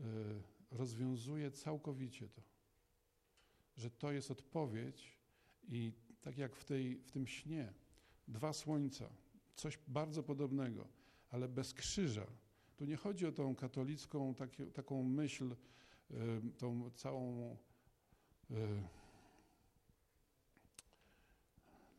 Y, 0.00 0.42
rozwiązuje 0.70 1.50
całkowicie 1.50 2.28
to. 2.28 2.42
Że 3.76 3.90
to 3.90 4.12
jest 4.12 4.30
odpowiedź 4.30 5.18
i 5.68 5.92
tak 6.20 6.38
jak 6.38 6.56
w, 6.56 6.64
tej, 6.64 6.96
w 6.96 7.10
tym 7.10 7.26
śnie, 7.26 7.72
dwa 8.28 8.52
słońca, 8.52 9.10
coś 9.54 9.78
bardzo 9.88 10.22
podobnego, 10.22 10.88
ale 11.30 11.48
bez 11.48 11.74
krzyża. 11.74 12.26
Tu 12.76 12.84
nie 12.84 12.96
chodzi 12.96 13.26
o 13.26 13.32
tą 13.32 13.54
katolicką 13.54 14.34
taką 14.74 15.02
myśl, 15.02 15.56
y, 16.10 16.16
tą 16.58 16.90
całą 16.90 17.56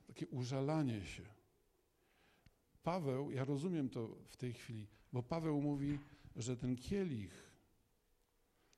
takie 0.08 0.28
użalanie 0.28 1.06
się. 1.06 1.24
Paweł, 2.84 3.32
ja 3.32 3.46
rozumiem 3.46 3.90
to 3.90 4.08
w 4.28 4.38
tej 4.38 4.54
chwili, 4.54 4.88
bo 5.14 5.24
Paweł 5.24 5.62
mówi, 5.62 6.00
że 6.36 6.58
ten 6.58 6.76
kielich 6.76 7.52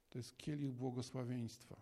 to 0.09 0.19
jest 0.19 0.37
kielich 0.37 0.71
błogosławieństwa. 0.71 1.81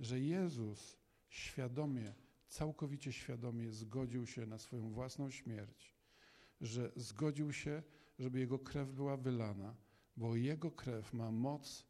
Że 0.00 0.20
Jezus 0.20 0.96
świadomie 1.28 2.14
całkowicie 2.48 3.12
świadomie 3.12 3.70
zgodził 3.70 4.26
się 4.26 4.46
na 4.46 4.58
swoją 4.58 4.90
własną 4.90 5.30
śmierć, 5.30 5.94
że 6.60 6.92
zgodził 6.96 7.52
się, 7.52 7.82
żeby 8.18 8.38
jego 8.38 8.58
krew 8.58 8.92
była 8.92 9.16
wylana, 9.16 9.74
bo 10.16 10.36
jego 10.36 10.70
krew 10.70 11.12
ma 11.12 11.30
moc 11.30 11.84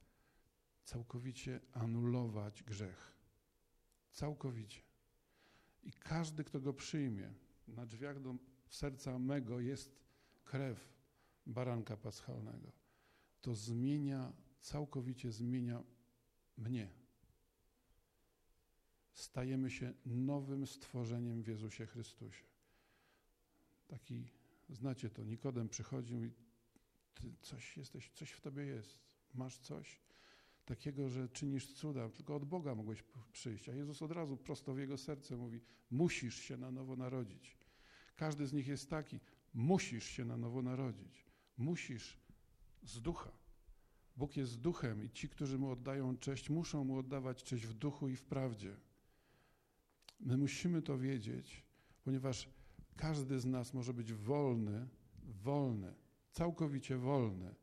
całkowicie 0.84 1.60
anulować 1.72 2.62
grzech. 2.62 3.14
Całkowicie. 4.10 4.80
I 5.82 5.92
każdy, 5.92 6.44
kto 6.44 6.60
go 6.60 6.74
przyjmie, 6.74 7.34
na 7.68 7.86
drzwiach 7.86 8.20
do 8.20 8.34
serca 8.68 9.18
mego 9.18 9.60
jest 9.60 10.00
krew 10.44 10.88
baranka 11.46 11.96
paschalnego. 11.96 12.72
To 13.40 13.54
zmienia, 13.54 14.32
całkowicie 14.60 15.32
zmienia 15.32 15.82
mnie. 16.56 16.88
Stajemy 19.12 19.70
się 19.70 19.94
nowym 20.06 20.66
stworzeniem 20.66 21.42
w 21.42 21.46
Jezusie 21.46 21.86
Chrystusie. 21.86 22.44
Taki, 23.88 24.28
znacie 24.68 25.10
to, 25.10 25.24
Nikodem 25.24 25.68
przychodził 25.68 26.24
i 26.24 26.32
ty 27.14 27.34
coś 27.40 27.76
jesteś, 27.76 28.10
coś 28.14 28.30
w 28.30 28.40
tobie 28.40 28.66
jest. 28.66 28.98
Masz 29.34 29.58
coś 29.58 30.03
takiego, 30.64 31.08
że 31.08 31.28
czynisz 31.28 31.72
cuda, 31.72 32.08
tylko 32.08 32.36
od 32.36 32.44
Boga 32.44 32.74
mogłeś 32.74 33.04
przyjść. 33.32 33.68
A 33.68 33.72
Jezus 33.72 34.02
od 34.02 34.12
razu 34.12 34.36
prosto 34.36 34.74
w 34.74 34.78
jego 34.78 34.98
serce 34.98 35.36
mówi: 35.36 35.60
Musisz 35.90 36.36
się 36.36 36.56
na 36.56 36.70
nowo 36.70 36.96
narodzić. 36.96 37.58
Każdy 38.16 38.46
z 38.46 38.52
nich 38.52 38.66
jest 38.66 38.90
taki: 38.90 39.20
musisz 39.54 40.04
się 40.04 40.24
na 40.24 40.36
nowo 40.36 40.62
narodzić. 40.62 41.26
Musisz 41.58 42.18
z 42.82 43.00
ducha. 43.00 43.30
Bóg 44.16 44.36
jest 44.36 44.60
duchem 44.60 45.04
i 45.04 45.10
ci, 45.10 45.28
którzy 45.28 45.58
mu 45.58 45.70
oddają 45.70 46.16
cześć, 46.16 46.50
muszą 46.50 46.84
mu 46.84 46.98
oddawać 46.98 47.42
cześć 47.42 47.66
w 47.66 47.74
duchu 47.74 48.08
i 48.08 48.16
w 48.16 48.22
prawdzie. 48.22 48.76
My 50.20 50.36
musimy 50.36 50.82
to 50.82 50.98
wiedzieć, 50.98 51.62
ponieważ 52.04 52.48
każdy 52.96 53.40
z 53.40 53.46
nas 53.46 53.74
może 53.74 53.94
być 53.94 54.12
wolny, 54.12 54.88
wolny, 55.22 55.94
całkowicie 56.30 56.96
wolny 56.96 57.54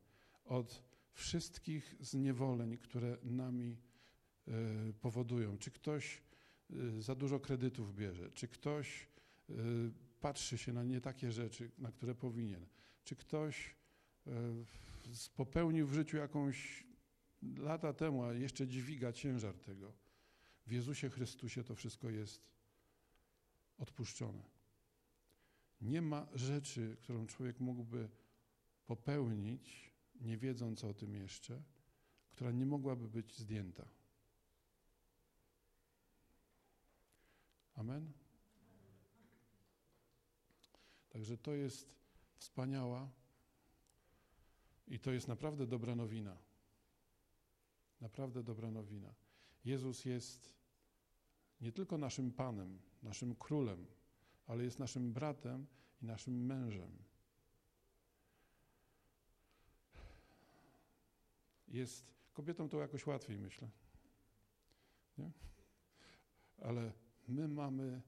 od 0.44 0.91
wszystkich 1.12 1.94
zniewoleń, 2.00 2.76
które 2.76 3.16
nami 3.22 3.76
e, 4.48 4.52
powodują. 5.00 5.58
Czy 5.58 5.70
ktoś 5.70 6.22
e, 6.70 7.02
za 7.02 7.14
dużo 7.14 7.40
kredytów 7.40 7.94
bierze, 7.94 8.30
czy 8.30 8.48
ktoś 8.48 9.08
e, 9.50 9.54
patrzy 10.20 10.58
się 10.58 10.72
na 10.72 10.84
nie 10.84 11.00
takie 11.00 11.32
rzeczy, 11.32 11.70
na 11.78 11.92
które 11.92 12.14
powinien, 12.14 12.66
czy 13.04 13.16
ktoś 13.16 13.76
popełnił 15.36 15.86
w 15.86 15.92
życiu 15.92 16.16
jakąś 16.16 16.84
lata 17.56 17.92
temu, 17.92 18.24
a 18.24 18.34
jeszcze 18.34 18.66
dźwiga 18.66 19.12
ciężar 19.12 19.58
tego. 19.58 19.92
W 20.66 20.72
Jezusie 20.72 21.10
Chrystusie 21.10 21.64
to 21.64 21.74
wszystko 21.74 22.10
jest 22.10 22.42
odpuszczone. 23.78 24.42
Nie 25.80 26.02
ma 26.02 26.26
rzeczy, 26.34 26.96
którą 27.00 27.26
człowiek 27.26 27.60
mógłby 27.60 28.08
popełnić, 28.86 29.91
nie 30.22 30.38
wiedząc 30.38 30.84
o 30.84 30.94
tym 30.94 31.14
jeszcze, 31.14 31.62
która 32.30 32.50
nie 32.50 32.66
mogłaby 32.66 33.08
być 33.08 33.38
zdjęta. 33.38 33.88
Amen? 37.74 38.12
Także 41.10 41.38
to 41.38 41.52
jest 41.54 41.94
wspaniała 42.36 43.10
i 44.88 44.98
to 44.98 45.12
jest 45.12 45.28
naprawdę 45.28 45.66
dobra 45.66 45.94
nowina. 45.94 46.36
Naprawdę 48.00 48.42
dobra 48.42 48.70
nowina. 48.70 49.14
Jezus 49.64 50.04
jest 50.04 50.52
nie 51.60 51.72
tylko 51.72 51.98
naszym 51.98 52.32
Panem, 52.32 52.78
naszym 53.02 53.34
Królem, 53.34 53.86
ale 54.46 54.64
jest 54.64 54.78
naszym 54.78 55.12
bratem 55.12 55.66
i 56.02 56.06
naszym 56.06 56.46
mężem. 56.46 56.90
Jest 61.72 62.14
kobietom 62.32 62.68
to 62.68 62.80
jakoś 62.80 63.06
łatwiej, 63.06 63.38
myślę. 63.38 63.70
Nie? 65.18 65.30
Ale 66.58 66.92
my 67.28 67.48
mamy 67.48 68.02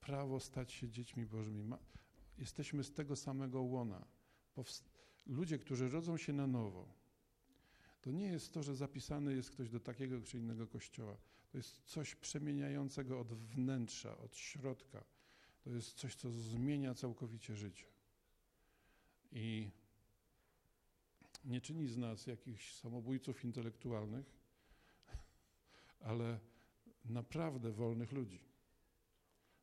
prawo 0.00 0.40
stać 0.40 0.72
się 0.72 0.88
dziećmi 0.88 1.26
Bożymi. 1.26 1.64
Ma, 1.64 1.78
jesteśmy 2.38 2.84
z 2.84 2.92
tego 2.92 3.16
samego 3.16 3.62
łona. 3.62 4.06
Powst- 4.56 4.90
ludzie, 5.26 5.58
którzy 5.58 5.88
rodzą 5.88 6.16
się 6.16 6.32
na 6.32 6.46
nowo, 6.46 6.88
to 8.00 8.10
nie 8.10 8.26
jest 8.26 8.52
to, 8.52 8.62
że 8.62 8.74
zapisany 8.74 9.34
jest 9.34 9.50
ktoś 9.50 9.68
do 9.68 9.80
takiego 9.80 10.20
czy 10.20 10.38
innego 10.38 10.66
kościoła. 10.66 11.16
To 11.50 11.58
jest 11.58 11.82
coś 11.84 12.14
przemieniającego 12.14 13.20
od 13.20 13.32
wnętrza, 13.32 14.18
od 14.18 14.36
środka. 14.36 15.04
To 15.64 15.70
jest 15.70 15.94
coś, 15.94 16.14
co 16.14 16.30
zmienia 16.30 16.94
całkowicie 16.94 17.56
życie. 17.56 17.86
I 19.32 19.70
nie 21.44 21.60
czyni 21.60 21.88
z 21.88 21.96
nas 21.96 22.26
jakichś 22.26 22.74
samobójców 22.74 23.44
intelektualnych, 23.44 24.40
ale 26.00 26.40
naprawdę 27.04 27.72
wolnych 27.72 28.12
ludzi. 28.12 28.40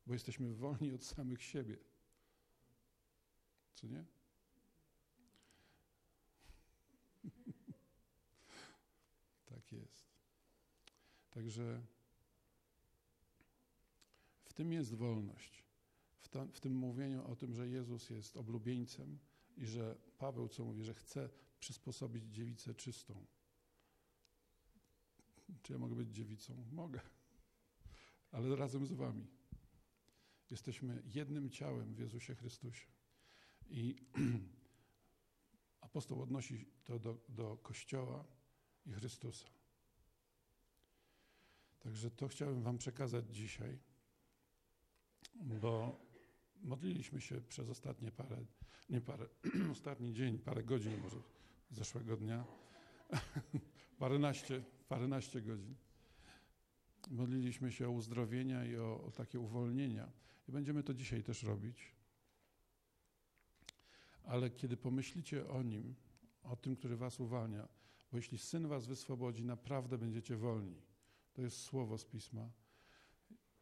Bo 0.06 0.12
jesteśmy 0.12 0.54
wolni 0.54 0.92
od 0.92 1.04
samych 1.04 1.42
siebie. 1.42 1.76
Co 3.74 3.86
nie? 3.86 4.04
tak 9.50 9.72
jest. 9.72 10.08
Także 11.30 11.82
w 14.44 14.52
tym 14.52 14.72
jest 14.72 14.94
wolność. 14.94 15.64
W, 16.20 16.28
ta, 16.28 16.46
w 16.46 16.60
tym 16.60 16.74
mówieniu 16.74 17.26
o 17.26 17.36
tym, 17.36 17.54
że 17.54 17.68
Jezus 17.68 18.10
jest 18.10 18.36
oblubieńcem 18.36 19.18
i 19.56 19.66
że 19.66 19.98
Paweł, 20.18 20.48
co 20.48 20.64
mówi, 20.64 20.84
że 20.84 20.94
chce 20.94 21.30
przysposobić 21.60 22.24
dziewicę 22.24 22.74
czystą. 22.74 23.26
Czy 25.62 25.72
ja 25.72 25.78
mogę 25.78 25.94
być 25.94 26.10
dziewicą? 26.10 26.64
Mogę. 26.72 27.00
Ale 28.32 28.56
razem 28.56 28.86
z 28.86 28.92
wami. 28.92 29.26
Jesteśmy 30.50 31.02
jednym 31.14 31.50
ciałem 31.50 31.94
w 31.94 31.98
Jezusie 31.98 32.34
Chrystusie. 32.34 32.86
I 33.70 33.96
apostoł 35.80 36.22
odnosi 36.22 36.66
to 36.84 36.98
do, 36.98 37.18
do 37.28 37.56
Kościoła 37.56 38.24
i 38.86 38.92
Chrystusa. 38.92 39.48
Także 41.78 42.10
to 42.10 42.28
chciałem 42.28 42.62
wam 42.62 42.78
przekazać 42.78 43.36
dzisiaj, 43.36 43.78
bo 45.34 46.00
modliliśmy 46.62 47.20
się 47.20 47.40
przez 47.40 47.68
ostatnie 47.68 48.12
parę, 48.12 48.46
nie 48.90 49.00
parę, 49.00 49.26
ostatni 49.72 50.12
dzień, 50.12 50.38
parę 50.38 50.64
godzin 50.64 51.00
może 51.00 51.20
zeszłego 51.70 52.16
dnia, 52.16 52.44
paręnaście, 53.98 54.64
paręnaście 54.88 55.42
godzin. 55.42 55.74
Modliliśmy 57.10 57.72
się 57.72 57.88
o 57.88 57.90
uzdrowienia 57.90 58.64
i 58.64 58.76
o, 58.76 59.04
o 59.04 59.10
takie 59.10 59.40
uwolnienia. 59.40 60.12
I 60.48 60.52
będziemy 60.52 60.82
to 60.82 60.94
dzisiaj 60.94 61.22
też 61.22 61.42
robić. 61.42 61.94
Ale 64.24 64.50
kiedy 64.50 64.76
pomyślicie 64.76 65.48
o 65.48 65.62
Nim, 65.62 65.94
o 66.42 66.56
tym, 66.56 66.76
który 66.76 66.96
was 66.96 67.20
uwalnia, 67.20 67.68
bo 68.12 68.18
jeśli 68.18 68.38
Syn 68.38 68.68
was 68.68 68.86
wyswobodzi, 68.86 69.44
naprawdę 69.44 69.98
będziecie 69.98 70.36
wolni. 70.36 70.82
To 71.32 71.42
jest 71.42 71.60
słowo 71.60 71.98
z 71.98 72.04
Pisma. 72.04 72.50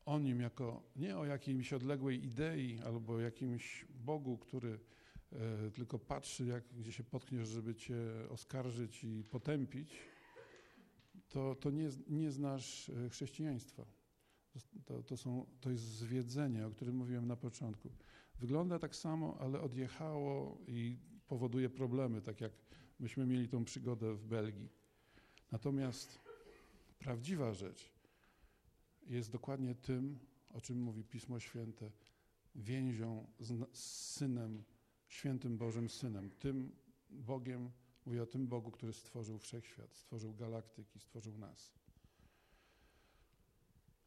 O 0.05 0.19
Nim 0.19 0.41
jako, 0.41 0.83
nie 0.97 1.19
o 1.19 1.25
jakiejś 1.25 1.73
odległej 1.73 2.25
idei 2.25 2.81
albo 2.85 3.21
jakimś 3.21 3.87
Bogu, 3.91 4.39
który 4.39 4.81
tylko 5.75 5.99
patrzy, 5.99 6.47
jak, 6.47 6.65
gdzie 6.79 6.93
się 6.93 7.05
potkniesz, 7.05 7.49
żeby 7.49 7.75
cię 7.75 7.97
oskarżyć 8.31 9.05
i 9.05 9.25
potępić, 9.25 9.99
to, 11.29 11.55
to 11.55 11.71
nie, 11.71 11.89
nie 12.09 12.31
znasz 12.31 12.89
e, 12.89 13.09
chrześcijaństwa. 13.09 13.87
To, 14.85 15.03
to, 15.03 15.17
są, 15.17 15.47
to 15.61 15.71
jest 15.71 15.83
zwiedzenie, 15.83 16.67
o 16.67 16.71
którym 16.71 16.97
mówiłem 16.97 17.27
na 17.27 17.37
początku. 17.37 17.91
Wygląda 18.39 18.79
tak 18.79 18.97
samo, 18.97 19.37
ale 19.41 19.61
odjechało 19.61 20.59
i 20.67 20.99
powoduje 21.29 21.71
problemy, 21.71 22.23
tak 22.23 22.41
jak 22.41 22.53
myśmy 22.99 23.27
mieli 23.27 23.49
tą 23.49 23.65
przygodę 23.65 24.15
w 24.15 24.25
Belgii. 24.25 24.69
Natomiast 25.53 26.21
prawdziwa 26.99 27.53
rzecz 27.53 27.93
jest 29.07 29.33
dokładnie 29.33 29.75
tym, 29.75 30.19
o 30.55 30.61
czym 30.61 30.83
mówi 30.83 31.05
Pismo 31.05 31.41
Święte, 31.41 31.91
więzią 32.55 33.27
z, 33.39 33.79
z 33.79 34.13
Synem, 34.13 34.65
świętym 35.09 35.59
Bożym 35.59 35.89
Synem, 35.89 36.31
tym 36.31 36.73
Bogiem, 37.11 37.71
mówię 38.07 38.23
o 38.23 38.27
tym 38.27 38.47
Bogu, 38.47 38.71
który 38.71 38.93
stworzył 38.93 39.39
wszechświat, 39.39 39.95
stworzył 39.95 40.35
galaktyki, 40.35 41.01
stworzył 41.01 41.39
nas. 41.39 41.73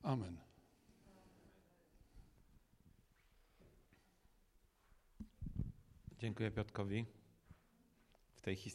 Amen. 0.01 0.37
Dziękuję 6.19 6.51
Piotkowi. 6.51 7.05
W 8.33 8.41
tej 8.41 8.55
historii 8.55 8.67